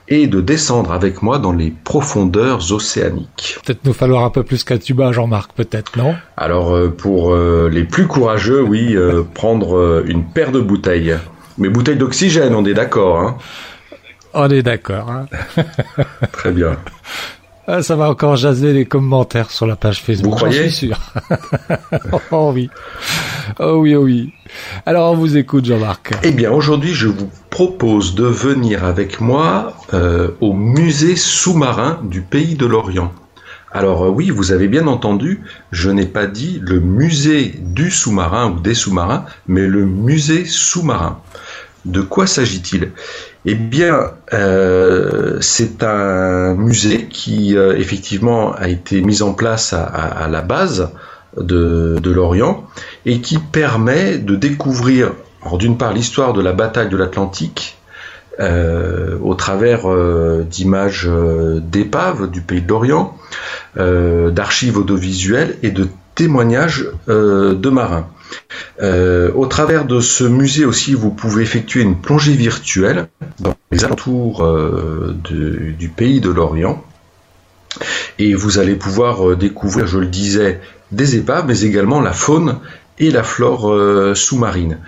et 0.09 0.27
de 0.27 0.41
descendre 0.41 0.91
avec 0.91 1.21
moi 1.21 1.37
dans 1.37 1.51
les 1.51 1.71
profondeurs 1.83 2.71
océaniques. 2.71 3.57
Peut-être 3.65 3.85
nous 3.85 3.93
falloir 3.93 4.23
un 4.23 4.29
peu 4.29 4.43
plus 4.43 4.63
qu'un 4.63 4.77
tuba, 4.77 5.11
Jean-Marc, 5.11 5.51
peut-être, 5.53 5.97
non? 5.97 6.15
Alors, 6.37 6.73
euh, 6.73 6.89
pour 6.89 7.33
euh, 7.33 7.69
les 7.71 7.83
plus 7.83 8.07
courageux, 8.07 8.61
oui, 8.61 8.95
euh, 8.95 9.23
prendre 9.33 10.03
une 10.05 10.23
paire 10.23 10.51
de 10.51 10.59
bouteilles. 10.59 11.17
Mais 11.57 11.69
bouteilles 11.69 11.97
d'oxygène, 11.97 12.55
on 12.55 12.65
est 12.65 12.73
d'accord, 12.73 13.19
hein? 13.19 13.37
On 14.33 14.49
est 14.49 14.61
d'accord, 14.61 15.09
hein 15.09 15.25
Très 16.31 16.51
bien. 16.51 16.77
Ah, 17.69 17.83
ça 17.83 17.97
va 17.97 18.09
encore 18.09 18.37
jaser 18.37 18.71
les 18.71 18.85
commentaires 18.85 19.51
sur 19.51 19.67
la 19.67 19.75
page 19.75 20.01
Facebook. 20.01 20.31
Vous 20.31 20.37
croyez 20.37 20.69
suis 20.69 20.87
sûr. 20.87 20.97
oh 22.31 22.51
oui. 22.53 22.69
Oh 23.59 23.79
oui, 23.81 23.93
oh 23.93 24.03
oui. 24.03 24.31
Alors 24.85 25.11
on 25.11 25.17
vous 25.17 25.35
écoute 25.35 25.65
Jean-Marc. 25.65 26.13
Eh 26.23 26.31
bien 26.31 26.49
aujourd'hui 26.49 26.93
je 26.93 27.09
vous 27.09 27.29
propose 27.49 28.15
de 28.15 28.23
venir 28.23 28.85
avec 28.85 29.19
moi 29.19 29.73
euh, 29.93 30.29
au 30.39 30.53
musée 30.53 31.17
sous-marin 31.17 31.99
du 32.03 32.21
pays 32.21 32.55
de 32.55 32.65
l'Orient. 32.65 33.11
Alors 33.73 34.05
euh, 34.05 34.09
oui, 34.09 34.29
vous 34.29 34.53
avez 34.53 34.69
bien 34.69 34.87
entendu, 34.87 35.41
je 35.73 35.89
n'ai 35.89 36.05
pas 36.05 36.25
dit 36.25 36.59
le 36.61 36.79
musée 36.79 37.53
du 37.59 37.91
sous-marin 37.91 38.51
ou 38.51 38.61
des 38.61 38.75
sous-marins, 38.75 39.25
mais 39.49 39.67
le 39.67 39.85
musée 39.85 40.45
sous-marin. 40.45 41.19
De 41.83 41.99
quoi 41.99 42.27
s'agit-il? 42.27 42.91
Eh 43.49 43.55
bien, 43.55 44.11
euh, 44.33 45.37
c'est 45.39 45.81
un 45.81 46.53
musée 46.55 47.07
qui 47.09 47.55
euh, 47.55 47.77
effectivement 47.77 48.51
a 48.51 48.67
été 48.67 49.01
mis 49.01 49.21
en 49.21 49.33
place 49.33 49.71
à, 49.71 50.27
la 50.29 50.41
base 50.41 50.89
de, 51.37 51.97
l'Orient 52.03 52.67
et 53.05 53.21
qui 53.21 53.37
permet 53.37 54.17
de 54.17 54.35
découvrir, 54.35 55.13
d'une 55.53 55.77
part, 55.77 55.93
l'histoire 55.93 56.33
de 56.33 56.41
la 56.41 56.51
bataille 56.51 56.89
de 56.89 56.97
l'Atlantique 56.97 57.77
euh, 58.41 59.17
au 59.23 59.33
travers 59.33 59.83
d'images 60.43 61.09
d'épaves 61.61 62.29
du 62.29 62.41
pays 62.41 62.61
de 62.61 62.67
l'Orient, 62.67 63.15
d'archives 63.77 64.77
audiovisuelles 64.77 65.55
et 65.63 65.71
de 65.71 65.87
témoignages 66.15 66.85
de 67.07 67.69
marins. 67.69 68.09
Euh, 68.81 69.31
au 69.33 69.45
travers 69.47 69.85
de 69.85 69.99
ce 69.99 70.23
musée 70.23 70.65
aussi, 70.65 70.93
vous 70.93 71.09
pouvez 71.09 71.43
effectuer 71.43 71.81
une 71.81 71.99
plongée 71.99 72.33
virtuelle 72.33 73.07
dans 73.39 73.55
les 73.71 73.83
alentours 73.83 74.43
euh, 74.43 75.15
du 75.29 75.89
pays 75.89 76.21
de 76.21 76.29
l'Orient. 76.29 76.83
Et 78.19 78.33
vous 78.33 78.59
allez 78.59 78.75
pouvoir 78.75 79.29
euh, 79.29 79.35
découvrir, 79.35 79.87
je 79.87 79.99
le 79.99 80.07
disais, 80.07 80.61
des 80.91 81.15
épaves, 81.15 81.45
mais 81.47 81.61
également 81.61 82.01
la 82.01 82.13
faune 82.13 82.59
et 82.99 83.11
la 83.11 83.23
flore 83.23 84.15
sous-marine. 84.15 84.79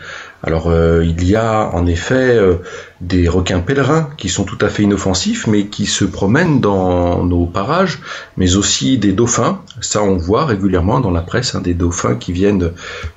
Alors 0.41 0.69
euh, 0.69 1.03
il 1.03 1.27
y 1.27 1.35
a 1.35 1.69
en 1.73 1.85
effet 1.85 2.37
euh, 2.37 2.55
des 3.01 3.27
requins 3.27 3.59
pèlerins 3.59 4.09
qui 4.17 4.29
sont 4.29 4.45
tout 4.45 4.57
à 4.61 4.69
fait 4.69 4.83
inoffensifs 4.83 5.47
mais 5.47 5.65
qui 5.65 5.85
se 5.85 6.05
promènent 6.05 6.61
dans 6.61 7.25
nos 7.25 7.45
parages, 7.45 7.99
mais 8.37 8.55
aussi 8.55 8.97
des 8.97 9.11
dauphins. 9.11 9.61
Ça 9.81 10.01
on 10.01 10.15
voit 10.15 10.45
régulièrement 10.45 11.01
dans 11.01 11.11
la 11.11 11.21
presse, 11.21 11.55
hein, 11.55 11.61
des 11.61 11.73
dauphins 11.73 12.15
qui 12.15 12.31
viennent 12.31 12.71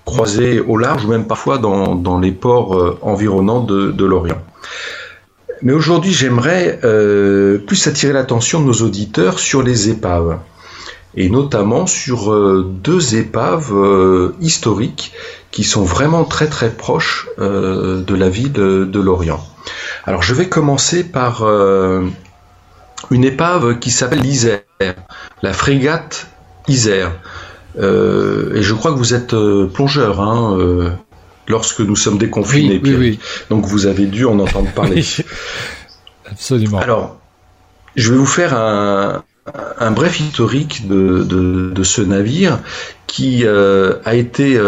croiser 0.04 0.60
au 0.60 0.76
large 0.76 1.04
ou 1.04 1.08
même 1.08 1.26
parfois 1.26 1.58
dans, 1.58 2.18
les 2.18 2.32
ports 2.32 2.76
euh, 2.76 2.98
environnants 3.02 3.62
de, 3.62 4.04
l'Orient. 4.04 4.42
Mais 5.62 5.72
aujourd'hui 5.72 6.12
j'aimerais 6.12 6.80
plus 7.66 7.86
attirer 7.86 8.12
l'attention 8.12 8.60
de 8.60 8.66
nos 8.66 8.82
auditeurs 8.82 9.38
sur 9.38 9.62
les 9.62 9.90
épaves 9.90 10.38
et 11.14 11.28
notamment 11.28 11.86
sur 11.86 12.32
deux 12.64 13.16
épaves 13.16 13.74
historiques 14.40 15.12
qui 15.52 15.64
sont 15.64 15.84
vraiment 15.84 16.24
très 16.24 16.48
très 16.48 16.70
proches 16.70 17.28
euh, 17.38 18.02
de 18.02 18.14
la 18.14 18.28
vie 18.28 18.50
de, 18.50 18.98
l'Orient. 18.98 19.46
Alors 20.04 20.22
je 20.22 20.34
vais 20.34 20.48
commencer 20.48 21.04
par 21.04 21.42
euh, 21.42 22.08
une 23.10 23.22
épave 23.22 23.78
qui 23.78 23.90
s'appelle 23.90 24.20
l'Isère, 24.20 24.62
la 25.42 25.52
frégate 25.52 26.26
Isère. 26.66 27.12
Euh, 27.78 28.56
et 28.56 28.62
je 28.62 28.74
crois 28.74 28.92
que 28.92 28.98
vous 28.98 29.14
êtes 29.14 29.36
plongeur 29.72 30.20
hein, 30.20 30.96
lorsque 31.46 31.80
nous 31.80 31.96
sommes 31.96 32.18
déconfinés. 32.18 32.80
Oui, 32.82 32.96
oui, 32.98 33.18
Donc 33.50 33.66
vous 33.66 33.86
avez 33.86 34.06
dû 34.06 34.24
en 34.24 34.38
entendre 34.38 34.70
parler. 34.72 35.04
Absolument. 36.30 36.78
Alors, 36.78 37.18
je 37.94 38.10
vais 38.10 38.16
vous 38.16 38.26
faire 38.26 38.54
un, 38.54 39.22
bref 39.90 40.20
historique 40.20 40.86
de, 40.86 41.82
ce 41.82 42.02
navire 42.02 42.60
qui 43.06 43.46
a 43.46 44.14
été 44.14 44.58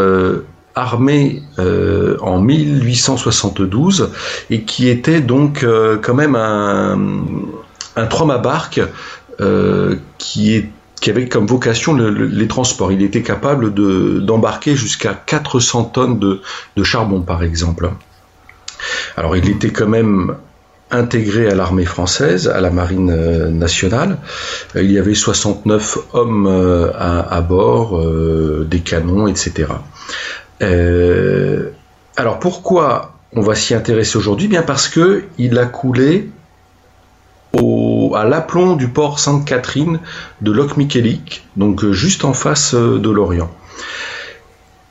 armé 0.75 1.43
euh, 1.59 2.17
en 2.21 2.41
1872 2.41 4.11
et 4.51 4.63
qui 4.63 4.89
était 4.89 5.21
donc 5.21 5.63
euh, 5.63 5.99
quand 6.03 6.15
même 6.15 6.35
un, 6.35 6.99
un 7.97 8.39
barque 8.39 8.81
euh, 9.41 9.97
qui, 10.19 10.67
avait 11.07 11.29
comme 11.29 11.47
vocation 11.47 11.95
les 11.95 12.49
transports. 12.49 12.91
Il 12.91 13.03
était 13.03 13.23
capable 13.23 13.75
d'embarquer 14.25 14.75
jusqu'à 14.75 15.13
400 15.13 15.85
tonnes 15.85 16.19
de 16.19 16.83
charbon, 16.83 17.21
par 17.21 17.43
exemple. 17.43 17.91
Alors 19.17 19.37
il 19.37 19.49
était 19.51 19.71
quand 19.71 19.87
même 19.87 20.35
intégré 20.95 21.49
à 21.49 21.55
l'armée 21.55 21.85
française, 21.85 22.49
à 22.49 22.61
la 22.61 22.71
marine 22.71 23.11
euh, 23.11 23.51
nationale. 23.51 24.19
Il 24.75 24.91
y 24.91 24.99
avait 24.99 25.15
69 25.15 25.99
hommes 26.13 26.47
euh, 26.47 26.91
à, 26.95 27.41
bord, 27.41 27.99
euh, 27.99 28.67
des 28.69 28.81
canons, 28.81 29.27
etc. 29.27 29.69
alors 32.17 32.39
pourquoi 32.39 33.15
on 33.35 33.41
va 33.41 33.55
s'y 33.55 33.75
intéresser 33.75 34.17
aujourd'hui? 34.17 34.49
Bien 34.49 34.63
parce 34.63 34.89
que 34.89 35.25
il 35.37 35.59
a 35.59 35.67
coulé 35.67 36.31
à 38.15 38.25
l'aplomb 38.25 38.77
du 38.77 38.89
port 38.89 39.19
Sainte-Catherine 39.19 39.99
de 40.41 40.53
Loch-Michelic, 40.53 41.45
donc 41.57 41.85
juste 41.91 42.25
en 42.25 42.33
face 42.33 42.75
de 42.75 43.11
l'Orient. 43.11 43.51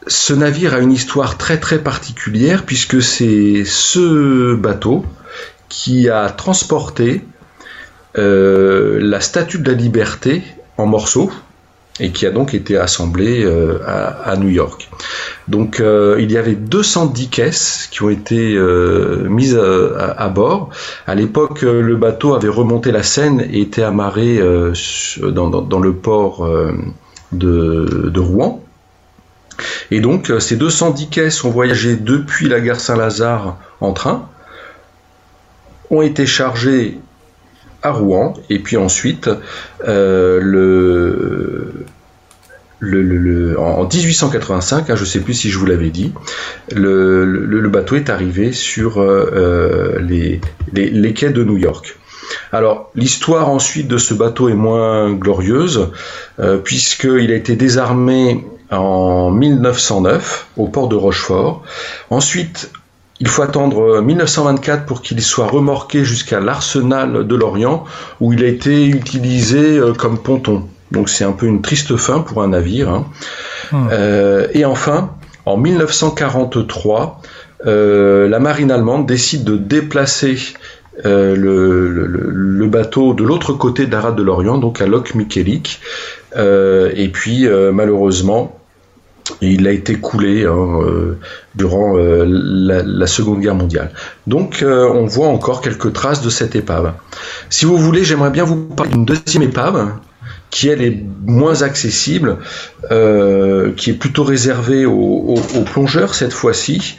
Ce 0.08 0.34
navire 0.34 0.74
a 0.74 0.80
une 0.80 0.92
histoire 0.92 1.38
très 1.38 1.60
très 1.60 1.80
particulière 1.80 2.66
puisque 2.66 3.02
c'est 3.02 3.64
ce 3.66 4.54
bateau 4.56 5.06
qui 5.74 6.08
a 6.08 6.30
transporté 6.30 7.24
euh, 8.16 9.00
la 9.02 9.20
statue 9.22 9.58
de 9.58 9.72
la 9.72 9.76
liberté 9.76 10.44
en 10.78 10.86
morceaux 10.86 11.32
et 12.00 12.12
qui 12.12 12.28
a 12.28 12.30
donc 12.32 12.54
été 12.54 12.78
assemblée 12.78 13.44
euh, 13.44 13.80
à, 13.88 14.36
New 14.38 14.50
York. 14.50 14.88
Donc 15.48 15.80
euh, 15.80 16.18
il 16.20 16.32
y 16.32 16.38
avait 16.38 16.54
210 16.54 17.30
caisses 17.30 17.88
qui 17.90 18.04
ont 18.04 18.12
été 18.12 18.56
mises 19.28 19.58
à, 19.58 20.30
bord. 20.30 20.70
À 21.08 21.16
l'époque, 21.16 21.64
le 21.64 21.96
bateau 21.96 22.36
avait 22.36 22.50
remonté 22.50 22.92
la 22.92 23.02
Seine 23.02 23.42
et 23.42 23.62
était 23.62 23.84
amarré 23.84 24.40
dans, 25.24 25.80
le 25.80 25.94
port 25.94 26.48
de, 27.32 28.12
de, 28.14 28.20
Rouen. 28.20 28.64
Et 29.90 30.02
donc 30.02 30.32
ces 30.38 30.56
210 30.56 31.10
caisses 31.10 31.44
ont 31.44 31.52
voyagé 31.52 31.96
depuis 31.96 32.48
la 32.48 32.60
gare 32.60 32.80
Saint-Lazare 32.80 33.58
en 33.82 33.94
train 33.94 34.30
ont 35.94 36.02
été 36.02 36.26
chargés 36.26 37.00
à 37.82 37.92
Rouen 37.92 38.34
et 38.50 38.60
puis 38.60 38.78
ensuite 38.78 39.30
euh, 39.88 40.36
en 43.58 43.88
1885, 43.88 44.90
hein, 44.90 44.96
je 44.96 45.02
ne 45.02 45.06
sais 45.06 45.20
plus 45.20 45.34
si 45.34 45.50
je 45.50 45.58
vous 45.58 45.66
l'avais 45.66 45.90
dit, 45.90 46.14
le, 46.76 47.68
bateau 47.70 47.96
est 47.96 48.10
arrivé 48.10 48.52
sur 48.52 49.02
euh, 49.02 49.32
euh, 49.34 50.00
les, 50.02 50.42
les, 50.74 51.14
quais 51.14 51.30
de 51.30 51.44
New 51.44 51.58
York. 51.58 51.98
Alors 52.52 52.92
l'histoire 52.96 53.50
ensuite 53.50 53.88
de 53.88 53.98
ce 53.98 54.14
bateau 54.14 54.50
est 54.50 54.56
moins 54.56 55.14
glorieuse 55.14 55.92
puisqu'il 56.64 57.32
a 57.32 57.36
été 57.36 57.56
désarmé 57.56 58.46
en 58.72 59.30
1909 59.32 60.48
au 60.58 60.68
port 60.68 60.88
de 60.88 60.96
Rochefort. 60.96 61.64
Ensuite, 62.10 62.72
il 63.24 63.30
faut 63.30 63.42
attendre 63.42 64.02
1924 64.02 64.82
euh, 64.82 64.86
pour 64.86 65.02
qu'il 65.02 65.22
soit 65.22 65.48
remorqué 65.48 66.04
jusqu'à 66.04 66.42
l'arsenal 66.42 67.26
de 67.26 67.36
l'Orient, 67.36 67.86
où 68.20 68.34
il 68.34 68.44
a 68.44 68.48
été 68.48 68.86
utilisé 68.86 69.78
euh, 69.78 69.94
comme 69.94 70.18
ponton. 70.18 70.68
Donc 70.92 71.08
c'est 71.08 71.24
un 71.24 71.32
peu 71.32 71.46
une 71.46 71.62
triste 71.62 71.96
fin 71.96 72.20
pour 72.20 72.44
un 72.44 72.50
navire. 72.50 72.90
Hein. 72.90 73.06
Hmm. 73.72 73.88
Euh, 73.94 74.48
et 74.54 74.66
enfin, 74.66 75.12
en 75.46 75.56
1943, 75.56 77.22
la 77.66 78.40
marine 78.40 78.72
allemande 78.72 79.06
décide 79.06 79.46
de 79.46 79.56
déplacer 79.56 80.38
le, 81.06 82.68
bateau 82.68 83.14
de 83.14 83.24
l'autre 83.24 83.54
côté 83.54 83.88
rade 83.90 84.18
de 84.18 84.24
l'Orient, 84.24 84.58
donc 84.58 84.82
à 84.82 84.86
Loch 84.86 85.16
Michelic. 85.16 85.80
et 86.36 87.10
puis 87.14 87.48
malheureusement, 87.72 88.60
il 89.42 89.68
a 89.68 89.72
été 89.72 89.96
coulé 89.96 90.46
hein, 90.46 90.80
euh, 90.82 91.18
durant 91.56 91.98
euh, 91.98 92.26
la, 92.28 93.08
Seconde 93.08 93.42
Guerre 93.42 93.56
mondiale. 93.56 93.92
Donc 94.28 94.62
euh, 94.62 94.90
on 94.90 95.06
voit 95.06 95.28
encore 95.28 95.62
quelques 95.62 95.94
traces 95.94 96.22
de 96.22 96.30
cette 96.30 96.56
épave. 96.56 96.94
Si 97.50 97.66
vous 97.66 97.78
voulez, 97.78 98.04
j'aimerais 98.04 98.32
bien 98.32 98.44
vous 98.44 98.66
parler 98.66 98.94
d'une 98.94 99.06
deuxième 99.06 99.44
épave 99.44 99.94
qui 100.50 100.70
elle 100.70 100.84
est 100.84 101.04
moins 101.26 101.64
accessible, 101.64 102.38
qui 102.92 103.90
est 103.90 103.98
plutôt 104.00 104.24
réservée 104.24 104.86
aux, 104.86 105.36
plongeurs 105.66 106.14
cette 106.14 106.32
fois-ci, 106.32 106.96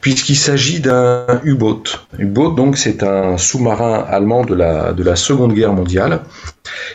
puisqu'il 0.00 0.36
s'agit 0.36 0.80
d'un 0.80 1.26
U-boat. 1.44 1.82
U-boat 2.18 2.54
donc 2.56 2.78
c'est 2.78 3.02
un 3.02 3.36
sous-marin 3.36 4.06
allemand 4.08 4.46
de 4.46 4.54
la, 4.54 4.94
de 4.94 5.02
la 5.02 5.16
Seconde 5.16 5.52
Guerre 5.52 5.74
mondiale. 5.74 6.22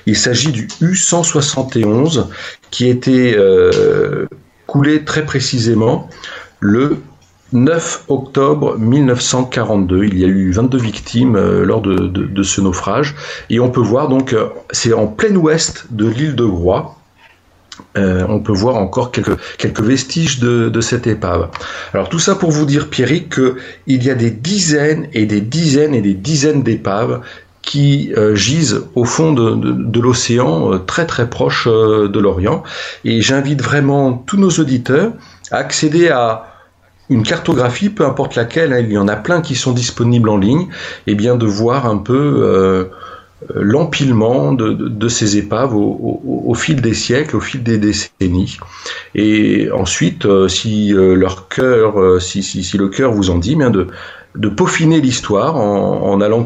Il 0.07 0.17
s'agit 0.17 0.51
du 0.51 0.67
U-171 0.82 2.25
qui 2.71 2.89
était 2.89 3.38
coulé 4.70 5.03
très 5.03 5.26
précisément 5.26 6.07
le 6.59 6.97
9 7.53 8.05
octobre 8.07 8.78
1942. 8.78 10.05
Il 10.05 10.20
y 10.20 10.24
a 10.24 10.28
eu 10.28 10.51
22 10.51 10.78
victimes 10.78 11.36
euh, 11.36 11.65
lors 11.65 11.82
de, 11.82 12.43
ce 12.43 12.61
naufrage. 12.61 13.15
Et 13.49 13.59
on 13.59 13.72
peut 13.72 13.82
voir 13.82 14.07
donc, 14.07 14.34
euh, 14.34 14.49
c'est 14.70 14.93
en 14.93 15.07
plein 15.07 15.36
ouest 15.36 15.88
de 15.89 16.07
l'île 16.07 16.36
de 16.36 16.45
Groix. 16.45 16.95
Euh, 17.97 18.26
on 18.30 18.41
peut 18.41 18.53
voir 18.53 18.76
encore 18.76 19.11
quelques, 19.11 19.82
vestiges 19.82 20.39
de, 20.39 20.82
cette 20.82 21.07
épave. 21.07 21.49
Alors 21.93 22.09
tout 22.09 22.20
ça 22.20 22.36
pour 22.36 22.51
vous 22.51 22.65
dire, 22.65 22.89
Pierrick, 22.89 23.34
qu'il 23.34 24.03
y 24.03 24.09
a 24.11 24.15
des 24.15 24.32
dizaines 24.32 25.07
et 25.13 25.26
des 25.26 25.41
dizaines 25.41 25.95
et 25.95 26.01
des 26.01 26.13
dizaines 26.13 26.61
d'épaves 26.61 27.22
qui 27.62 28.14
euh, 28.18 28.36
gisent 28.36 28.84
au 28.95 29.05
fond 29.05 29.34
de, 29.34 29.99
l'océan, 29.99 30.74
euh, 30.74 30.78
très 30.78 31.05
très 31.05 31.30
proche 31.30 31.68
euh, 31.68 32.07
de 32.07 32.20
l'Orient. 32.20 32.64
Et 33.05 33.22
j'invite 33.22 33.62
vraiment 33.62 34.14
tous 34.14 34.38
nos 34.38 34.49
auditeurs 34.49 35.12
à 35.51 35.57
accéder 35.57 36.10
à 36.10 36.45
une 37.10 37.24
cartographie, 37.24 37.89
peu 37.89 38.05
importe 38.05 38.36
laquelle, 38.36 38.72
hein, 38.72 38.80
il 38.80 38.91
y 38.91 38.97
en 38.97 39.07
a 39.07 39.16
plein 39.16 39.41
qui 39.41 39.55
sont 39.55 39.72
disponibles 39.72 40.30
en 40.30 40.38
ligne, 40.38 40.68
et 41.07 41.16
bien 41.16 41.36
de 41.36 41.45
voir 41.45 41.88
un 41.88 41.97
peu 41.97 42.88
l'empilement 43.55 44.53
de, 44.53 45.07
ces 45.07 45.38
épaves 45.38 45.74
au, 45.76 46.53
fil 46.53 46.82
des 46.82 46.93
siècles, 46.93 47.36
au 47.36 47.39
fil 47.39 47.64
des 47.64 47.80
décennies. 47.80 48.60
Et 49.16 49.72
ensuite, 49.72 50.28
si 50.47 50.93
leur 50.93 51.47
cœur, 51.47 52.22
si, 52.22 52.43
si, 52.43 52.64
si, 52.64 52.78
le 52.78 52.89
cœur 52.89 53.12
vous 53.12 53.32
en 53.32 53.39
dit, 53.39 53.55
bien 53.55 53.72
de 53.72 53.88
de 54.36 54.47
peaufiner 54.47 55.01
l'histoire 55.01 55.55
en, 55.55 56.21
allant 56.21 56.45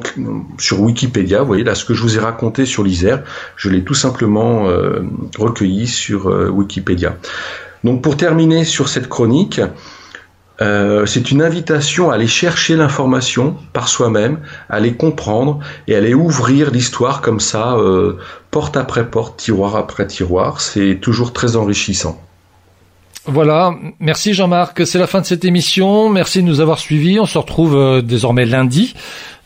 sur 0.57 0.81
Wikipédia. 0.81 1.41
Vous 1.41 1.47
voyez 1.47 1.63
là 1.63 1.75
ce 1.75 1.85
que 1.85 1.93
je 1.93 2.01
vous 2.01 2.17
ai 2.17 2.19
raconté 2.19 2.65
sur 2.65 2.83
l'Isère, 2.83 3.23
je 3.57 3.69
l'ai 3.69 3.83
tout 3.83 3.93
simplement 3.93 4.67
euh, 4.67 5.01
recueilli 5.37 5.87
sur 5.87 6.29
euh, 6.29 6.49
Wikipédia. 6.49 7.17
Donc 7.83 8.01
pour 8.01 8.15
terminer 8.15 8.63
sur 8.63 8.87
cette 8.87 9.09
chronique, 9.09 9.59
euh, 10.61 11.05
c'est 11.05 11.31
une 11.31 11.41
invitation 11.41 12.09
à 12.09 12.15
aller 12.15 12.27
chercher 12.27 12.77
l'information 12.77 13.57
par 13.73 13.89
soi-même, 13.89 14.39
à 14.69 14.75
aller 14.75 14.93
comprendre 14.93 15.59
et 15.87 15.95
à 15.95 15.97
aller 15.97 16.13
ouvrir 16.13 16.71
l'histoire 16.71 17.21
comme 17.21 17.41
ça, 17.41 17.75
porte 18.49 18.77
après 18.77 19.09
porte, 19.09 19.37
tiroir 19.37 19.75
après 19.75 20.07
tiroir. 20.07 20.61
C'est 20.61 20.99
toujours 21.01 21.33
très 21.33 21.57
enrichissant. 21.57 22.21
Voilà, 23.25 23.73
merci 24.01 24.33
Jean-Marc, 24.33 24.85
c'est 24.85 24.99
la 24.99 25.07
fin 25.07 25.21
de 25.21 25.25
cette 25.25 25.45
émission. 25.45 26.09
Merci 26.09 26.41
de 26.41 26.47
nous 26.47 26.59
avoir 26.59 26.77
suivis. 26.77 27.21
On 27.21 27.25
se 27.25 27.37
retrouve 27.37 27.77
euh, 27.77 28.01
désormais 28.01 28.45
lundi. 28.45 28.93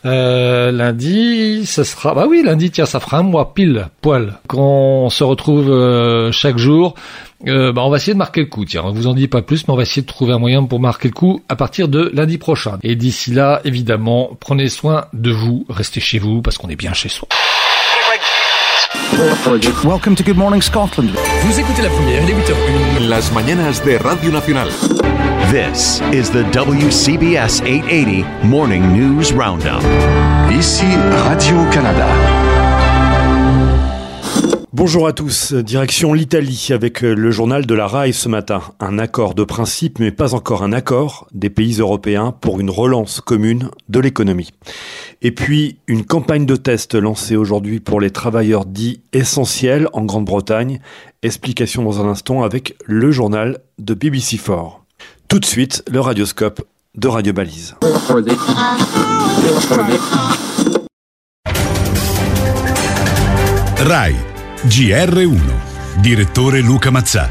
Euh, 0.04 0.72
lundi, 0.72 1.64
ça 1.64 1.84
sera, 1.84 2.12
bah 2.12 2.26
oui, 2.28 2.42
lundi, 2.44 2.72
tiens, 2.72 2.86
ça 2.86 2.98
fera 2.98 3.18
un 3.18 3.22
mois 3.22 3.54
pile, 3.54 3.88
poil, 4.00 4.40
qu'on 4.48 5.08
se 5.10 5.22
retrouve 5.22 5.70
euh, 5.70 6.32
chaque 6.32 6.58
jour. 6.58 6.94
bah, 7.44 7.72
on 7.76 7.90
va 7.90 7.96
essayer 7.98 8.14
de 8.14 8.18
marquer 8.18 8.40
le 8.40 8.46
coup, 8.46 8.64
tiens, 8.64 8.82
on 8.84 8.92
vous 8.92 9.06
en 9.06 9.14
dit 9.14 9.28
pas 9.28 9.42
plus, 9.42 9.66
mais 9.66 9.74
on 9.74 9.76
va 9.76 9.82
essayer 9.82 10.02
de 10.02 10.06
trouver 10.06 10.32
un 10.32 10.38
moyen 10.38 10.64
pour 10.64 10.80
marquer 10.80 11.08
le 11.08 11.14
coup 11.14 11.42
à 11.48 11.54
partir 11.54 11.88
de 11.88 12.10
lundi 12.12 12.38
prochain. 12.38 12.78
Et 12.82 12.96
d'ici 12.96 13.32
là, 13.32 13.60
évidemment, 13.64 14.30
prenez 14.40 14.68
soin 14.68 15.06
de 15.12 15.30
vous, 15.30 15.66
restez 15.68 16.00
chez 16.00 16.18
vous, 16.18 16.42
parce 16.42 16.58
qu'on 16.58 16.68
est 16.68 16.76
bien 16.76 16.94
chez 16.94 17.08
soi. 17.08 17.28
Welcome 19.84 20.14
to 20.16 20.22
Good 20.22 20.36
Morning 20.36 20.60
Scotland. 20.60 21.10
Vous 21.42 21.58
écoutez 21.58 21.82
la 21.82 21.88
première, 21.88 22.24
les 22.26 22.34
8h. 22.34 23.08
Las 23.08 23.32
mañanas 23.32 23.82
de 23.82 23.96
Radio 23.96 24.30
Nacional. 24.30 24.68
This 25.50 26.00
is 26.12 26.30
the 26.30 26.44
WCBS 26.52 27.62
880 27.64 28.26
Morning 28.44 28.92
News 28.92 29.32
Roundup. 29.32 29.82
Ici 30.50 30.86
Radio-Canada. 31.24 32.47
Bonjour 34.78 35.08
à 35.08 35.12
tous, 35.12 35.54
direction 35.54 36.12
l'Italie 36.12 36.68
avec 36.70 37.00
le 37.00 37.32
journal 37.32 37.66
de 37.66 37.74
la 37.74 37.88
RAI 37.88 38.12
ce 38.12 38.28
matin. 38.28 38.62
Un 38.78 39.00
accord 39.00 39.34
de 39.34 39.42
principe 39.42 39.98
mais 39.98 40.12
pas 40.12 40.34
encore 40.34 40.62
un 40.62 40.72
accord 40.72 41.26
des 41.32 41.50
pays 41.50 41.80
européens 41.80 42.30
pour 42.30 42.60
une 42.60 42.70
relance 42.70 43.20
commune 43.20 43.70
de 43.88 43.98
l'économie. 43.98 44.52
Et 45.20 45.32
puis 45.32 45.78
une 45.88 46.06
campagne 46.06 46.46
de 46.46 46.54
test 46.54 46.94
lancée 46.94 47.34
aujourd'hui 47.34 47.80
pour 47.80 48.00
les 48.00 48.12
travailleurs 48.12 48.66
dits 48.66 49.00
essentiels 49.12 49.88
en 49.94 50.04
Grande-Bretagne. 50.04 50.80
Explication 51.24 51.82
dans 51.82 52.00
un 52.00 52.08
instant 52.08 52.44
avec 52.44 52.76
le 52.86 53.10
journal 53.10 53.58
de 53.80 53.94
BBC4. 53.94 54.74
Tout 55.26 55.40
de 55.40 55.44
suite, 55.44 55.82
le 55.90 55.98
radioscope 55.98 56.62
de 56.94 57.08
Radio 57.08 57.32
Balise. 57.32 57.74
RAI 63.78 64.14
GR1 64.66 65.38
Direttore 66.00 66.58
Luca 66.58 66.90
Mazzà. 66.90 67.30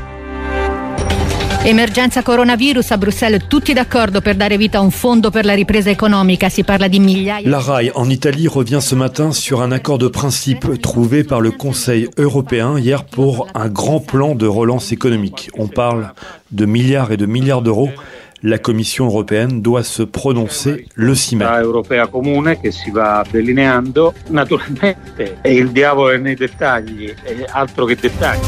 Emergenza 1.62 2.24
coronavirus 2.24 2.92
a 2.92 2.98
Bruxelles, 2.98 3.48
tutti 3.50 3.74
d'accordo 3.74 4.22
per 4.22 4.36
dare 4.36 4.56
vita 4.56 4.78
a 4.78 4.82
un 4.82 4.92
fondo 4.92 5.30
per 5.30 5.44
la 5.44 5.54
ripresa 5.54 5.90
economica. 5.90 6.48
Si 6.48 6.64
parla 6.64 6.88
di 6.88 7.02
migliaia. 7.02 7.50
La 7.50 7.60
RAI 7.60 7.92
en 7.96 8.10
Italie 8.10 8.48
revient 8.48 8.80
ce 8.82 8.96
matin 8.96 9.34
sur 9.34 9.62
un 9.62 9.74
accord 9.74 9.98
de 9.98 10.08
principe 10.08 10.80
trouvé 10.80 11.26
par 11.26 11.42
le 11.42 11.52
Conseil 11.52 12.08
européen 12.16 12.80
hier 12.80 13.04
pour 13.04 13.50
un 13.54 13.68
grand 13.68 14.00
plan 14.00 14.34
de 14.34 14.48
relance 14.48 14.94
économique. 14.94 15.50
On 15.58 15.68
parle 15.68 16.14
de 16.52 16.66
milliards 16.66 17.12
et 17.12 17.18
de 17.18 17.26
milliards 17.26 17.62
d'euros. 17.62 17.90
La 18.42 18.60
Commission 18.60 19.08
européenne 19.08 19.62
doit 19.64 19.82
se 19.84 20.04
prononcer 20.04 20.86
le 20.96 21.16
6 21.16 21.38
mai. 21.38 21.62
europea 21.64 22.06
comune 22.06 22.60
che 22.60 22.72
si 22.72 22.92
va 22.92 23.26
delineando, 23.30 24.14
naturalmente 24.30 25.40
è 25.42 25.48
il 25.48 25.72
diavolo 25.72 26.16
nei 26.20 26.36
dettagli, 26.36 27.12
è 27.24 27.46
altro 27.50 27.86
che 27.86 27.96
dettagli. 27.96 28.46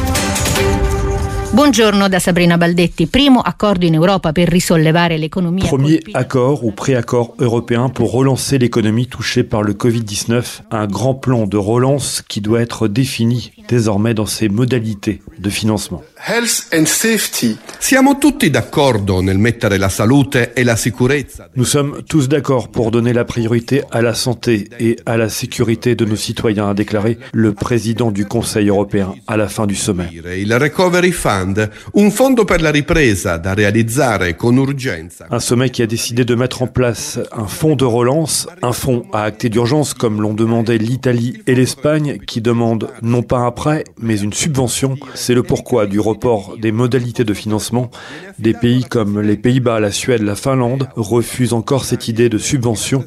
Buongiorno 1.52 2.08
da 2.08 2.20
Sabrina 2.20 2.60
Baldetti. 2.60 3.08
Primo 3.08 3.40
accordo 3.40 3.84
in 3.84 3.96
Europa 3.96 4.32
per 4.32 4.48
risollevare 4.48 5.18
l'economia. 5.18 5.66
Premier 5.66 6.00
accord 6.14 6.64
ou 6.64 6.72
préaccord 6.72 7.34
européen 7.40 7.90
pour 7.90 8.12
relancer 8.12 8.60
l'économie 8.60 9.08
touchée 9.08 9.44
par 9.44 9.64
le 9.64 9.74
Covid-19. 9.74 10.62
Un 10.70 10.86
grand 10.86 11.16
plan 11.16 11.48
de 11.48 11.58
relance 11.58 12.22
qui 12.22 12.42
doit 12.42 12.62
être 12.62 12.88
défini 12.88 13.52
désormais 13.68 14.14
dans 14.14 14.28
ses 14.28 14.48
modalités 14.48 15.22
de 15.40 15.50
financement. 15.50 16.04
Health 16.22 16.68
and 16.74 16.84
safety. 16.84 17.58
Siamo 17.78 18.18
tutti 18.18 18.50
d'accordo 18.50 19.22
nel 19.22 19.38
mettere 19.38 19.78
la 19.78 19.88
salute 19.88 20.52
e 20.54 20.66
la 20.66 20.76
sicurezza. 20.76 21.50
Nous 21.54 21.66
sommes 21.66 22.04
tous 22.06 22.28
d'accord 22.28 22.68
pour 22.68 22.92
donner 22.92 23.14
la 23.14 23.24
priorité 23.24 23.84
à 23.90 24.02
la 24.02 24.14
santé 24.14 24.68
et 24.80 25.00
à 25.06 25.16
la 25.16 25.30
sécurité 25.30 25.96
de 25.96 26.04
nos 26.04 26.18
citoyens, 26.18 26.70
a 26.70 26.74
déclaré 26.74 27.18
le 27.32 27.54
président 27.54 28.12
du 28.12 28.26
Conseil 28.26 28.68
européen 28.68 29.16
à 29.28 29.38
la 29.38 29.48
fin 29.48 29.66
du 29.66 29.76
sommet. 29.76 30.10
Il 30.12 30.54
Recovery 30.54 31.14
Fund, 31.14 31.70
un 31.96 32.12
fondo 32.12 32.44
per 32.44 32.62
la 32.62 32.72
ripresa 32.72 33.38
da 33.38 33.54
realizzare 33.54 34.36
con 34.36 34.58
urgenza. 34.58 35.26
Un 35.32 35.40
sommet 35.40 35.70
qui 35.70 35.82
a 35.82 35.88
décidé 35.88 36.26
de 36.26 36.36
mettre 36.36 36.62
en 36.62 36.68
place 36.68 37.18
un 37.32 37.48
fonds 37.48 37.78
de 37.78 37.86
relance, 37.86 38.46
un 38.62 38.74
fonds 38.74 39.06
à 39.14 39.24
acter 39.24 39.48
d'urgence 39.48 39.94
comme 39.94 40.22
l'ont 40.22 40.34
demandé 40.34 40.78
l'Italie 40.78 41.42
et 41.48 41.56
l'Espagne 41.56 42.20
qui 42.28 42.42
demandent 42.42 42.90
non 43.02 43.24
pas 43.24 43.40
un 43.40 43.52
prêt 43.52 43.86
mais 44.02 44.20
une 44.20 44.34
subvention. 44.34 44.98
C'est 45.16 45.34
le 45.34 45.44
pourquoi 45.44 45.88
du 45.88 46.09
report 46.10 46.58
des 46.58 46.72
modalités 46.72 47.24
de 47.24 47.34
financement. 47.34 47.90
Des 48.38 48.54
pays 48.54 48.84
comme 48.84 49.22
les 49.22 49.38
Pays-Bas, 49.38 49.80
la 49.80 49.92
Suède, 49.92 50.22
la 50.22 50.36
Finlande 50.36 50.90
refusent 50.96 51.54
encore 51.54 51.86
cette 51.86 52.08
idée 52.08 52.30
de 52.30 52.38
subvention, 52.38 53.06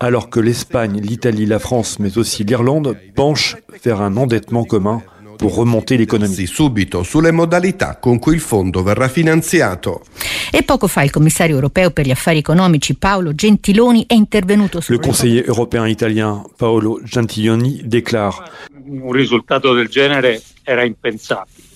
alors 0.00 0.30
que 0.30 0.40
l'Espagne, 0.40 1.00
l'Italie, 1.00 1.46
la 1.46 1.58
France, 1.58 1.98
mais 1.98 2.18
aussi 2.18 2.44
l'Irlande 2.44 2.96
penchent 3.14 3.56
vers 3.84 4.00
un 4.00 4.16
endettement 4.16 4.64
commun 4.64 5.02
pour 5.36 5.56
remonter 5.56 5.96
l'économie. 5.96 6.46
subito 6.46 7.02
sulle 7.02 7.32
modalità 7.32 7.96
con 8.00 8.18
cui 8.18 8.34
il 8.34 8.40
fondo 8.40 8.82
verrà 8.82 9.08
finanziato. 9.08 10.02
E 10.50 10.62
poco 10.62 10.86
fa 10.86 11.02
il 11.02 11.10
commissario 11.10 11.54
europeo 11.56 11.90
per 11.90 12.06
gli 12.06 12.10
affari 12.10 12.38
economici 12.38 12.94
Paolo 12.94 13.34
Gentiloni 13.34 14.04
è 14.06 14.14
intervenuto 14.14 14.80
Le 14.86 14.98
conseiller 14.98 15.44
européen 15.46 15.86
italien 15.86 16.42
Paolo 16.56 17.00
Gentiloni 17.02 17.82
déclare 17.84 18.50
Un 18.86 19.12
risultato 19.12 19.72
del 19.72 19.88
genere 19.88 20.40
era 20.62 20.84
impensabile. 20.84 21.73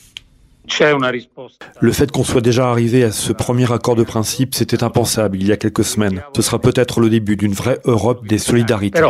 Le 1.80 1.92
fait 1.92 2.10
qu'on 2.10 2.24
soit 2.24 2.40
déjà 2.40 2.70
arrivé 2.70 3.04
à 3.04 3.12
ce 3.12 3.32
premier 3.32 3.72
accord 3.72 3.96
de 3.96 4.04
principe, 4.04 4.54
c'était 4.54 4.82
impensable 4.84 5.38
il 5.40 5.46
y 5.46 5.52
a 5.52 5.56
quelques 5.56 5.84
semaines. 5.84 6.22
Ce 6.34 6.42
sera 6.42 6.58
peut-être 6.58 7.00
le 7.00 7.08
début 7.08 7.36
d'une 7.36 7.52
vraie 7.52 7.78
Europe 7.84 8.26
des 8.26 8.38
solidarités. 8.38 9.00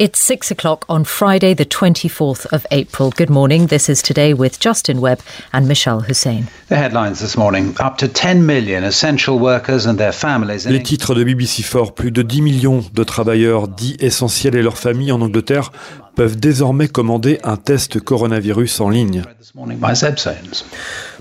It's 0.00 0.18
six 0.18 0.50
o'clock 0.50 0.86
on 0.88 1.04
Friday, 1.04 1.52
the 1.52 1.66
24th 1.66 2.46
of 2.54 2.66
April. 2.70 3.10
Good 3.10 3.28
morning. 3.28 3.66
This 3.66 3.90
is 3.90 4.00
Today 4.00 4.32
with 4.32 4.58
Justin 4.58 4.98
Webb 4.98 5.18
and 5.52 5.68
Michelle 5.68 6.00
Hussein. 6.00 6.46
The 6.70 6.76
headlines 6.76 7.20
this 7.20 7.36
morning 7.36 7.74
up 7.78 7.98
to 7.98 8.08
10 8.08 8.46
million 8.46 8.82
essential 8.82 9.38
workers 9.38 9.86
and 9.86 9.98
their 9.98 10.12
families. 10.12 10.66
Les 10.66 10.82
titres 10.82 11.14
de 11.14 11.22
BBC4, 11.22 11.92
plus 11.92 12.10
de 12.10 12.22
10 12.22 12.40
millions 12.40 12.82
de 12.94 13.04
travailleurs 13.04 13.68
dits 13.68 13.98
essentiels 14.00 14.56
et 14.56 14.62
leurs 14.62 14.78
familles 14.78 15.12
en 15.12 15.20
Angleterre 15.20 15.70
peuvent 16.16 16.40
désormais 16.40 16.88
commander 16.88 17.38
un 17.44 17.58
test 17.58 18.00
coronavirus 18.00 18.80
en 18.80 18.88
ligne. 18.88 19.22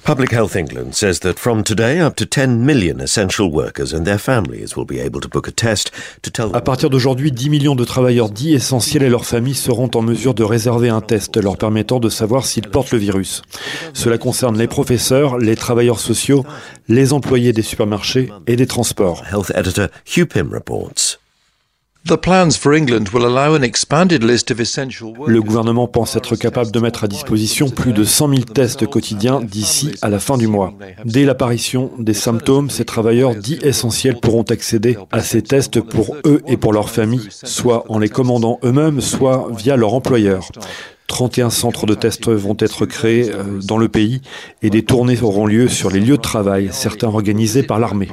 Public 0.03 0.31
Health 0.31 0.55
England 0.55 0.93
says 0.93 1.19
that 1.19 1.39
from 1.39 1.63
today, 1.63 1.99
up 1.99 2.15
to 2.15 2.25
10 2.25 2.65
million 2.65 2.99
essential 2.99 3.51
workers 3.51 3.93
and 3.93 4.05
their 4.05 4.17
families 4.17 4.75
will 4.75 4.85
be 4.85 4.99
able 4.99 5.19
to 5.19 5.27
book 5.27 5.47
a 5.47 5.51
test 5.51 5.91
to 6.21 6.31
tell 6.31 6.55
À 6.55 6.61
partir 6.61 6.89
d'aujourd'hui, 6.89 7.31
10 7.31 7.49
millions 7.49 7.75
de 7.75 7.85
travailleurs 7.85 8.29
dits 8.29 8.53
essentiels 8.53 9.03
et 9.03 9.09
leurs 9.09 9.25
familles 9.25 9.55
seront 9.55 9.89
en 9.95 10.01
mesure 10.01 10.33
de 10.33 10.43
réserver 10.43 10.89
un 10.89 11.01
test 11.01 11.37
leur 11.37 11.57
permettant 11.57 11.99
de 11.99 12.09
savoir 12.09 12.45
s'ils 12.45 12.69
portent 12.69 12.91
le 12.91 12.97
virus. 12.97 13.41
Cela 13.93 14.17
concerne 14.17 14.57
les 14.57 14.67
professeurs, 14.67 15.37
les 15.37 15.55
travailleurs 15.55 15.99
sociaux, 15.99 16.45
les 16.87 17.13
employés 17.13 17.53
des 17.53 17.61
supermarchés 17.61 18.29
et 18.47 18.55
des 18.55 18.67
transports. 18.67 19.23
Health 19.31 19.51
editor 19.55 19.87
Hugh 20.15 20.27
Pym 20.27 20.53
reports. 20.53 21.19
Le 25.27 25.41
gouvernement 25.41 25.87
pense 25.87 26.15
être 26.15 26.35
capable 26.35 26.71
de 26.71 26.79
mettre 26.79 27.03
à 27.03 27.07
disposition 27.07 27.69
plus 27.69 27.93
de 27.93 28.03
100 28.03 28.29
000 28.29 28.41
tests 28.41 28.87
quotidiens 28.87 29.41
d'ici 29.41 29.91
à 30.01 30.09
la 30.09 30.19
fin 30.19 30.37
du 30.37 30.47
mois. 30.47 30.73
Dès 31.05 31.25
l'apparition 31.25 31.91
des 31.99 32.13
symptômes, 32.13 32.69
ces 32.69 32.85
travailleurs 32.85 33.35
dits 33.35 33.59
essentiels 33.61 34.19
pourront 34.19 34.43
accéder 34.43 34.97
à 35.11 35.21
ces 35.21 35.41
tests 35.41 35.81
pour 35.81 36.15
eux 36.25 36.41
et 36.47 36.57
pour 36.57 36.73
leurs 36.73 36.89
familles, 36.89 37.27
soit 37.29 37.85
en 37.89 37.99
les 37.99 38.09
commandant 38.09 38.59
eux-mêmes, 38.63 39.01
soit 39.01 39.47
via 39.55 39.75
leur 39.75 39.93
employeur. 39.93 40.49
31 41.07 41.49
centres 41.49 41.85
de 41.85 41.95
tests 41.95 42.29
vont 42.29 42.55
être 42.59 42.85
créés 42.85 43.31
euh, 43.31 43.59
dans 43.63 43.77
le 43.77 43.89
pays 43.89 44.21
et 44.61 44.69
des 44.69 44.83
tournées 44.83 45.21
auront 45.21 45.47
lieu 45.47 45.67
sur 45.67 45.89
les 45.89 45.99
lieux 45.99 46.17
de 46.17 46.21
travail, 46.21 46.69
certains 46.71 47.07
organisés 47.07 47.63
par 47.63 47.79
l'armée. 47.79 48.07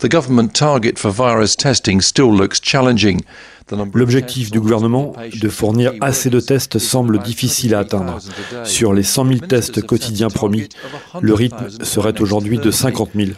Places 0.00 0.04
including 0.04 0.08
care 0.08 0.08
homes. 0.08 0.08
The 0.08 0.08
government 0.08 0.54
target 0.54 0.98
for 0.98 1.10
virus 1.10 1.56
testing 1.56 2.00
still 2.00 2.32
looks 2.32 2.60
challenging. 2.60 3.22
L'objectif 3.92 4.50
du 4.50 4.60
gouvernement 4.60 5.14
de 5.40 5.48
fournir 5.48 5.92
assez 6.00 6.30
de 6.30 6.40
tests 6.40 6.78
semble 6.78 7.18
difficile 7.18 7.74
à 7.74 7.80
atteindre. 7.80 8.18
Sur 8.64 8.94
les 8.94 9.02
100 9.02 9.26
000 9.26 9.38
tests 9.40 9.82
quotidiens 9.82 10.30
promis, 10.30 10.68
le 11.20 11.34
rythme 11.34 11.68
serait 11.82 12.18
aujourd'hui 12.20 12.58
de 12.58 12.70
50 12.70 13.10
000. 13.14 13.30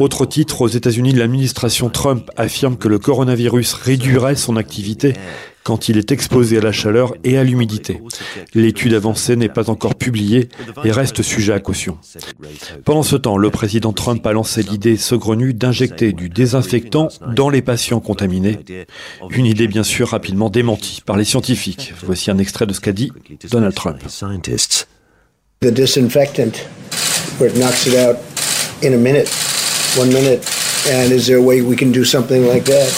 Autre 0.00 0.24
titre, 0.24 0.62
aux 0.62 0.68
États-Unis, 0.68 1.12
l'administration 1.12 1.90
Trump 1.90 2.30
affirme 2.38 2.78
que 2.78 2.88
le 2.88 2.98
coronavirus 2.98 3.74
réduirait 3.74 4.36
son 4.36 4.56
activité 4.56 5.12
quand 5.64 5.90
il 5.90 5.98
est 5.98 6.12
exposé 6.12 6.56
à 6.56 6.60
la 6.62 6.72
chaleur 6.72 7.12
et 7.24 7.36
à 7.36 7.44
l'humidité. 7.44 8.00
L'étude 8.54 8.94
avancée 8.94 9.36
n'est 9.36 9.50
pas 9.50 9.68
encore 9.68 9.96
publiée 9.96 10.48
et 10.82 10.92
reste 10.92 11.20
sujet 11.20 11.52
à 11.52 11.60
caution. 11.60 11.98
Pendant 12.86 13.02
ce 13.02 13.16
temps, 13.16 13.36
le 13.36 13.50
président 13.50 13.92
Trump 13.92 14.26
a 14.26 14.32
lancé 14.32 14.62
l'idée 14.62 14.96
saugrenue 14.96 15.52
d'injecter 15.52 16.14
du 16.14 16.30
désinfectant 16.30 17.08
dans 17.34 17.50
les 17.50 17.60
patients 17.60 18.00
contaminés. 18.00 18.60
Une 19.28 19.44
idée 19.44 19.68
bien 19.68 19.82
sûr 19.82 20.08
rapidement 20.08 20.48
démentie 20.48 21.02
par 21.04 21.18
les 21.18 21.24
scientifiques. 21.24 21.92
Voici 22.02 22.30
un 22.30 22.38
extrait 22.38 22.64
de 22.64 22.72
ce 22.72 22.80
qu'a 22.80 22.92
dit 22.92 23.12
Donald 23.50 23.74
Trump. 23.74 23.98
The 25.60 25.70
disinfectant 25.70 26.58
where 27.38 27.50
it 27.50 27.56
knocks 27.56 27.86
it 27.86 27.94
out 27.94 28.16
in 28.82 28.94
a 28.94 28.96
minute, 28.96 29.28
one 29.96 30.08
minute. 30.08 30.48
And 30.88 31.12
is 31.12 31.26
there 31.26 31.38
a 31.38 31.42
way 31.42 31.62
we 31.62 31.76
can 31.76 31.92
do 31.92 32.04
something 32.04 32.46
like 32.46 32.64
that 32.64 32.92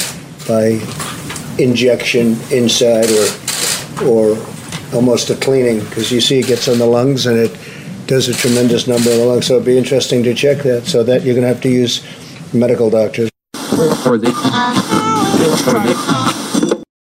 by 0.46 0.80
injection 1.62 2.36
inside 2.50 3.08
or 3.10 3.26
or 4.04 4.36
almost 4.92 5.30
a 5.30 5.36
cleaning? 5.36 5.80
Because 5.80 6.10
you 6.12 6.20
see, 6.20 6.40
it 6.40 6.46
gets 6.46 6.68
on 6.68 6.78
the 6.78 6.86
lungs 6.86 7.26
and 7.26 7.38
it 7.38 7.56
does 8.06 8.28
a 8.28 8.34
tremendous 8.34 8.86
number 8.86 9.10
in 9.10 9.18
the 9.18 9.24
lungs. 9.24 9.46
So 9.46 9.54
it'd 9.54 9.66
be 9.66 9.78
interesting 9.78 10.22
to 10.24 10.34
check 10.34 10.58
that. 10.64 10.86
So 10.86 11.02
that 11.04 11.22
you're 11.22 11.34
going 11.34 11.46
to 11.46 11.48
have 11.48 11.62
to 11.62 11.70
use 11.70 12.04
medical 12.52 12.90
doctors. 12.90 13.30